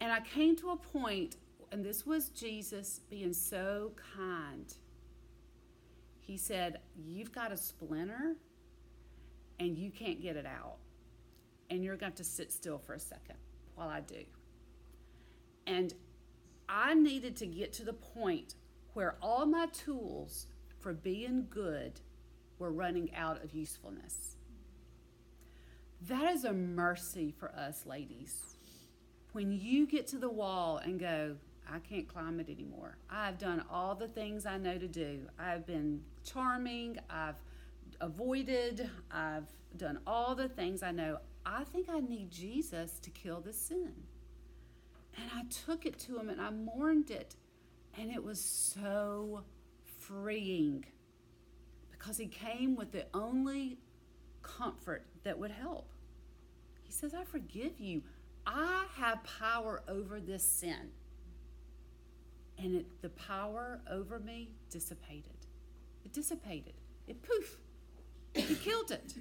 And 0.00 0.12
I 0.12 0.20
came 0.20 0.54
to 0.56 0.70
a 0.70 0.76
point, 0.76 1.36
and 1.72 1.84
this 1.84 2.06
was 2.06 2.28
Jesus 2.28 3.00
being 3.08 3.32
so 3.32 3.92
kind 4.16 4.72
he 6.26 6.36
said, 6.36 6.80
You've 6.96 7.32
got 7.32 7.52
a 7.52 7.56
splinter 7.56 8.34
and 9.60 9.78
you 9.78 9.90
can't 9.90 10.20
get 10.20 10.36
it 10.36 10.44
out. 10.44 10.78
And 11.70 11.84
you're 11.84 11.96
going 11.96 12.12
to, 12.12 12.18
to 12.18 12.24
sit 12.24 12.52
still 12.52 12.78
for 12.78 12.94
a 12.94 12.98
second 12.98 13.36
while 13.74 13.88
I 13.88 14.00
do. 14.00 14.22
And 15.66 15.94
I 16.68 16.94
needed 16.94 17.36
to 17.36 17.46
get 17.46 17.72
to 17.74 17.84
the 17.84 17.92
point 17.92 18.54
where 18.94 19.16
all 19.22 19.46
my 19.46 19.66
tools 19.66 20.46
for 20.78 20.92
being 20.92 21.46
good 21.48 22.00
were 22.58 22.70
running 22.70 23.14
out 23.14 23.42
of 23.42 23.54
usefulness. 23.54 24.35
That 26.02 26.32
is 26.34 26.44
a 26.44 26.52
mercy 26.52 27.32
for 27.36 27.50
us, 27.54 27.84
ladies. 27.86 28.56
when 29.32 29.52
you 29.52 29.86
get 29.86 30.06
to 30.06 30.18
the 30.18 30.30
wall 30.30 30.78
and 30.78 30.98
go, 30.98 31.36
I 31.70 31.78
can't 31.80 32.08
climb 32.08 32.40
it 32.40 32.48
anymore. 32.48 32.96
I've 33.10 33.36
done 33.36 33.62
all 33.70 33.94
the 33.94 34.08
things 34.08 34.46
I 34.46 34.56
know 34.56 34.78
to 34.78 34.88
do. 34.88 35.26
I've 35.38 35.66
been 35.66 36.00
charming, 36.24 36.98
I've 37.10 37.34
avoided, 38.00 38.88
I've 39.10 39.50
done 39.76 39.98
all 40.06 40.34
the 40.34 40.48
things 40.48 40.82
I 40.82 40.90
know. 40.92 41.18
I 41.44 41.64
think 41.64 41.88
I 41.90 42.00
need 42.00 42.30
Jesus 42.30 42.98
to 43.00 43.10
kill 43.10 43.40
this 43.42 43.58
sin. 43.60 43.92
And 45.18 45.30
I 45.34 45.42
took 45.66 45.84
it 45.84 45.98
to 46.00 46.18
him 46.18 46.30
and 46.30 46.40
I 46.40 46.48
mourned 46.50 47.10
it. 47.10 47.36
And 47.98 48.10
it 48.10 48.24
was 48.24 48.40
so 48.40 49.42
freeing 49.84 50.86
because 51.90 52.16
he 52.16 52.26
came 52.26 52.74
with 52.74 52.92
the 52.92 53.04
only 53.12 53.76
comfort 54.46 55.04
that 55.24 55.38
would 55.38 55.50
help. 55.50 55.90
He 56.82 56.92
says, 56.92 57.14
I 57.14 57.24
forgive 57.24 57.80
you. 57.80 58.02
I 58.46 58.84
have 58.96 59.22
power 59.24 59.82
over 59.88 60.20
this 60.20 60.44
sin. 60.44 60.90
And 62.58 62.76
it, 62.76 63.02
the 63.02 63.08
power 63.10 63.80
over 63.90 64.18
me 64.18 64.50
dissipated. 64.70 65.36
It 66.04 66.12
dissipated. 66.12 66.74
It 67.06 67.22
poof. 67.22 67.58
He 68.34 68.54
killed 68.54 68.90
it. 68.90 69.14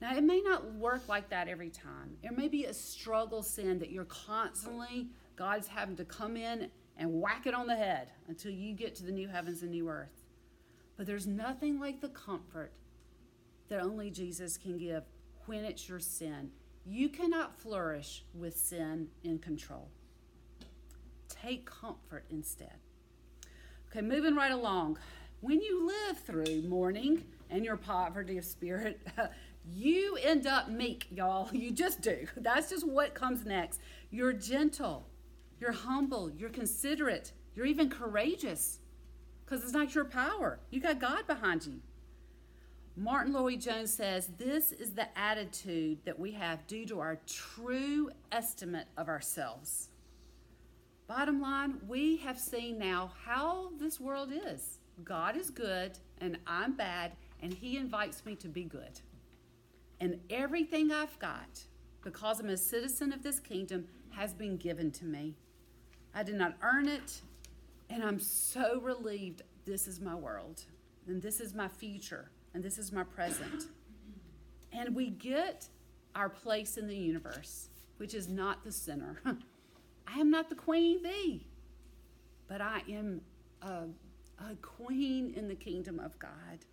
Now, 0.00 0.16
it 0.16 0.24
may 0.24 0.40
not 0.40 0.74
work 0.74 1.08
like 1.08 1.30
that 1.30 1.48
every 1.48 1.70
time. 1.70 2.16
It 2.22 2.36
may 2.36 2.48
be 2.48 2.64
a 2.64 2.74
struggle 2.74 3.42
sin 3.42 3.78
that 3.78 3.90
you're 3.90 4.04
constantly, 4.04 5.08
God's 5.36 5.68
having 5.68 5.96
to 5.96 6.04
come 6.04 6.36
in 6.36 6.70
and 6.96 7.20
whack 7.20 7.46
it 7.46 7.54
on 7.54 7.66
the 7.66 7.76
head 7.76 8.08
until 8.28 8.50
you 8.50 8.74
get 8.74 8.94
to 8.96 9.04
the 9.04 9.12
new 9.12 9.28
heavens 9.28 9.62
and 9.62 9.70
new 9.70 9.88
earth. 9.88 10.24
But 10.96 11.06
there's 11.06 11.26
nothing 11.26 11.80
like 11.80 12.00
the 12.00 12.08
comfort 12.08 12.72
that 13.68 13.80
only 13.80 14.10
Jesus 14.10 14.56
can 14.56 14.78
give 14.78 15.04
when 15.46 15.64
it's 15.64 15.88
your 15.88 16.00
sin. 16.00 16.50
You 16.86 17.08
cannot 17.08 17.58
flourish 17.58 18.24
with 18.34 18.56
sin 18.56 19.08
in 19.22 19.38
control. 19.38 19.88
Take 21.28 21.64
comfort 21.64 22.24
instead. 22.30 22.74
Okay, 23.90 24.02
moving 24.02 24.34
right 24.34 24.52
along. 24.52 24.98
When 25.40 25.60
you 25.60 25.86
live 25.86 26.18
through 26.18 26.62
mourning 26.62 27.24
and 27.50 27.64
your 27.64 27.76
poverty 27.76 28.38
of 28.38 28.44
spirit, 28.44 29.00
you 29.72 30.16
end 30.22 30.46
up 30.46 30.68
meek, 30.68 31.06
y'all. 31.10 31.48
You 31.52 31.70
just 31.70 32.00
do. 32.00 32.26
That's 32.36 32.70
just 32.70 32.86
what 32.86 33.14
comes 33.14 33.44
next. 33.44 33.80
You're 34.10 34.32
gentle, 34.32 35.06
you're 35.60 35.72
humble, 35.72 36.30
you're 36.30 36.50
considerate, 36.50 37.32
you're 37.54 37.66
even 37.66 37.88
courageous 37.88 38.80
because 39.44 39.62
it's 39.62 39.72
not 39.72 39.94
your 39.94 40.04
power. 40.04 40.58
You 40.70 40.80
got 40.80 41.00
God 41.00 41.26
behind 41.26 41.66
you. 41.66 41.80
Martyn 42.96 43.32
Lloyd-Jones 43.32 43.92
says 43.92 44.28
this 44.38 44.70
is 44.70 44.92
the 44.92 45.18
attitude 45.18 45.98
that 46.04 46.16
we 46.16 46.30
have 46.30 46.64
due 46.68 46.86
to 46.86 47.00
our 47.00 47.18
true 47.26 48.08
estimate 48.30 48.86
of 48.96 49.08
ourselves. 49.08 49.88
Bottom 51.08 51.40
line, 51.40 51.80
we 51.88 52.18
have 52.18 52.38
seen 52.38 52.78
now 52.78 53.10
how 53.24 53.70
this 53.80 53.98
world 53.98 54.30
is. 54.32 54.78
God 55.02 55.36
is 55.36 55.50
good 55.50 55.98
and 56.18 56.38
I'm 56.46 56.76
bad, 56.76 57.16
and 57.42 57.52
He 57.52 57.76
invites 57.76 58.24
me 58.24 58.36
to 58.36 58.48
be 58.48 58.62
good. 58.62 59.00
And 59.98 60.20
everything 60.30 60.92
I've 60.92 61.18
got, 61.18 61.64
because 62.00 62.38
I'm 62.38 62.48
a 62.48 62.56
citizen 62.56 63.12
of 63.12 63.24
this 63.24 63.40
kingdom, 63.40 63.88
has 64.10 64.32
been 64.32 64.56
given 64.56 64.92
to 64.92 65.04
me. 65.04 65.34
I 66.14 66.22
did 66.22 66.36
not 66.36 66.54
earn 66.62 66.88
it, 66.88 67.20
and 67.90 68.04
I'm 68.04 68.20
so 68.20 68.80
relieved 68.80 69.42
this 69.64 69.88
is 69.88 70.00
my 70.00 70.14
world, 70.14 70.62
and 71.08 71.20
this 71.20 71.40
is 71.40 71.54
my 71.54 71.66
future 71.66 72.30
and 72.54 72.62
this 72.62 72.78
is 72.78 72.92
my 72.92 73.02
present. 73.02 73.64
And 74.72 74.94
we 74.94 75.10
get 75.10 75.68
our 76.14 76.28
place 76.28 76.76
in 76.76 76.86
the 76.86 76.96
universe, 76.96 77.68
which 77.98 78.14
is 78.14 78.28
not 78.28 78.64
the 78.64 78.72
center. 78.72 79.20
I 80.06 80.18
am 80.18 80.30
not 80.30 80.48
the 80.48 80.54
queen 80.54 81.02
bee, 81.02 81.46
but 82.48 82.60
I 82.60 82.82
am 82.88 83.20
a, 83.62 83.84
a 84.38 84.54
queen 84.62 85.34
in 85.36 85.48
the 85.48 85.54
kingdom 85.54 85.98
of 85.98 86.18
God. 86.18 86.64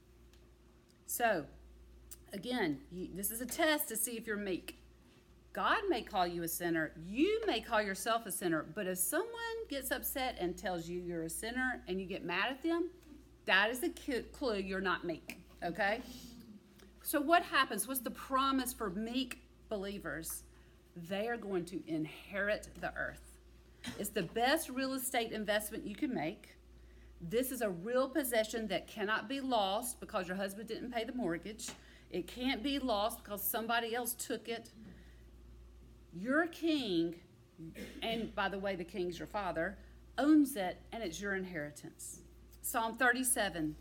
So, 1.06 1.46
again, 2.34 2.80
this 3.16 3.32
is 3.32 3.42
a 3.42 3.46
test 3.46 3.88
to 3.90 3.98
see 3.98 4.18
if 4.18 4.28
you're 4.28 4.38
meek. 4.38 4.78
God 5.54 5.80
may 5.90 6.02
call 6.02 6.26
you 6.26 6.44
a 6.44 6.48
sinner. 6.48 6.94
You 7.06 7.42
may 7.46 7.60
call 7.60 7.82
yourself 7.82 8.26
a 8.26 8.32
sinner. 8.32 8.66
But 8.74 8.88
if 8.88 8.98
someone 8.98 9.28
gets 9.70 9.92
upset 9.92 10.38
and 10.40 10.58
tells 10.58 10.88
you 10.88 11.02
you're 11.02 11.24
a 11.24 11.30
sinner 11.30 11.82
and 11.88 12.00
you 12.00 12.08
get 12.08 12.24
mad 12.24 12.52
at 12.52 12.64
them, 12.64 12.90
that 13.46 13.70
is 13.70 13.84
a 13.84 13.90
clue 13.90 14.58
you're 14.58 14.80
not 14.80 15.04
meek. 15.04 15.41
Okay? 15.64 16.02
So, 17.04 17.20
what 17.20 17.44
happens? 17.44 17.88
What's 17.88 18.00
the 18.00 18.12
promise 18.12 18.74
for 18.74 18.90
meek 18.90 19.42
believers? 19.70 20.44
They 21.10 21.28
are 21.28 21.38
going 21.38 21.66
to 21.66 21.82
inherit 21.88 22.70
the 22.80 22.94
earth. 22.96 23.38
It's 23.98 24.10
the 24.10 24.24
best 24.24 24.70
real 24.70 24.94
estate 24.94 25.32
investment 25.32 25.86
you 25.86 25.96
can 25.96 26.14
make. 26.14 26.50
This 27.22 27.52
is 27.52 27.62
a 27.62 27.70
real 27.70 28.10
possession 28.10 28.68
that 28.68 28.88
cannot 28.88 29.30
be 29.30 29.40
lost 29.40 30.00
because 30.00 30.28
your 30.28 30.38
husband 30.38 30.68
didn't 30.68 30.92
pay 30.92 31.04
the 31.04 31.14
mortgage. 31.14 31.70
It 32.10 32.28
can't 32.28 32.62
be 32.62 32.80
lost 32.80 33.24
because 33.24 33.42
somebody 33.44 33.96
else 33.96 34.14
took 34.14 34.50
it. 34.50 34.72
Your 36.14 36.48
king, 36.48 37.16
and 38.02 38.34
by 38.36 38.50
the 38.50 38.60
way, 38.60 38.76
the 38.76 38.84
king's 38.84 39.18
your 39.18 39.28
father, 39.28 39.78
owns 40.18 40.56
it 40.56 40.78
and 40.92 41.04
it's 41.04 41.22
your 41.22 41.36
inheritance. 41.36 42.20
Psalm 42.62 42.98
37 42.98 43.76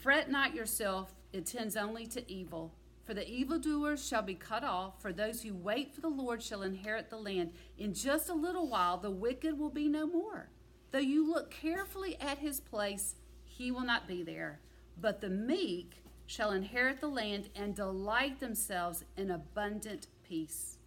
Fret 0.00 0.30
not 0.30 0.54
yourself, 0.54 1.14
it 1.32 1.44
tends 1.44 1.76
only 1.76 2.06
to 2.06 2.30
evil. 2.30 2.72
For 3.04 3.12
the 3.12 3.28
evildoers 3.28 4.06
shall 4.06 4.22
be 4.22 4.34
cut 4.34 4.64
off, 4.64 5.02
for 5.02 5.12
those 5.12 5.42
who 5.42 5.52
wait 5.52 5.92
for 5.92 6.00
the 6.00 6.08
Lord 6.08 6.42
shall 6.42 6.62
inherit 6.62 7.10
the 7.10 7.18
land. 7.18 7.52
In 7.76 7.92
just 7.92 8.30
a 8.30 8.34
little 8.34 8.66
while, 8.66 8.96
the 8.96 9.10
wicked 9.10 9.58
will 9.58 9.70
be 9.70 9.88
no 9.88 10.06
more. 10.06 10.48
Though 10.90 10.98
you 10.98 11.28
look 11.28 11.50
carefully 11.50 12.16
at 12.20 12.38
his 12.38 12.60
place, 12.60 13.16
he 13.44 13.70
will 13.70 13.84
not 13.84 14.08
be 14.08 14.22
there. 14.22 14.60
But 14.98 15.20
the 15.20 15.28
meek 15.28 16.02
shall 16.26 16.52
inherit 16.52 17.00
the 17.00 17.08
land 17.08 17.50
and 17.54 17.74
delight 17.74 18.40
themselves 18.40 19.04
in 19.16 19.30
abundant 19.30 20.06
peace. 20.26 20.78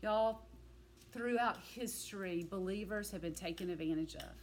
Y'all, 0.00 0.42
throughout 1.12 1.58
history, 1.74 2.46
believers 2.48 3.10
have 3.10 3.22
been 3.22 3.34
taken 3.34 3.70
advantage 3.70 4.14
of. 4.14 4.34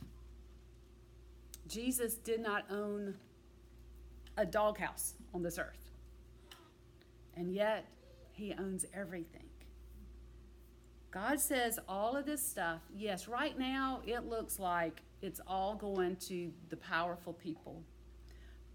Jesus 1.68 2.16
did 2.16 2.42
not 2.42 2.66
own 2.72 3.14
a 4.40 4.46
doghouse 4.46 5.16
on 5.34 5.44
this 5.44 5.60
earth. 5.60 5.92
And 7.36 7.54
yet, 7.54 7.86
he 8.32 8.54
owns 8.58 8.86
everything. 8.94 9.44
God 11.12 11.40
says 11.40 11.80
all 11.90 12.16
of 12.16 12.26
this 12.26 12.46
stuff, 12.46 12.82
yes, 12.96 13.28
right 13.28 13.58
now 13.58 14.02
it 14.06 14.26
looks 14.26 14.60
like 14.60 15.02
it's 15.22 15.42
all 15.46 15.76
going 15.76 16.16
to 16.28 16.52
the 16.70 16.78
powerful 16.78 17.34
people. 17.34 17.84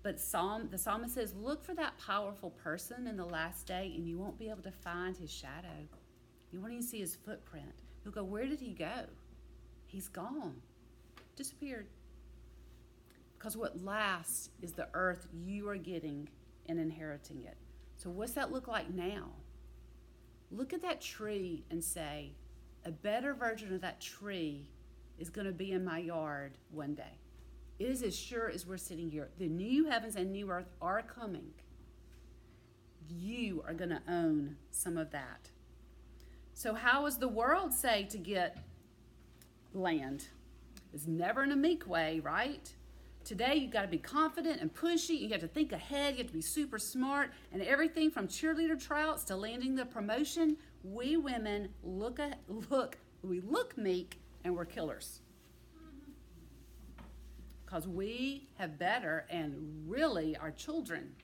But 0.03 0.21
Psalm, 0.21 0.69
the 0.71 0.77
psalmist 0.77 1.15
says, 1.15 1.33
look 1.35 1.65
for 1.65 1.75
that 1.75 1.97
powerful 1.97 2.51
person 2.51 3.07
in 3.07 3.17
the 3.17 3.25
last 3.25 3.67
day, 3.67 3.93
and 3.97 4.07
you 4.07 4.19
won't 4.19 4.39
be 4.39 4.51
able 4.51 4.63
to 4.65 4.71
find 4.71 5.17
his 5.17 5.33
shadow. 5.33 5.89
You 6.51 6.61
won't 6.61 6.73
even 6.73 6.85
see 6.85 7.01
his 7.01 7.17
footprint. 7.17 7.73
You'll 8.05 8.13
go, 8.13 8.25
where 8.25 8.47
did 8.47 8.61
he 8.61 8.75
go? 8.75 9.07
He's 9.87 10.09
gone, 10.09 10.57
disappeared. 11.37 11.87
Because 13.45 13.59
what 13.59 13.85
lasts 13.85 14.49
is 14.63 14.73
the 14.73 14.89
earth 14.95 15.27
you 15.35 15.69
are 15.69 15.77
getting 15.77 16.31
and 16.67 16.81
inheriting 16.81 17.45
it. 17.45 17.59
So, 17.95 18.09
what's 18.09 18.33
that 18.33 18.51
look 18.51 18.69
like 18.69 18.89
now? 18.95 19.33
Look 20.51 20.73
at 20.73 20.81
that 20.81 21.03
tree 21.03 21.63
and 21.71 21.85
say, 21.85 22.33
a 22.87 22.91
better 22.91 23.35
version 23.35 23.75
of 23.75 23.83
that 23.83 24.01
tree 24.01 24.71
is 25.19 25.29
going 25.29 25.47
to 25.47 25.53
be 25.53 25.73
in 25.73 25.85
my 25.85 25.99
yard 25.99 26.53
one 26.71 26.95
day. 26.95 27.19
It 27.79 27.91
is 27.91 28.03
as 28.03 28.17
sure 28.17 28.49
as 28.49 28.67
we're 28.67 28.79
sitting 28.79 29.11
here. 29.11 29.29
The 29.37 29.49
new 29.49 29.91
heavens 29.91 30.17
and 30.17 30.33
new 30.33 30.51
earth 30.51 30.71
are 30.81 31.03
coming. 31.03 31.51
You 33.11 33.63
are 33.69 33.75
going 33.75 33.91
to 33.91 34.01
own 34.09 34.57
some 34.71 34.97
of 34.97 35.11
that. 35.11 35.51
So, 36.55 36.73
how 36.73 37.05
does 37.05 37.19
the 37.19 37.29
world 37.29 37.75
say 37.75 38.05
to 38.05 38.17
get 38.17 38.57
land? 39.75 40.29
It's 40.95 41.07
never 41.07 41.43
in 41.43 41.53
a 41.53 41.57
meek 41.57 41.87
way, 41.87 42.21
right? 42.21 42.73
Today, 43.25 43.55
you've 43.55 43.71
got 43.71 43.83
to 43.83 43.89
be 43.89 43.99
confident 43.99 44.61
and 44.61 44.73
pushy. 44.73 45.19
You 45.19 45.31
have 45.31 45.41
to 45.41 45.49
think 45.49 45.73
ahead. 45.73 46.13
You 46.13 46.19
have 46.19 46.27
to 46.27 46.33
be 46.33 46.43
super 46.43 46.79
smart. 46.79 47.31
And 47.53 47.63
everything 47.63 48.11
from 48.11 48.29
cheerleader 48.29 48.79
tryouts 48.79 49.25
to 49.25 49.37
landing 49.37 49.75
the 49.75 49.87
promotion, 49.87 50.59
we 50.83 51.17
women 51.17 51.71
look, 51.83 52.21
at, 52.21 52.39
look, 52.71 52.99
we 53.23 53.41
look 53.41 53.79
meek 53.79 54.21
and 54.45 54.55
we're 54.55 54.67
killers. 54.67 55.21
Because 57.65 57.89
we 57.89 58.47
have 58.59 58.79
better, 58.79 59.25
and 59.31 59.85
really, 59.89 60.37
our 60.37 60.51
children 60.51 61.15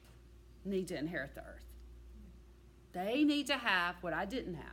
need 0.64 0.88
to 0.88 0.98
inherit 0.98 1.34
the 1.34 1.42
earth. 1.42 1.66
They 2.92 3.24
need 3.24 3.46
to 3.48 3.58
have 3.58 3.96
what 4.00 4.14
I 4.14 4.24
didn't 4.24 4.54
have. 4.54 4.64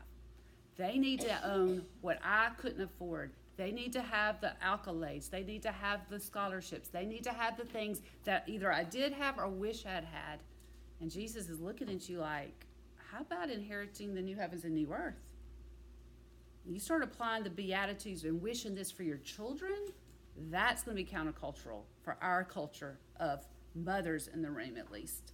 They 0.77 0.97
need 0.97 1.21
to 1.21 1.45
own 1.45 1.83
what 2.01 2.19
I 2.23 2.51
couldn't 2.57 2.81
afford. 2.81 3.31
They 3.57 3.71
need 3.71 3.91
to 3.93 4.01
have 4.01 4.39
the 4.39 4.53
accolades. 4.63 5.29
They 5.29 5.43
need 5.43 5.63
to 5.63 5.71
have 5.71 6.01
the 6.09 6.19
scholarships. 6.19 6.89
They 6.89 7.05
need 7.05 7.23
to 7.23 7.33
have 7.33 7.57
the 7.57 7.65
things 7.65 8.01
that 8.23 8.47
either 8.47 8.71
I 8.71 8.83
did 8.83 9.13
have 9.13 9.39
or 9.39 9.47
wish 9.47 9.85
I'd 9.85 10.05
had. 10.05 10.39
And 11.01 11.09
Jesus 11.09 11.49
is 11.49 11.59
looking 11.59 11.89
at 11.89 12.07
you 12.07 12.19
like, 12.19 12.67
how 13.11 13.21
about 13.21 13.49
inheriting 13.49 14.13
the 14.13 14.21
new 14.21 14.35
heavens 14.35 14.63
and 14.63 14.75
new 14.75 14.93
earth? 14.93 15.15
you 16.69 16.79
start 16.79 17.01
applying 17.01 17.43
the 17.43 17.49
Beatitudes 17.49 18.25
and 18.25 18.41
wishing 18.41 18.75
this 18.75 18.91
for 18.91 19.03
your 19.03 19.17
children, 19.17 19.77
that's 20.49 20.83
going 20.83 20.97
to 20.97 21.03
be 21.03 21.09
countercultural 21.09 21.83
for 22.01 22.17
our 22.21 22.43
culture 22.43 22.99
of 23.19 23.45
mothers 23.73 24.27
in 24.27 24.41
the 24.41 24.51
room, 24.51 24.77
at 24.77 24.91
least. 24.91 25.31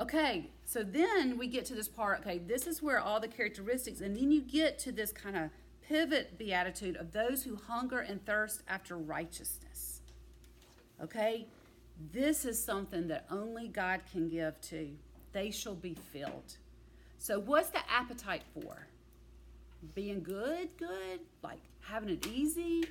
Okay, 0.00 0.50
so 0.64 0.82
then 0.82 1.36
we 1.36 1.46
get 1.46 1.66
to 1.66 1.74
this 1.74 1.88
part. 1.88 2.20
Okay, 2.20 2.38
this 2.38 2.66
is 2.66 2.82
where 2.82 2.98
all 2.98 3.20
the 3.20 3.28
characteristics, 3.28 4.00
and 4.00 4.16
then 4.16 4.32
you 4.32 4.40
get 4.40 4.78
to 4.80 4.92
this 4.92 5.12
kind 5.12 5.36
of 5.36 5.50
pivot 5.88 6.38
beatitude 6.38 6.96
of 6.96 7.12
those 7.12 7.42
who 7.42 7.56
hunger 7.56 8.00
and 8.00 8.24
thirst 8.24 8.62
after 8.68 8.96
righteousness. 8.96 10.00
Okay, 11.02 11.46
this 12.12 12.44
is 12.44 12.62
something 12.62 13.08
that 13.08 13.26
only 13.30 13.68
God 13.68 14.00
can 14.10 14.28
give 14.28 14.60
to. 14.62 14.90
They 15.32 15.50
shall 15.50 15.74
be 15.74 15.96
filled. 16.12 16.56
So, 17.18 17.38
what's 17.38 17.70
the 17.70 17.80
appetite 17.90 18.42
for? 18.54 18.86
Being 19.94 20.22
good, 20.22 20.68
good, 20.76 21.20
like 21.42 21.60
having 21.80 22.08
it 22.10 22.26
easy, 22.26 22.84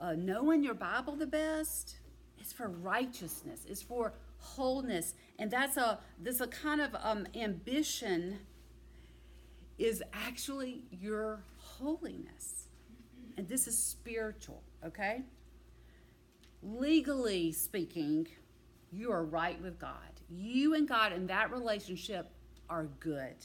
uh, 0.00 0.14
knowing 0.14 0.62
your 0.62 0.74
Bible 0.74 1.16
the 1.16 1.26
best. 1.26 1.96
It's 2.38 2.52
for 2.52 2.68
righteousness. 2.68 3.60
It's 3.68 3.82
for 3.82 4.12
wholeness, 4.38 5.14
and 5.38 5.50
that's 5.50 5.76
a 5.76 5.98
this 6.18 6.40
a 6.40 6.46
kind 6.46 6.80
of 6.80 6.94
um, 7.02 7.26
ambition. 7.34 8.38
Is 9.76 10.04
actually 10.12 10.84
your 10.92 11.42
holiness, 11.78 12.68
and 13.36 13.48
this 13.48 13.66
is 13.66 13.76
spiritual. 13.78 14.62
Okay. 14.84 15.22
Legally 16.62 17.52
speaking, 17.52 18.26
you 18.90 19.10
are 19.10 19.24
right 19.24 19.60
with 19.60 19.78
God. 19.78 20.20
You 20.30 20.74
and 20.74 20.88
God 20.88 21.12
in 21.12 21.26
that 21.26 21.50
relationship 21.50 22.30
are 22.70 22.88
good. 23.00 23.36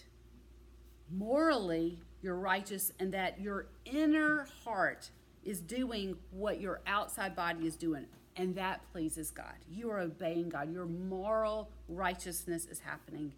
Morally, 1.11 1.99
you're 2.21 2.35
righteous, 2.35 2.91
and 2.99 3.11
that 3.13 3.41
your 3.41 3.67
inner 3.85 4.47
heart 4.63 5.09
is 5.43 5.59
doing 5.59 6.15
what 6.31 6.61
your 6.61 6.81
outside 6.85 7.35
body 7.35 7.65
is 7.65 7.75
doing, 7.75 8.05
and 8.35 8.55
that 8.55 8.81
pleases 8.91 9.31
God. 9.31 9.55
You 9.69 9.89
are 9.89 9.99
obeying 9.99 10.49
God. 10.49 10.71
Your 10.71 10.85
moral 10.85 11.71
righteousness 11.87 12.65
is 12.65 12.79
happening. 12.79 13.33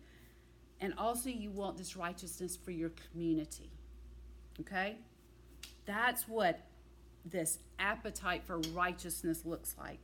And 0.79 0.93
also, 0.97 1.29
you 1.29 1.51
want 1.51 1.77
this 1.77 1.95
righteousness 1.95 2.57
for 2.57 2.71
your 2.71 2.91
community. 3.11 3.71
Okay? 4.59 4.97
That's 5.85 6.27
what 6.27 6.59
this 7.25 7.59
appetite 7.79 8.43
for 8.45 8.59
righteousness 8.73 9.45
looks 9.45 9.75
like. 9.77 9.99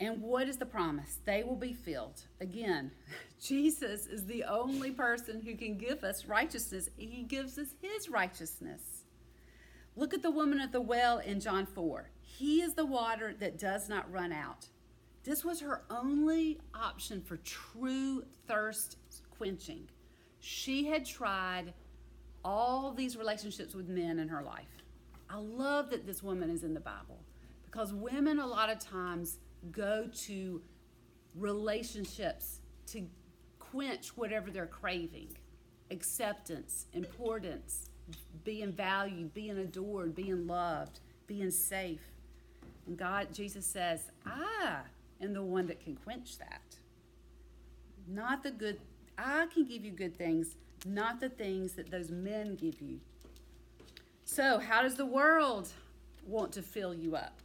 And 0.00 0.22
what 0.22 0.48
is 0.48 0.58
the 0.58 0.66
promise? 0.66 1.18
They 1.24 1.42
will 1.42 1.56
be 1.56 1.72
filled. 1.72 2.22
Again, 2.40 2.92
Jesus 3.42 4.06
is 4.06 4.26
the 4.26 4.44
only 4.44 4.90
person 4.90 5.40
who 5.40 5.56
can 5.56 5.76
give 5.76 6.04
us 6.04 6.26
righteousness. 6.26 6.88
He 6.96 7.24
gives 7.24 7.58
us 7.58 7.68
his 7.80 8.08
righteousness. 8.08 9.04
Look 9.96 10.14
at 10.14 10.22
the 10.22 10.30
woman 10.30 10.60
at 10.60 10.70
the 10.70 10.80
well 10.80 11.18
in 11.18 11.40
John 11.40 11.66
4. 11.66 12.10
He 12.20 12.62
is 12.62 12.74
the 12.74 12.86
water 12.86 13.34
that 13.40 13.58
does 13.58 13.88
not 13.88 14.10
run 14.12 14.32
out. 14.32 14.66
This 15.24 15.44
was 15.44 15.60
her 15.60 15.82
only 15.90 16.60
option 16.72 17.20
for 17.20 17.38
true 17.38 18.22
thirst 18.46 18.96
quenching. 19.36 19.88
She 20.38 20.86
had 20.86 21.04
tried 21.04 21.74
all 22.44 22.92
these 22.92 23.16
relationships 23.16 23.74
with 23.74 23.88
men 23.88 24.18
in 24.18 24.28
her 24.28 24.42
life. 24.42 24.84
I 25.30 25.38
love 25.38 25.90
that 25.90 26.06
this 26.06 26.22
woman 26.22 26.50
is 26.50 26.64
in 26.64 26.74
the 26.74 26.80
Bible 26.80 27.20
because 27.66 27.92
women, 27.92 28.38
a 28.38 28.46
lot 28.46 28.70
of 28.70 28.78
times, 28.78 29.38
go 29.70 30.08
to 30.26 30.62
relationships 31.34 32.60
to 32.86 33.06
quench 33.58 34.16
whatever 34.16 34.50
they're 34.50 34.66
craving 34.66 35.36
acceptance, 35.90 36.86
importance, 36.92 37.90
being 38.44 38.72
valued, 38.72 39.32
being 39.34 39.58
adored, 39.58 40.14
being 40.14 40.46
loved, 40.46 41.00
being 41.26 41.50
safe. 41.50 42.00
And 42.86 42.96
God, 42.96 43.32
Jesus 43.32 43.66
says, 43.66 44.10
I 44.26 44.80
am 45.20 45.32
the 45.32 45.42
one 45.42 45.66
that 45.66 45.80
can 45.80 45.96
quench 45.96 46.38
that. 46.38 46.76
Not 48.06 48.42
the 48.42 48.50
good, 48.50 48.80
I 49.16 49.46
can 49.52 49.64
give 49.64 49.84
you 49.84 49.90
good 49.90 50.16
things, 50.16 50.56
not 50.86 51.20
the 51.20 51.28
things 51.28 51.72
that 51.74 51.90
those 51.90 52.10
men 52.10 52.54
give 52.54 52.80
you. 52.80 53.00
So, 54.24 54.58
how 54.58 54.82
does 54.82 54.96
the 54.96 55.06
world 55.06 55.68
want 56.26 56.52
to 56.52 56.62
fill 56.62 56.94
you 56.94 57.16
up? 57.16 57.40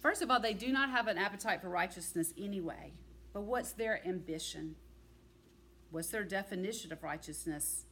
First 0.00 0.22
of 0.22 0.30
all, 0.30 0.40
they 0.40 0.52
do 0.52 0.72
not 0.72 0.90
have 0.90 1.06
an 1.06 1.18
appetite 1.18 1.60
for 1.60 1.68
righteousness 1.68 2.32
anyway. 2.38 2.92
But 3.32 3.42
what's 3.42 3.72
their 3.72 4.00
ambition? 4.06 4.76
What's 5.90 6.08
their 6.08 6.24
definition 6.24 6.92
of 6.92 7.02
righteousness? 7.02 7.84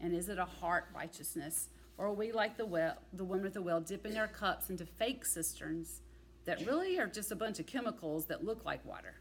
And 0.00 0.14
is 0.14 0.28
it 0.28 0.38
a 0.38 0.44
heart 0.44 0.86
righteousness? 0.94 1.68
Or 1.98 2.06
are 2.06 2.12
we 2.12 2.32
like 2.32 2.56
the 2.56 2.66
well, 2.66 2.96
the 3.12 3.24
one 3.24 3.42
with 3.42 3.54
the 3.54 3.62
well, 3.62 3.80
dipping 3.80 4.16
our 4.16 4.28
cups 4.28 4.70
into 4.70 4.84
fake 4.84 5.24
cisterns 5.24 6.00
that 6.46 6.66
really 6.66 6.98
are 6.98 7.06
just 7.06 7.30
a 7.30 7.36
bunch 7.36 7.60
of 7.60 7.66
chemicals 7.66 8.26
that 8.26 8.44
look 8.44 8.64
like 8.64 8.84
water? 8.84 9.20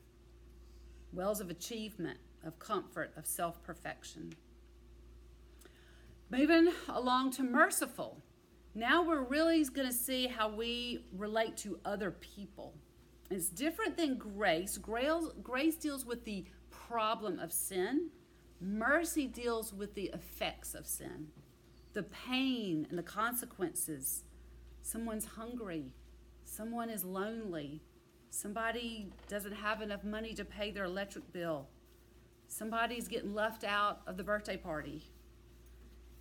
Wells 1.13 1.41
of 1.41 1.49
achievement, 1.49 2.17
of 2.43 2.57
comfort, 2.57 3.11
of 3.15 3.25
self 3.25 3.61
perfection. 3.63 4.33
Moving 6.31 6.69
along 6.87 7.31
to 7.31 7.43
merciful. 7.43 8.21
Now 8.73 9.03
we're 9.03 9.23
really 9.23 9.61
going 9.65 9.89
to 9.89 9.93
see 9.93 10.27
how 10.27 10.47
we 10.47 11.03
relate 11.11 11.57
to 11.57 11.77
other 11.83 12.09
people. 12.09 12.73
It's 13.29 13.49
different 13.49 13.97
than 13.97 14.17
grace. 14.17 14.77
Grace 14.77 15.75
deals 15.75 16.05
with 16.05 16.23
the 16.23 16.45
problem 16.69 17.37
of 17.37 17.51
sin, 17.51 18.11
mercy 18.61 19.27
deals 19.27 19.73
with 19.73 19.93
the 19.93 20.09
effects 20.13 20.73
of 20.73 20.87
sin, 20.87 21.27
the 21.91 22.03
pain 22.03 22.87
and 22.89 22.97
the 22.97 23.03
consequences. 23.03 24.23
Someone's 24.81 25.25
hungry, 25.25 25.93
someone 26.45 26.89
is 26.89 27.03
lonely, 27.03 27.81
somebody 28.29 29.11
doesn't 29.27 29.55
have 29.55 29.81
enough 29.81 30.05
money 30.05 30.33
to 30.35 30.45
pay 30.45 30.71
their 30.71 30.85
electric 30.85 31.33
bill, 31.33 31.67
somebody's 32.47 33.09
getting 33.09 33.33
left 33.33 33.65
out 33.65 33.99
of 34.07 34.15
the 34.15 34.23
birthday 34.23 34.55
party 34.55 35.11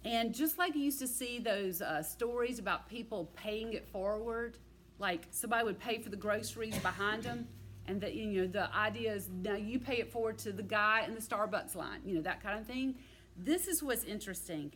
and 0.05 0.35
just 0.35 0.59
like 0.59 0.75
you 0.75 0.83
used 0.83 0.99
to 1.01 1.07
see 1.07 1.39
those 1.39 1.83
uh, 1.83 2.03
stories 2.03 2.59
about 2.59 2.89
people 2.89 3.31
paying 3.37 3.75
it 3.75 3.89
forward, 3.89 4.57
like 4.99 5.27
somebody 5.31 5.65
would 5.65 5.79
pay 5.79 5.99
for 5.99 6.09
the 6.09 6.17
groceries 6.17 6.79
behind 6.79 7.23
them, 7.23 7.47
and 7.87 8.01
that 8.01 8.15
you 8.15 8.27
know 8.27 8.47
the 8.47 8.75
idea 8.75 9.13
is 9.13 9.29
now 9.43 9.57
you 9.57 9.79
pay 9.79 9.99
it 9.99 10.13
forward 10.13 10.39
to 10.39 10.53
the 10.53 10.63
guy 10.63 11.05
in 11.07 11.15
the 11.15 11.21
Starbucks 11.21 11.75
line, 11.75 12.01
you 12.05 12.15
know 12.15 12.23
that 12.23 12.43
kind 12.43 12.59
of 12.59 12.67
thing. 12.67 12.95
This 13.37 13.69
is 13.69 13.83
what's 13.83 14.05
interesting. 14.05 14.73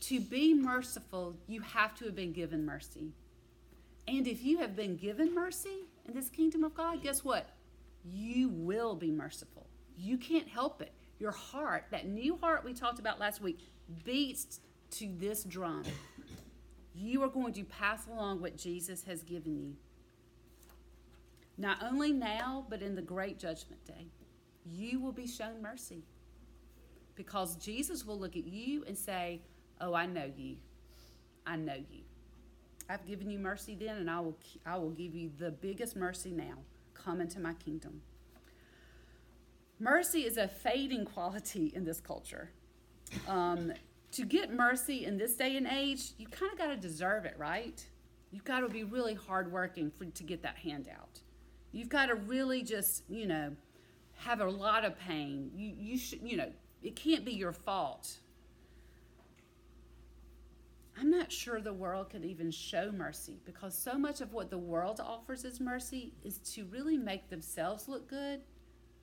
To 0.00 0.20
be 0.20 0.54
merciful, 0.54 1.36
you 1.46 1.60
have 1.62 1.94
to 1.96 2.04
have 2.06 2.14
been 2.14 2.32
given 2.32 2.66
mercy. 2.66 3.12
And 4.06 4.26
if 4.26 4.42
you 4.42 4.58
have 4.58 4.76
been 4.76 4.96
given 4.96 5.34
mercy 5.34 5.86
in 6.06 6.14
this 6.14 6.28
kingdom 6.28 6.64
of 6.64 6.74
God, 6.74 7.02
guess 7.02 7.24
what? 7.24 7.48
You 8.04 8.50
will 8.50 8.94
be 8.94 9.10
merciful. 9.10 9.66
You 9.96 10.18
can't 10.18 10.48
help 10.48 10.82
it. 10.82 10.92
Your 11.18 11.30
heart, 11.30 11.86
that 11.90 12.06
new 12.06 12.36
heart 12.36 12.64
we 12.64 12.74
talked 12.74 12.98
about 12.98 13.18
last 13.18 13.40
week, 13.40 13.60
beats 14.04 14.60
to 14.92 15.10
this 15.18 15.44
drum, 15.44 15.84
you 16.94 17.22
are 17.22 17.28
going 17.28 17.52
to 17.54 17.64
pass 17.64 18.06
along 18.06 18.40
what 18.40 18.56
Jesus 18.56 19.04
has 19.04 19.22
given 19.22 19.58
you. 19.58 19.74
Not 21.56 21.82
only 21.82 22.12
now, 22.12 22.66
but 22.68 22.82
in 22.82 22.94
the 22.94 23.02
great 23.02 23.38
judgment 23.38 23.84
day, 23.84 24.08
you 24.64 25.00
will 25.00 25.12
be 25.12 25.26
shown 25.26 25.62
mercy. 25.62 26.02
Because 27.14 27.56
Jesus 27.56 28.04
will 28.04 28.18
look 28.18 28.36
at 28.36 28.46
you 28.46 28.84
and 28.86 28.96
say, 28.96 29.40
Oh, 29.80 29.94
I 29.94 30.06
know 30.06 30.30
you. 30.36 30.56
I 31.46 31.56
know 31.56 31.74
you. 31.74 32.02
I've 32.88 33.06
given 33.06 33.30
you 33.30 33.38
mercy 33.38 33.76
then, 33.78 33.96
and 33.98 34.10
I 34.10 34.20
will, 34.20 34.36
I 34.66 34.76
will 34.76 34.90
give 34.90 35.14
you 35.14 35.30
the 35.38 35.50
biggest 35.50 35.96
mercy 35.96 36.30
now. 36.30 36.58
Come 36.92 37.20
into 37.20 37.40
my 37.40 37.54
kingdom. 37.54 38.02
Mercy 39.78 40.20
is 40.20 40.36
a 40.36 40.48
fading 40.48 41.04
quality 41.14 41.72
in 41.74 41.84
this 41.84 42.00
culture. 42.00 42.50
Um, 43.28 43.72
to 44.12 44.24
get 44.24 44.52
mercy 44.52 45.04
in 45.04 45.18
this 45.18 45.34
day 45.34 45.56
and 45.56 45.66
age, 45.66 46.12
you 46.18 46.26
kind 46.28 46.52
of 46.52 46.58
got 46.58 46.68
to 46.68 46.76
deserve 46.76 47.24
it, 47.24 47.34
right? 47.36 47.84
You've 48.30 48.44
got 48.44 48.60
to 48.60 48.68
be 48.68 48.84
really 48.84 49.14
hardworking 49.14 49.90
for, 49.90 50.04
to 50.04 50.22
get 50.22 50.42
that 50.42 50.56
handout. 50.56 51.20
You've 51.72 51.88
got 51.88 52.06
to 52.06 52.14
really 52.14 52.62
just, 52.62 53.02
you 53.08 53.26
know, 53.26 53.56
have 54.16 54.40
a 54.40 54.48
lot 54.48 54.84
of 54.84 54.98
pain. 54.98 55.50
You, 55.54 55.72
you 55.76 55.98
should, 55.98 56.20
you 56.22 56.36
know, 56.36 56.50
it 56.82 56.96
can't 56.96 57.24
be 57.24 57.32
your 57.32 57.52
fault. 57.52 58.18
I'm 60.98 61.10
not 61.10 61.32
sure 61.32 61.60
the 61.60 61.72
world 61.72 62.10
could 62.10 62.24
even 62.24 62.50
show 62.52 62.92
mercy 62.92 63.40
because 63.44 63.76
so 63.76 63.98
much 63.98 64.20
of 64.20 64.32
what 64.32 64.48
the 64.48 64.58
world 64.58 65.00
offers 65.00 65.44
as 65.44 65.60
mercy 65.60 66.12
is 66.22 66.38
to 66.54 66.64
really 66.66 66.96
make 66.96 67.28
themselves 67.30 67.88
look 67.88 68.08
good. 68.08 68.40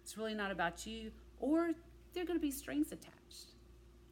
It's 0.02 0.18
really 0.18 0.34
not 0.34 0.52
about 0.52 0.88
you, 0.88 1.12
or 1.40 1.72
they're 2.14 2.26
going 2.26 2.40
to 2.40 2.42
be 2.42 2.52
strings 2.52 2.92
attached. 2.94 3.21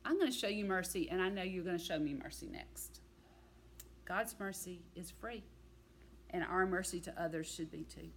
I'm 0.05 0.17
going 0.17 0.31
to 0.31 0.37
show 0.37 0.47
you 0.47 0.65
mercy, 0.65 1.09
and 1.09 1.21
I 1.21 1.29
know 1.29 1.43
you're 1.43 1.63
going 1.63 1.77
to 1.77 1.83
show 1.83 1.99
me 1.99 2.13
mercy 2.13 2.47
next. 2.51 3.01
God's 4.05 4.35
mercy 4.39 4.81
is 4.95 5.11
free, 5.11 5.43
and 6.31 6.43
our 6.43 6.65
mercy 6.65 6.99
to 7.01 7.21
others 7.21 7.51
should 7.51 7.71
be 7.71 7.83
too. 7.83 8.09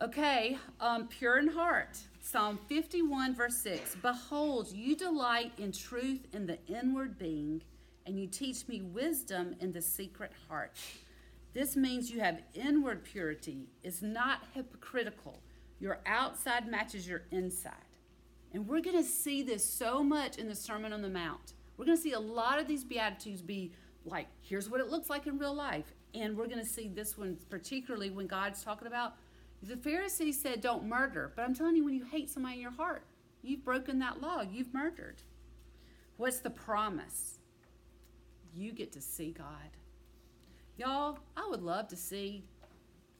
Okay, 0.00 0.56
um, 0.80 1.08
pure 1.08 1.38
in 1.38 1.48
heart. 1.48 1.98
Psalm 2.20 2.58
51, 2.68 3.34
verse 3.34 3.56
6. 3.58 3.96
Behold, 4.02 4.72
you 4.72 4.94
delight 4.94 5.52
in 5.58 5.72
truth 5.72 6.26
in 6.32 6.46
the 6.46 6.58
inward 6.66 7.18
being, 7.18 7.62
and 8.06 8.18
you 8.18 8.26
teach 8.26 8.68
me 8.68 8.80
wisdom 8.80 9.56
in 9.60 9.72
the 9.72 9.82
secret 9.82 10.32
heart. 10.48 10.72
This 11.52 11.76
means 11.76 12.10
you 12.10 12.20
have 12.20 12.40
inward 12.54 13.02
purity. 13.04 13.66
It's 13.82 14.02
not 14.02 14.44
hypocritical. 14.54 15.40
Your 15.80 15.98
outside 16.06 16.68
matches 16.68 17.08
your 17.08 17.22
inside. 17.32 17.72
And 18.52 18.66
we're 18.66 18.80
going 18.80 18.96
to 18.96 19.04
see 19.04 19.42
this 19.42 19.64
so 19.64 20.02
much 20.02 20.38
in 20.38 20.48
the 20.48 20.54
Sermon 20.54 20.92
on 20.92 21.02
the 21.02 21.08
Mount. 21.08 21.52
We're 21.76 21.84
going 21.84 21.96
to 21.96 22.02
see 22.02 22.12
a 22.12 22.20
lot 22.20 22.58
of 22.58 22.66
these 22.66 22.84
Beatitudes 22.84 23.42
be 23.42 23.72
like, 24.04 24.26
here's 24.40 24.70
what 24.70 24.80
it 24.80 24.88
looks 24.88 25.10
like 25.10 25.26
in 25.26 25.38
real 25.38 25.54
life. 25.54 25.94
And 26.14 26.36
we're 26.36 26.46
going 26.46 26.58
to 26.58 26.64
see 26.64 26.88
this 26.88 27.18
one 27.18 27.36
particularly 27.50 28.10
when 28.10 28.26
God's 28.26 28.62
talking 28.62 28.88
about 28.88 29.14
the 29.62 29.76
Pharisees 29.76 30.40
said, 30.40 30.60
don't 30.60 30.86
murder. 30.86 31.32
But 31.34 31.42
I'm 31.42 31.54
telling 31.54 31.76
you, 31.76 31.84
when 31.84 31.94
you 31.94 32.04
hate 32.04 32.30
somebody 32.30 32.56
in 32.56 32.60
your 32.60 32.70
heart, 32.70 33.02
you've 33.42 33.64
broken 33.64 33.98
that 33.98 34.20
law, 34.20 34.42
you've 34.42 34.72
murdered. 34.72 35.22
What's 36.16 36.40
the 36.40 36.50
promise? 36.50 37.38
You 38.54 38.72
get 38.72 38.92
to 38.92 39.00
see 39.00 39.32
God. 39.32 39.76
Y'all, 40.76 41.18
I 41.36 41.46
would 41.48 41.62
love 41.62 41.88
to 41.88 41.96
see 41.96 42.44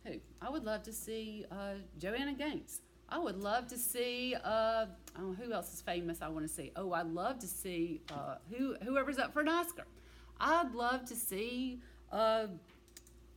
who? 0.04 0.14
I 0.40 0.48
would 0.48 0.64
love 0.64 0.82
to 0.84 0.92
see 0.92 1.44
uh, 1.50 1.74
Joanna 1.98 2.34
Gaines. 2.34 2.82
I 3.10 3.18
would 3.18 3.38
love 3.42 3.68
to 3.68 3.78
see 3.78 4.34
uh, 4.44 4.86
oh, 5.18 5.32
who 5.32 5.52
else 5.52 5.72
is 5.72 5.80
famous. 5.80 6.20
I 6.20 6.28
want 6.28 6.46
to 6.46 6.52
see. 6.52 6.72
Oh, 6.76 6.92
I'd 6.92 7.06
love 7.06 7.38
to 7.38 7.46
see 7.46 8.02
uh, 8.12 8.36
who 8.50 8.76
whoever's 8.82 9.18
up 9.18 9.32
for 9.32 9.40
an 9.40 9.48
Oscar. 9.48 9.84
I'd 10.40 10.74
love 10.74 11.04
to 11.06 11.16
see. 11.16 11.80
Uh, 12.12 12.48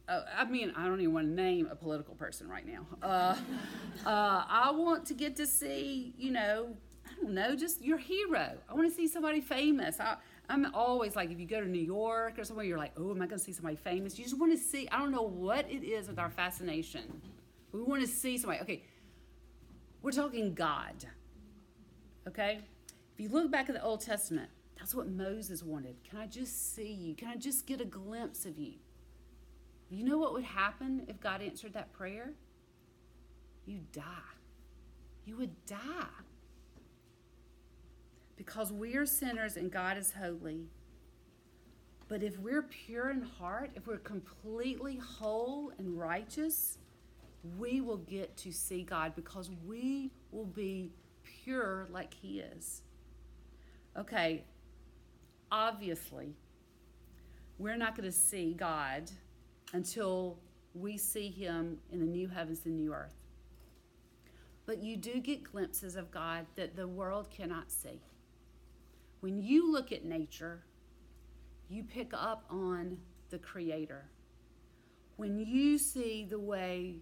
uh, 0.07 0.23
I 0.37 0.45
mean, 0.45 0.73
I 0.75 0.85
don't 0.85 0.99
even 0.99 1.13
want 1.13 1.27
to 1.27 1.33
name 1.33 1.69
a 1.71 1.75
political 1.75 2.15
person 2.15 2.49
right 2.49 2.65
now. 2.67 2.85
Uh, 3.01 3.35
uh, 4.05 4.43
I 4.47 4.71
want 4.75 5.05
to 5.05 5.13
get 5.13 5.35
to 5.37 5.47
see, 5.47 6.13
you 6.17 6.31
know, 6.31 6.75
I 7.09 7.21
don't 7.21 7.33
know, 7.33 7.55
just 7.55 7.81
your 7.81 7.97
hero. 7.97 8.57
I 8.69 8.73
want 8.73 8.89
to 8.89 8.95
see 8.95 9.07
somebody 9.07 9.39
famous. 9.39 9.99
I, 9.99 10.17
I'm 10.49 10.73
always 10.73 11.15
like, 11.15 11.31
if 11.31 11.39
you 11.39 11.45
go 11.45 11.61
to 11.61 11.67
New 11.67 11.79
York 11.79 12.37
or 12.37 12.43
somewhere, 12.43 12.65
you're 12.65 12.77
like, 12.77 12.91
oh, 12.97 13.11
am 13.11 13.21
I 13.21 13.25
going 13.27 13.39
to 13.39 13.39
see 13.39 13.53
somebody 13.53 13.77
famous? 13.77 14.17
You 14.17 14.25
just 14.25 14.37
want 14.37 14.51
to 14.51 14.57
see, 14.57 14.87
I 14.89 14.99
don't 14.99 15.11
know 15.11 15.21
what 15.21 15.69
it 15.71 15.83
is 15.83 16.09
with 16.09 16.19
our 16.19 16.29
fascination. 16.29 17.21
We 17.71 17.81
want 17.81 18.01
to 18.01 18.07
see 18.07 18.37
somebody. 18.37 18.61
Okay, 18.63 18.83
we're 20.01 20.11
talking 20.11 20.53
God. 20.53 21.05
Okay? 22.27 22.59
If 23.13 23.19
you 23.19 23.29
look 23.29 23.51
back 23.51 23.69
at 23.69 23.75
the 23.75 23.83
Old 23.83 24.01
Testament, 24.01 24.49
that's 24.77 24.95
what 24.95 25.07
Moses 25.07 25.61
wanted. 25.63 25.95
Can 26.09 26.19
I 26.19 26.25
just 26.25 26.75
see 26.75 26.91
you? 26.91 27.15
Can 27.15 27.27
I 27.27 27.35
just 27.35 27.67
get 27.67 27.81
a 27.81 27.85
glimpse 27.85 28.45
of 28.45 28.57
you? 28.57 28.73
You 29.89 30.05
know 30.05 30.17
what 30.17 30.33
would 30.33 30.43
happen 30.43 31.05
if 31.07 31.19
God 31.19 31.41
answered 31.41 31.73
that 31.73 31.91
prayer? 31.93 32.33
You'd 33.65 33.91
die. 33.91 34.01
You 35.25 35.37
would 35.37 35.65
die. 35.65 36.07
Because 38.37 38.71
we 38.71 38.95
are 38.95 39.05
sinners 39.05 39.55
and 39.55 39.71
God 39.71 39.97
is 39.97 40.13
holy. 40.13 40.69
But 42.07 42.23
if 42.23 42.39
we're 42.39 42.63
pure 42.63 43.11
in 43.11 43.21
heart, 43.21 43.71
if 43.75 43.85
we're 43.85 43.97
completely 43.97 44.97
whole 44.97 45.71
and 45.77 45.97
righteous, 45.97 46.77
we 47.57 47.81
will 47.81 47.97
get 47.97 48.37
to 48.37 48.51
see 48.51 48.83
God 48.83 49.13
because 49.15 49.49
we 49.65 50.11
will 50.31 50.45
be 50.45 50.91
pure 51.23 51.87
like 51.91 52.13
He 52.13 52.39
is. 52.39 52.81
Okay, 53.97 54.43
obviously, 55.51 56.35
we're 57.57 57.77
not 57.77 57.95
going 57.95 58.09
to 58.09 58.15
see 58.15 58.53
God 58.53 59.11
until 59.73 60.37
we 60.73 60.97
see 60.97 61.29
Him 61.29 61.79
in 61.91 61.99
the 61.99 62.05
new 62.05 62.27
heavens 62.27 62.61
and 62.65 62.77
new 62.77 62.93
earth. 62.93 63.15
But 64.65 64.83
you 64.83 64.95
do 64.95 65.19
get 65.19 65.43
glimpses 65.43 65.95
of 65.95 66.11
God 66.11 66.45
that 66.55 66.75
the 66.75 66.87
world 66.87 67.29
cannot 67.29 67.71
see. 67.71 68.01
When 69.19 69.41
you 69.41 69.71
look 69.71 69.91
at 69.91 70.05
nature, 70.05 70.63
you 71.69 71.83
pick 71.83 72.11
up 72.13 72.45
on 72.49 72.97
the 73.29 73.37
Creator. 73.37 74.05
When 75.17 75.39
you 75.39 75.77
see 75.77 76.25
the 76.29 76.39
way 76.39 76.97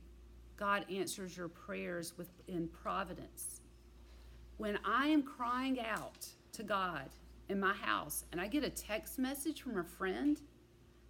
God 0.59 0.85
answers 0.91 1.37
your 1.37 1.47
prayers 1.47 2.13
with, 2.17 2.27
in 2.49 2.67
providence, 2.67 3.61
when 4.57 4.77
I 4.83 5.07
am 5.07 5.23
crying 5.23 5.79
out 5.79 6.27
to 6.51 6.63
God 6.63 7.09
in 7.47 7.61
my 7.61 7.73
house 7.73 8.25
and 8.33 8.41
I 8.41 8.47
get 8.47 8.65
a 8.65 8.69
text 8.69 9.17
message 9.17 9.61
from 9.61 9.77
a 9.77 9.85
friend 9.85 10.37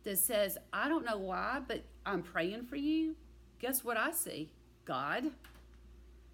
that 0.04 0.20
says, 0.20 0.60
I 0.72 0.88
don't 0.88 1.04
know 1.04 1.18
why, 1.18 1.62
but 1.68 1.84
I'm 2.06 2.22
praying 2.22 2.66
for 2.66 2.76
you, 2.76 3.16
guess 3.58 3.84
what 3.84 3.97
I 3.97 4.12
see? 4.12 4.52
God. 4.86 5.24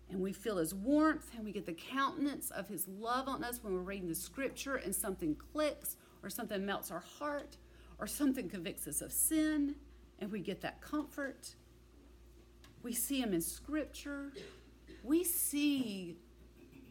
And 0.10 0.20
we 0.20 0.34
feel 0.34 0.58
his 0.58 0.76
warmth 0.76 1.32
and 1.38 1.46
we 1.46 1.54
get 1.54 1.66
the 1.66 1.74
countenance 1.74 2.52
of 2.52 2.68
his 2.68 2.86
love 2.86 3.30
on 3.30 3.46
us 3.46 3.64
when 3.64 3.74
we're 3.74 3.80
reading 3.80 4.10
the 4.10 4.16
scripture 4.16 4.76
and 4.76 4.94
something 4.94 5.38
clicks 5.54 5.96
or 6.22 6.30
something 6.30 6.66
melts 6.66 6.92
our 6.92 7.04
heart 7.18 7.56
or 7.98 8.08
something 8.08 8.50
convicts 8.50 8.88
us 8.88 9.02
of 9.02 9.14
sin 9.14 9.76
and 10.20 10.30
we 10.34 10.42
get 10.42 10.60
that 10.62 10.82
comfort. 10.82 11.56
We 12.86 12.94
see 12.94 13.20
him 13.20 13.34
in 13.34 13.42
scripture. 13.42 14.32
We 15.04 15.24
see 15.24 16.18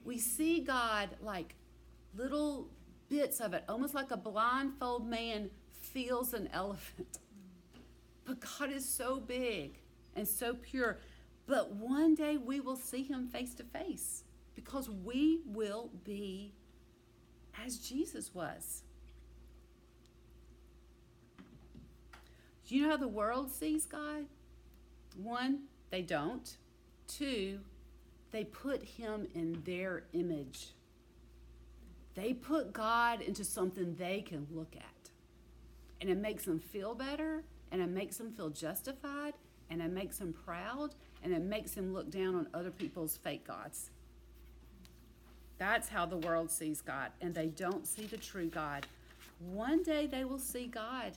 we 0.05 0.19
see 0.19 0.59
God 0.59 1.11
like 1.23 1.55
little 2.17 2.67
bits 3.09 3.41
of 3.41 3.55
it, 3.55 3.63
almost 3.69 3.95
like 3.95 4.11
a 4.11 4.17
blindfold 4.17 5.09
man 5.09 5.51
feels 5.71 6.35
an 6.35 6.49
elephant. 6.53 7.19
But 8.25 8.41
God 8.41 8.73
is 8.73 8.85
so 8.85 9.21
big 9.21 9.79
and 10.17 10.27
so 10.27 10.55
pure. 10.55 10.99
But 11.47 11.77
one 11.77 12.17
day 12.17 12.39
we 12.39 12.59
will 12.59 12.75
see 12.75 13.05
him 13.05 13.29
face 13.29 13.55
to 13.55 13.63
face 13.63 14.25
because 14.57 14.91
we 14.91 15.43
will 15.47 15.91
be 16.03 16.55
as 17.65 17.79
Jesus 17.79 18.35
was. 18.35 18.83
Do 22.67 22.75
you 22.75 22.83
know 22.83 22.89
how 22.89 22.97
the 22.97 23.07
world 23.07 23.53
sees 23.53 23.87
God? 23.87 24.25
One, 25.17 25.69
they 25.91 26.03
don't. 26.03 26.57
Two, 27.07 27.61
they 28.31 28.45
put 28.45 28.83
him 28.83 29.27
in 29.35 29.63
their 29.65 30.05
image. 30.13 30.69
They 32.15 32.33
put 32.33 32.73
God 32.73 33.21
into 33.21 33.45
something 33.45 33.95
they 33.97 34.23
can 34.23 34.47
look 34.53 34.75
at. 34.77 35.11
And 36.01 36.11
it 36.11 36.19
makes 36.19 36.45
them 36.45 36.59
feel 36.59 36.95
better, 36.95 37.43
and 37.71 37.81
it 37.81 37.89
makes 37.89 38.17
them 38.17 38.33
feel 38.33 38.51
justified, 38.51 39.35
and 39.71 39.81
it 39.81 39.91
makes 39.91 40.19
them 40.19 40.33
proud, 40.45 40.95
and 41.23 41.33
it 41.33 41.43
makes 41.43 41.73
them 41.73 41.93
look 41.93 42.11
down 42.11 42.35
on 42.35 42.49
other 42.55 42.71
people's 42.71 43.17
fake 43.17 43.47
gods. 43.47 43.91
That's 45.59 45.89
how 45.89 46.07
the 46.07 46.19
world 46.19 46.51
sees 46.51 46.81
God, 46.81 47.11
and 47.21 47.35
they 47.35 47.47
don't 47.47 47.87
see 47.87 48.07
the 48.07 48.17
true 48.17 48.49
God. 48.49 48.87
One 49.39 49.83
day 49.83 50.07
they 50.07 50.25
will 50.25 50.39
see 50.39 50.67
God 50.67 51.13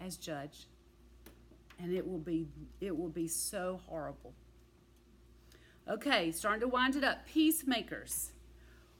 as 0.00 0.16
judge, 0.16 0.66
and 1.78 1.92
it 1.92 2.06
will 2.06 2.18
be 2.18 2.46
it 2.80 2.96
will 2.96 3.08
be 3.08 3.28
so 3.28 3.80
horrible. 3.86 4.34
Okay, 5.88 6.32
starting 6.32 6.60
to 6.60 6.68
wind 6.68 6.96
it 6.96 7.04
up. 7.04 7.26
Peacemakers. 7.26 8.32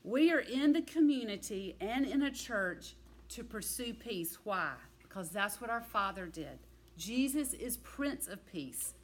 We 0.05 0.31
are 0.31 0.39
in 0.39 0.73
the 0.73 0.83
community 0.83 1.77
and 1.81 2.07
in 2.07 2.23
a 2.23 2.31
church 2.31 2.95
to 3.31 3.43
pursue 3.43 3.93
peace. 3.93 4.39
Why? 4.45 4.75
Because 5.03 5.31
that's 5.31 5.61
what 5.61 5.69
our 5.69 5.81
Father 5.81 6.27
did. 6.27 6.59
Jesus 6.97 7.53
is 7.55 7.79
Prince 7.79 8.29
of 8.29 8.47
Peace. 8.47 8.95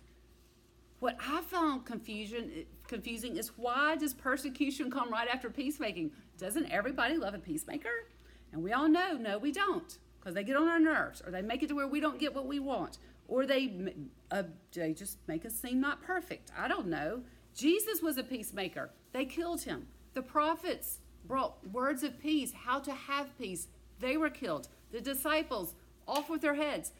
What 1.00 1.16
I 1.20 1.40
found 1.40 1.84
confusion 1.84 2.64
confusing 2.86 3.36
is 3.36 3.58
why 3.58 3.96
does 3.96 4.14
persecution 4.14 4.90
come 4.90 5.10
right 5.10 5.26
after 5.26 5.50
peacemaking? 5.50 6.12
Doesn't 6.38 6.70
everybody 6.70 7.16
love 7.16 7.34
a 7.34 7.38
peacemaker? 7.38 8.06
And 8.52 8.62
we 8.62 8.72
all 8.72 8.88
know, 8.88 9.14
no, 9.14 9.38
we 9.38 9.50
don't, 9.50 9.98
because 10.20 10.34
they 10.34 10.44
get 10.44 10.56
on 10.56 10.68
our 10.68 10.78
nerves, 10.78 11.20
or 11.26 11.32
they 11.32 11.42
make 11.42 11.64
it 11.64 11.68
to 11.70 11.74
where 11.74 11.88
we 11.88 11.98
don't 11.98 12.20
get 12.20 12.34
what 12.34 12.46
we 12.46 12.60
want, 12.60 12.98
or 13.32 13.46
they 13.46 13.94
uh, 14.30 14.42
they 14.74 14.92
just 14.92 15.16
make 15.26 15.46
us 15.46 15.54
seem 15.54 15.80
not 15.80 16.02
perfect. 16.02 16.50
I 16.56 16.68
don't 16.68 16.88
know. 16.88 17.22
Jesus 17.56 18.02
was 18.02 18.18
a 18.18 18.22
peacemaker. 18.22 18.90
They 19.12 19.24
killed 19.24 19.62
him. 19.62 19.86
The 20.12 20.20
prophets 20.20 20.98
brought 21.24 21.66
words 21.72 22.02
of 22.02 22.20
peace, 22.20 22.52
how 22.52 22.78
to 22.80 22.92
have 22.92 23.38
peace. 23.38 23.68
They 24.00 24.18
were 24.18 24.28
killed. 24.28 24.68
The 24.90 25.00
disciples 25.00 25.74
off 26.06 26.28
with 26.28 26.42
their 26.42 26.56
heads. 26.56 26.92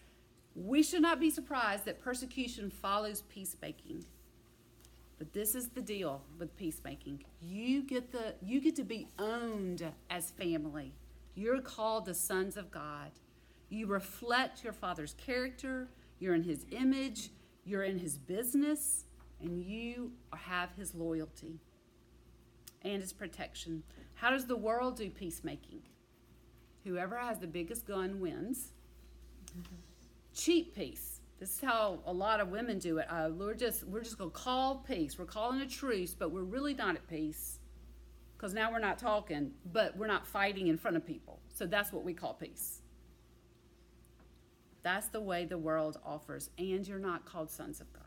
We 0.55 0.83
should 0.83 1.03
not 1.03 1.21
be 1.21 1.29
surprised 1.29 1.85
that 1.85 2.01
persecution 2.01 2.71
follows 2.71 3.25
peacemaking. 3.29 4.07
But 5.19 5.35
this 5.35 5.55
is 5.55 5.69
the 5.69 5.83
deal 5.83 6.23
with 6.39 6.57
peacemaking. 6.57 7.25
You 7.43 7.83
get 7.83 8.11
the 8.11 8.37
you 8.43 8.59
get 8.63 8.77
to 8.77 8.85
be 8.85 9.07
owned 9.19 9.85
as 10.09 10.31
family. 10.31 10.95
You're 11.35 11.61
called 11.61 12.07
the 12.07 12.15
sons 12.15 12.57
of 12.57 12.71
God. 12.71 13.11
You 13.69 13.87
reflect 13.87 14.65
your 14.65 14.73
father's 14.73 15.15
character, 15.15 15.89
you're 16.23 16.35
in 16.35 16.43
his 16.43 16.65
image, 16.71 17.31
you're 17.65 17.85
in 17.85 17.99
his 17.99 18.17
business, 18.17 19.05
and 19.41 19.63
you 19.63 20.13
have 20.35 20.71
his 20.77 20.95
loyalty 20.95 21.59
and 22.83 23.03
his 23.03 23.13
protection. 23.13 23.83
How 24.15 24.31
does 24.31 24.47
the 24.47 24.57
world 24.57 24.97
do 24.97 25.11
peacemaking? 25.11 25.83
Whoever 26.85 27.17
has 27.17 27.39
the 27.39 27.47
biggest 27.47 27.87
gun 27.87 28.21
wins. 28.21 28.73
Mm-hmm 29.51 29.77
cheap 30.35 30.75
peace. 30.75 31.21
This 31.39 31.55
is 31.55 31.61
how 31.61 32.01
a 32.07 32.13
lot 32.13 32.41
of 32.41 32.49
women 32.49 32.79
do 32.79 32.99
it. 32.99 33.07
Uh, 33.11 33.31
we're 33.33 33.55
just 33.55 33.85
we're 33.85 34.03
just 34.03 34.19
gonna 34.19 34.31
call 34.31 34.77
peace. 34.77 35.19
We're 35.19 35.25
calling 35.25 35.61
a 35.61 35.67
truce, 35.67 36.15
but 36.15 36.31
we're 36.31 36.43
really 36.43 36.75
not 36.75 36.95
at 36.95 37.09
peace 37.09 37.59
because 38.37 38.55
now 38.55 38.71
we're 38.71 38.79
not 38.79 38.99
talking, 38.99 39.53
but 39.73 39.97
we're 39.97 40.07
not 40.07 40.27
fighting 40.27 40.69
in 40.69 40.79
front 40.79 40.97
of 40.97 41.07
people. 41.07 41.41
So 41.53 41.67
that's 41.67 41.93
what 41.93 42.05
we 42.05 42.15
call 42.15 42.35
peace. 42.35 42.82
That's 44.83 45.07
the 45.09 45.21
way 45.21 45.45
the 45.45 45.59
world 45.59 45.99
offers, 46.05 46.51
and 46.59 46.87
you're 46.87 46.99
not 46.99 47.25
called 47.25 47.51
sons 47.51 47.81
of 47.81 47.93
God. 47.93 48.03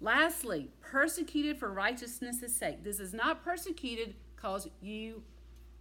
Lastly, 0.00 0.70
persecuted 0.80 1.58
for 1.58 1.72
righteousness' 1.72 2.54
sake. 2.54 2.84
This 2.84 3.00
is 3.00 3.14
not 3.14 3.42
persecuted 3.42 4.14
because 4.34 4.68
you 4.80 5.22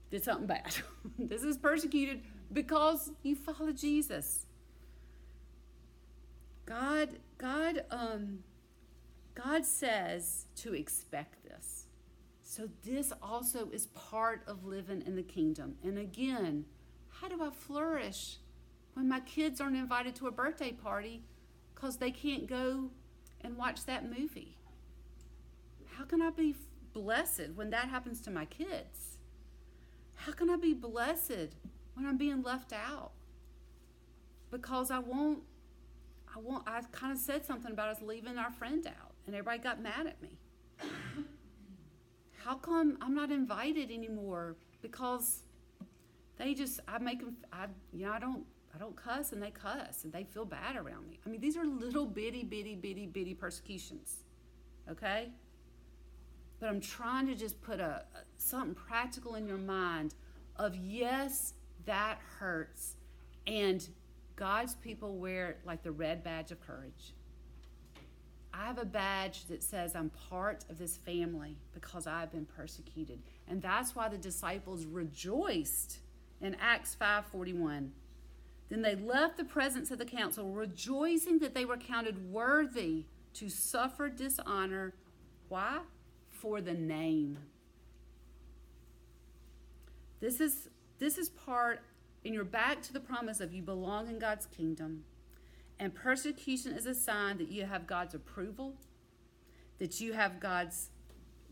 did 0.09 0.23
something 0.23 0.47
bad. 0.47 0.75
this 1.19 1.43
is 1.43 1.57
persecuted 1.57 2.21
because 2.51 3.11
you 3.23 3.35
follow 3.35 3.71
Jesus. 3.71 4.45
God, 6.65 7.09
God, 7.37 7.83
um, 7.91 8.39
God 9.35 9.65
says 9.65 10.45
to 10.57 10.73
expect 10.73 11.43
this. 11.43 11.87
So 12.41 12.69
this 12.83 13.11
also 13.21 13.69
is 13.71 13.87
part 13.87 14.41
of 14.47 14.65
living 14.65 15.03
in 15.05 15.15
the 15.15 15.23
kingdom. 15.23 15.75
And 15.83 15.97
again, 15.97 16.65
how 17.09 17.27
do 17.27 17.43
I 17.43 17.49
flourish 17.49 18.37
when 18.95 19.07
my 19.07 19.19
kids 19.19 19.61
aren't 19.61 19.75
invited 19.77 20.15
to 20.15 20.27
a 20.27 20.31
birthday 20.31 20.71
party 20.71 21.21
because 21.73 21.97
they 21.97 22.11
can't 22.11 22.47
go 22.47 22.89
and 23.41 23.55
watch 23.55 23.85
that 23.85 24.09
movie? 24.09 24.57
How 25.97 26.05
can 26.05 26.21
I 26.21 26.31
be 26.31 26.55
blessed 26.93 27.51
when 27.55 27.69
that 27.69 27.89
happens 27.89 28.19
to 28.21 28.31
my 28.31 28.45
kids? 28.45 29.17
How 30.15 30.31
can 30.31 30.49
I 30.49 30.55
be 30.55 30.73
blessed 30.73 31.55
when 31.93 32.05
I'm 32.05 32.17
being 32.17 32.41
left 32.41 32.73
out? 32.73 33.11
Because 34.49 34.89
I 34.91 34.99
won't, 34.99 35.43
I 36.33 36.39
won't, 36.39 36.63
I 36.67 36.81
kind 36.91 37.11
of 37.11 37.19
said 37.19 37.45
something 37.45 37.71
about 37.71 37.89
us 37.89 38.01
leaving 38.01 38.37
our 38.37 38.51
friend 38.51 38.87
out 38.87 39.13
and 39.27 39.35
everybody 39.35 39.59
got 39.59 39.81
mad 39.81 40.07
at 40.07 40.21
me. 40.21 40.39
How 42.43 42.55
come 42.55 42.97
I'm 43.01 43.13
not 43.13 43.31
invited 43.31 43.91
anymore? 43.91 44.55
Because 44.81 45.41
they 46.37 46.53
just, 46.53 46.79
I 46.87 46.99
make 46.99 47.19
them, 47.19 47.35
I, 47.51 47.65
you 47.91 48.05
know, 48.05 48.11
I 48.11 48.19
don't, 48.19 48.45
I 48.75 48.77
don't 48.77 48.95
cuss 48.95 49.31
and 49.31 49.41
they 49.41 49.51
cuss 49.51 50.03
and 50.03 50.11
they 50.11 50.23
feel 50.23 50.43
bad 50.43 50.75
around 50.75 51.07
me. 51.07 51.19
I 51.25 51.29
mean, 51.29 51.39
these 51.39 51.55
are 51.55 51.65
little 51.65 52.05
bitty, 52.05 52.43
bitty, 52.43 52.75
bitty, 52.75 53.05
bitty 53.05 53.33
persecutions. 53.33 54.23
Okay? 54.91 55.29
But 56.59 56.69
I'm 56.69 56.81
trying 56.81 57.27
to 57.27 57.35
just 57.35 57.61
put 57.61 57.79
a, 57.79 58.03
a 58.13 58.19
something 58.37 58.75
practical 58.75 59.35
in 59.35 59.47
your 59.47 59.57
mind 59.57 60.13
of 60.57 60.75
yes, 60.75 61.53
that 61.85 62.19
hurts. 62.39 62.95
And 63.47 63.87
God's 64.35 64.75
people 64.75 65.17
wear 65.17 65.57
like 65.65 65.83
the 65.83 65.91
red 65.91 66.23
badge 66.23 66.51
of 66.51 66.59
courage. 66.59 67.13
I 68.53 68.65
have 68.65 68.77
a 68.77 68.85
badge 68.85 69.45
that 69.47 69.63
says 69.63 69.95
I'm 69.95 70.11
part 70.29 70.65
of 70.69 70.77
this 70.77 70.97
family 70.97 71.57
because 71.73 72.07
I've 72.07 72.31
been 72.31 72.45
persecuted. 72.45 73.19
And 73.47 73.61
that's 73.61 73.95
why 73.95 74.07
the 74.07 74.17
disciples 74.17 74.85
rejoiced 74.85 75.99
in 76.41 76.55
Acts 76.55 76.95
5:41. 76.99 77.91
Then 78.69 78.81
they 78.81 78.95
left 78.95 79.37
the 79.37 79.45
presence 79.45 79.91
of 79.91 79.99
the 79.99 80.05
council 80.05 80.51
rejoicing 80.51 81.39
that 81.39 81.53
they 81.53 81.65
were 81.65 81.77
counted 81.77 82.31
worthy 82.31 83.05
to 83.35 83.49
suffer 83.49 84.09
dishonor. 84.09 84.93
Why? 85.49 85.79
For 86.29 86.61
the 86.61 86.73
name. 86.73 87.37
This 90.19 90.39
is 90.39 90.69
this 90.97 91.17
is 91.17 91.29
part 91.29 91.81
and 92.25 92.33
you're 92.33 92.43
back 92.43 92.81
to 92.81 92.91
the 92.91 92.99
promise 92.99 93.39
of 93.39 93.53
you 93.53 93.61
belong 93.61 94.09
in 94.09 94.17
God's 94.17 94.47
kingdom. 94.47 95.03
And 95.79 95.93
persecution 95.93 96.73
is 96.73 96.87
a 96.87 96.95
sign 96.95 97.37
that 97.37 97.49
you 97.49 97.65
have 97.65 97.85
God's 97.85 98.15
approval, 98.15 98.73
that 99.77 100.01
you 100.01 100.13
have 100.13 100.39
God's, 100.39 100.89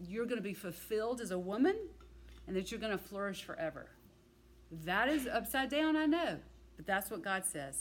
you're 0.07 0.25
going 0.25 0.37
to 0.37 0.43
be 0.43 0.55
fulfilled 0.55 1.21
as 1.21 1.29
a 1.29 1.37
woman, 1.37 1.75
and 2.47 2.55
that 2.55 2.71
you're 2.71 2.79
going 2.79 2.97
to 2.97 3.03
flourish 3.03 3.43
forever. 3.43 3.87
That 4.71 5.09
is 5.09 5.27
upside 5.27 5.69
down, 5.69 5.95
I 5.95 6.07
know, 6.07 6.39
but 6.75 6.85
that's 6.85 7.09
what 7.11 7.21
God 7.21 7.45
says. 7.45 7.79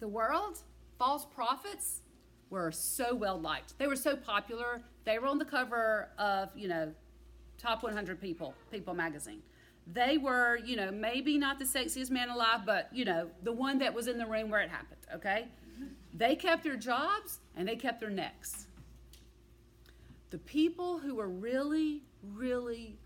The 0.00 0.08
world, 0.08 0.58
false 0.98 1.24
prophets, 1.24 2.00
were 2.48 2.72
so 2.72 3.14
well 3.14 3.38
liked. 3.38 3.78
They 3.78 3.86
were 3.86 3.96
so 3.96 4.16
popular. 4.16 4.82
They 5.04 5.18
were 5.18 5.28
on 5.28 5.38
the 5.38 5.44
cover 5.44 6.08
of, 6.18 6.50
you 6.56 6.68
know, 6.68 6.92
top 7.58 7.82
100 7.82 8.20
people, 8.20 8.54
People 8.70 8.94
magazine 8.94 9.42
they 9.92 10.18
were, 10.18 10.58
you 10.64 10.76
know, 10.76 10.90
maybe 10.90 11.38
not 11.38 11.58
the 11.58 11.64
sexiest 11.64 12.10
man 12.10 12.28
alive, 12.28 12.60
but, 12.64 12.88
you 12.92 13.04
know, 13.04 13.28
the 13.42 13.52
one 13.52 13.78
that 13.78 13.92
was 13.92 14.06
in 14.06 14.18
the 14.18 14.26
room 14.26 14.50
where 14.50 14.60
it 14.60 14.70
happened, 14.70 15.00
okay? 15.14 15.48
They 16.14 16.36
kept 16.36 16.62
their 16.62 16.76
jobs 16.76 17.40
and 17.56 17.66
they 17.66 17.76
kept 17.76 18.00
their 18.00 18.10
necks. 18.10 18.66
The 20.30 20.38
people 20.38 20.98
who 20.98 21.16
were 21.16 21.28
really, 21.28 22.02
really 22.34 22.96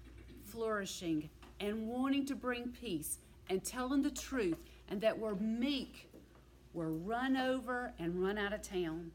flourishing 0.45 1.31
and 1.61 1.89
wanting 1.89 2.27
to 2.27 2.35
bring 2.35 2.69
peace 2.69 3.19
and 3.49 3.65
telling 3.65 4.03
the 4.03 4.11
truth 4.11 4.59
and 4.89 5.01
that 5.01 5.19
were 5.19 5.35
meek 5.37 6.11
were 6.73 6.91
run 6.91 7.37
over 7.37 7.93
and 7.99 8.23
run 8.23 8.37
out 8.37 8.53
of 8.53 8.63
town. 8.63 9.13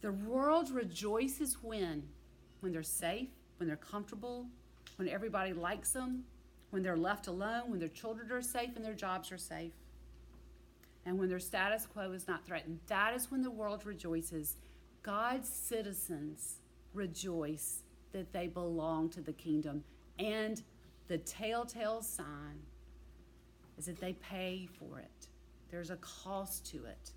The 0.00 0.12
world 0.12 0.70
rejoices 0.70 1.58
when? 1.62 2.04
When 2.60 2.72
they're 2.72 2.82
safe, 2.82 3.28
when 3.58 3.68
they're 3.68 3.76
comfortable, 3.76 4.46
when 4.96 5.08
everybody 5.08 5.52
likes 5.52 5.92
them, 5.92 6.24
when 6.70 6.82
they're 6.82 6.96
left 6.96 7.26
alone, 7.26 7.70
when 7.70 7.78
their 7.78 7.88
children 7.88 8.30
are 8.32 8.42
safe 8.42 8.76
and 8.76 8.84
their 8.84 8.94
jobs 8.94 9.30
are 9.30 9.38
safe, 9.38 9.72
and 11.04 11.18
when 11.18 11.28
their 11.28 11.38
status 11.38 11.86
quo 11.86 12.12
is 12.12 12.26
not 12.26 12.44
threatened. 12.44 12.80
That 12.88 13.14
is 13.14 13.30
when 13.30 13.42
the 13.42 13.50
world 13.50 13.86
rejoices. 13.86 14.56
God's 15.02 15.48
citizens 15.48 16.56
rejoice 16.92 17.82
that 18.12 18.32
they 18.32 18.48
belong 18.48 19.08
to 19.10 19.20
the 19.20 19.32
kingdom. 19.32 19.84
And 20.18 20.62
the 21.06 21.18
telltale 21.18 22.02
sign 22.02 22.62
is 23.78 23.86
that 23.86 24.00
they 24.00 24.14
pay 24.14 24.68
for 24.78 24.98
it. 24.98 25.28
There's 25.70 25.90
a 25.90 25.96
cost 25.96 26.70
to 26.72 26.78
it, 26.84 27.10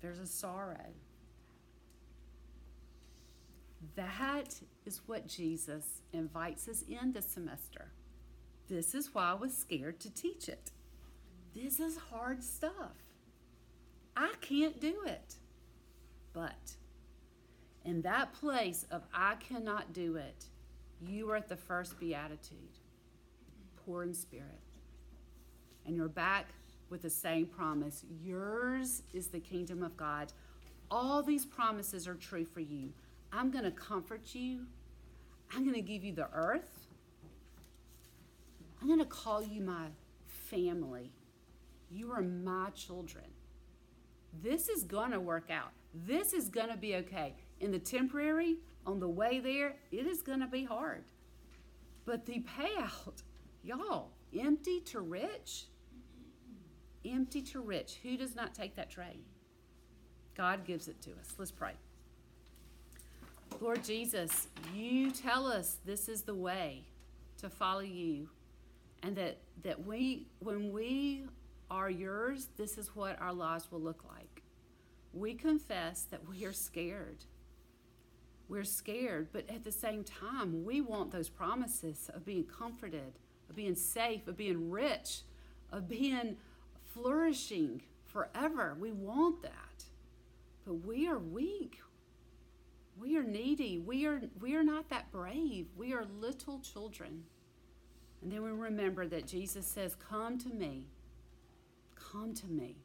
there's 0.00 0.18
a 0.18 0.26
sorrow. 0.26 0.92
That 3.96 4.58
is 4.86 5.02
what 5.06 5.26
Jesus 5.26 6.00
invites 6.14 6.68
us 6.68 6.82
in 6.88 7.12
this 7.12 7.26
semester. 7.26 7.92
This 8.66 8.94
is 8.94 9.14
why 9.14 9.32
I 9.32 9.34
was 9.34 9.54
scared 9.54 10.00
to 10.00 10.10
teach 10.10 10.48
it. 10.48 10.70
This 11.54 11.78
is 11.80 11.98
hard 12.10 12.42
stuff. 12.42 12.96
I 14.16 14.32
can't 14.40 14.80
do 14.80 15.02
it. 15.06 15.36
But 16.32 16.76
in 17.84 18.02
that 18.02 18.32
place 18.32 18.86
of 18.90 19.02
I 19.12 19.34
cannot 19.36 19.92
do 19.92 20.16
it, 20.16 20.46
you 21.00 21.30
are 21.30 21.36
at 21.36 21.48
the 21.48 21.56
first 21.56 21.98
beatitude, 22.00 22.78
poor 23.84 24.02
in 24.02 24.14
spirit. 24.14 24.63
And 25.86 25.96
you're 25.96 26.08
back 26.08 26.48
with 26.90 27.02
the 27.02 27.10
same 27.10 27.46
promise. 27.46 28.04
Yours 28.22 29.02
is 29.12 29.28
the 29.28 29.40
kingdom 29.40 29.82
of 29.82 29.96
God. 29.96 30.32
All 30.90 31.22
these 31.22 31.44
promises 31.44 32.06
are 32.06 32.14
true 32.14 32.44
for 32.44 32.60
you. 32.60 32.90
I'm 33.32 33.50
going 33.50 33.64
to 33.64 33.70
comfort 33.70 34.34
you. 34.34 34.66
I'm 35.54 35.62
going 35.62 35.74
to 35.74 35.82
give 35.82 36.04
you 36.04 36.12
the 36.12 36.28
earth. 36.32 36.88
I'm 38.80 38.86
going 38.86 39.00
to 39.00 39.06
call 39.06 39.42
you 39.42 39.60
my 39.60 39.86
family. 40.26 41.10
You 41.90 42.12
are 42.12 42.22
my 42.22 42.70
children. 42.74 43.24
This 44.42 44.68
is 44.68 44.84
going 44.84 45.12
to 45.12 45.20
work 45.20 45.50
out. 45.50 45.72
This 46.06 46.32
is 46.32 46.48
going 46.48 46.68
to 46.68 46.76
be 46.76 46.96
okay. 46.96 47.34
In 47.60 47.70
the 47.70 47.78
temporary, 47.78 48.56
on 48.86 49.00
the 49.00 49.08
way 49.08 49.38
there, 49.38 49.76
it 49.90 50.06
is 50.06 50.22
going 50.22 50.40
to 50.40 50.46
be 50.46 50.64
hard. 50.64 51.04
But 52.04 52.26
the 52.26 52.44
payout, 52.58 53.22
y'all, 53.62 54.10
empty 54.38 54.80
to 54.80 55.00
rich, 55.00 55.66
empty 57.04 57.42
to 57.42 57.60
rich. 57.60 57.98
Who 58.02 58.16
does 58.16 58.34
not 58.34 58.54
take 58.54 58.76
that 58.76 58.90
trade? 58.90 59.24
God 60.36 60.64
gives 60.64 60.88
it 60.88 61.00
to 61.02 61.10
us. 61.12 61.34
Let's 61.38 61.50
pray. 61.50 61.72
Lord 63.60 63.84
Jesus, 63.84 64.48
you 64.74 65.10
tell 65.10 65.46
us 65.46 65.76
this 65.84 66.08
is 66.08 66.22
the 66.22 66.34
way 66.34 66.84
to 67.38 67.48
follow 67.48 67.80
you 67.80 68.28
and 69.02 69.14
that 69.16 69.38
that 69.62 69.86
we 69.86 70.26
when 70.40 70.72
we 70.72 71.24
are 71.70 71.90
yours, 71.90 72.48
this 72.56 72.78
is 72.78 72.94
what 72.94 73.20
our 73.20 73.32
lives 73.32 73.70
will 73.70 73.80
look 73.80 74.04
like. 74.04 74.42
We 75.12 75.34
confess 75.34 76.02
that 76.10 76.28
we 76.28 76.44
are 76.44 76.52
scared. 76.52 77.24
We're 78.48 78.64
scared, 78.64 79.28
but 79.32 79.48
at 79.48 79.64
the 79.64 79.72
same 79.72 80.04
time, 80.04 80.64
we 80.64 80.80
want 80.80 81.10
those 81.10 81.28
promises 81.28 82.10
of 82.12 82.26
being 82.26 82.44
comforted, 82.44 83.14
of 83.48 83.56
being 83.56 83.74
safe, 83.74 84.28
of 84.28 84.36
being 84.36 84.70
rich, 84.70 85.22
of 85.72 85.88
being 85.88 86.36
flourishing 86.94 87.82
forever. 88.06 88.76
We 88.80 88.92
want 88.92 89.42
that. 89.42 89.84
But 90.66 90.86
we 90.86 91.08
are 91.08 91.18
weak. 91.18 91.80
We 92.98 93.16
are 93.18 93.24
needy. 93.24 93.78
We 93.80 94.06
are, 94.06 94.22
we 94.40 94.54
are 94.56 94.64
not 94.64 94.90
that 94.90 95.12
brave. 95.12 95.66
We 95.76 95.94
are 95.94 96.06
little 96.20 96.60
children. 96.60 97.24
And 98.22 98.32
then 98.32 98.42
we 98.42 98.50
remember 98.52 99.06
that 99.08 99.26
Jesus 99.26 99.66
says, 99.66 99.96
Come 99.96 100.38
to 100.38 100.48
me. 100.50 100.88
Come 101.96 102.34
to 102.34 102.48
me. 102.48 102.76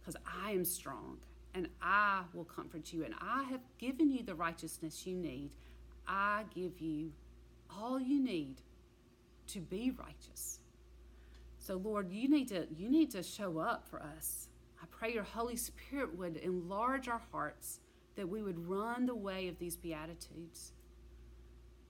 because 0.00 0.16
I 0.44 0.52
am 0.52 0.64
strong 0.64 1.18
and 1.54 1.68
I 1.82 2.22
will 2.34 2.44
comfort 2.44 2.92
you, 2.92 3.04
and 3.04 3.14
I 3.20 3.44
have 3.44 3.62
given 3.78 4.10
you 4.10 4.22
the 4.22 4.34
righteousness 4.34 5.06
you 5.06 5.16
need. 5.16 5.50
I 6.06 6.44
give 6.54 6.80
you 6.80 7.12
all 7.70 7.98
you 8.00 8.20
need 8.22 8.56
to 9.48 9.60
be 9.60 9.92
righteous. 9.98 10.60
So 11.66 11.74
Lord, 11.78 12.12
you 12.12 12.28
need 12.28 12.46
to 12.50 12.68
you 12.76 12.88
need 12.88 13.10
to 13.10 13.24
show 13.24 13.58
up 13.58 13.88
for 13.88 14.00
us. 14.00 14.46
I 14.80 14.86
pray 14.88 15.12
your 15.12 15.24
Holy 15.24 15.56
Spirit 15.56 16.16
would 16.16 16.36
enlarge 16.36 17.08
our 17.08 17.20
hearts 17.32 17.80
that 18.14 18.28
we 18.28 18.40
would 18.40 18.68
run 18.68 19.06
the 19.06 19.16
way 19.16 19.48
of 19.48 19.58
these 19.58 19.76
beatitudes. 19.76 20.74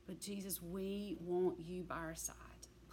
But 0.07 0.19
Jesus, 0.19 0.63
we 0.63 1.19
want 1.21 1.59
you 1.61 1.83
by 1.83 1.97
our 1.97 2.15
side. 2.15 2.37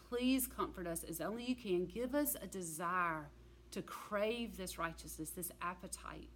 Please 0.10 0.46
comfort 0.46 0.86
us 0.86 1.06
as 1.06 1.22
only 1.22 1.46
you 1.46 1.56
can. 1.56 1.86
Give 1.86 2.14
us 2.14 2.36
a 2.42 2.48
desire 2.48 3.30
to 3.72 3.82
crave 3.82 4.58
this 4.58 4.78
righteousness, 4.78 5.30
this 5.30 5.52
appetite. 5.62 6.28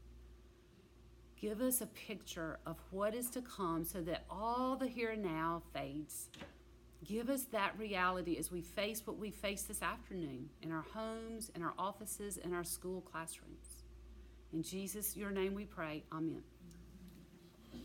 Give 1.35 1.59
us 1.59 1.81
a 1.81 1.87
picture 1.87 2.57
of 2.65 2.77
what 2.91 3.13
is 3.13 3.29
to 3.31 3.41
come 3.41 3.83
so 3.83 3.99
that 3.99 4.23
all 4.29 4.77
the 4.77 4.87
here 4.87 5.09
and 5.09 5.23
now 5.23 5.61
fades. 5.73 6.29
Give 7.05 7.29
us 7.29 7.43
that 7.51 7.77
reality 7.77 8.37
as 8.37 8.51
we 8.51 8.61
face 8.61 9.05
what 9.05 9.17
we 9.17 9.31
face 9.31 9.63
this 9.63 9.81
afternoon 9.81 10.49
in 10.61 10.71
our 10.71 10.85
homes, 10.93 11.51
in 11.55 11.61
our 11.61 11.73
offices, 11.77 12.37
in 12.37 12.53
our 12.53 12.63
school 12.63 13.01
classrooms. 13.01 13.83
In 14.51 14.63
Jesus, 14.63 15.15
your 15.15 15.31
name 15.31 15.53
we 15.53 15.65
pray. 15.65 16.03
Amen. 16.11 16.41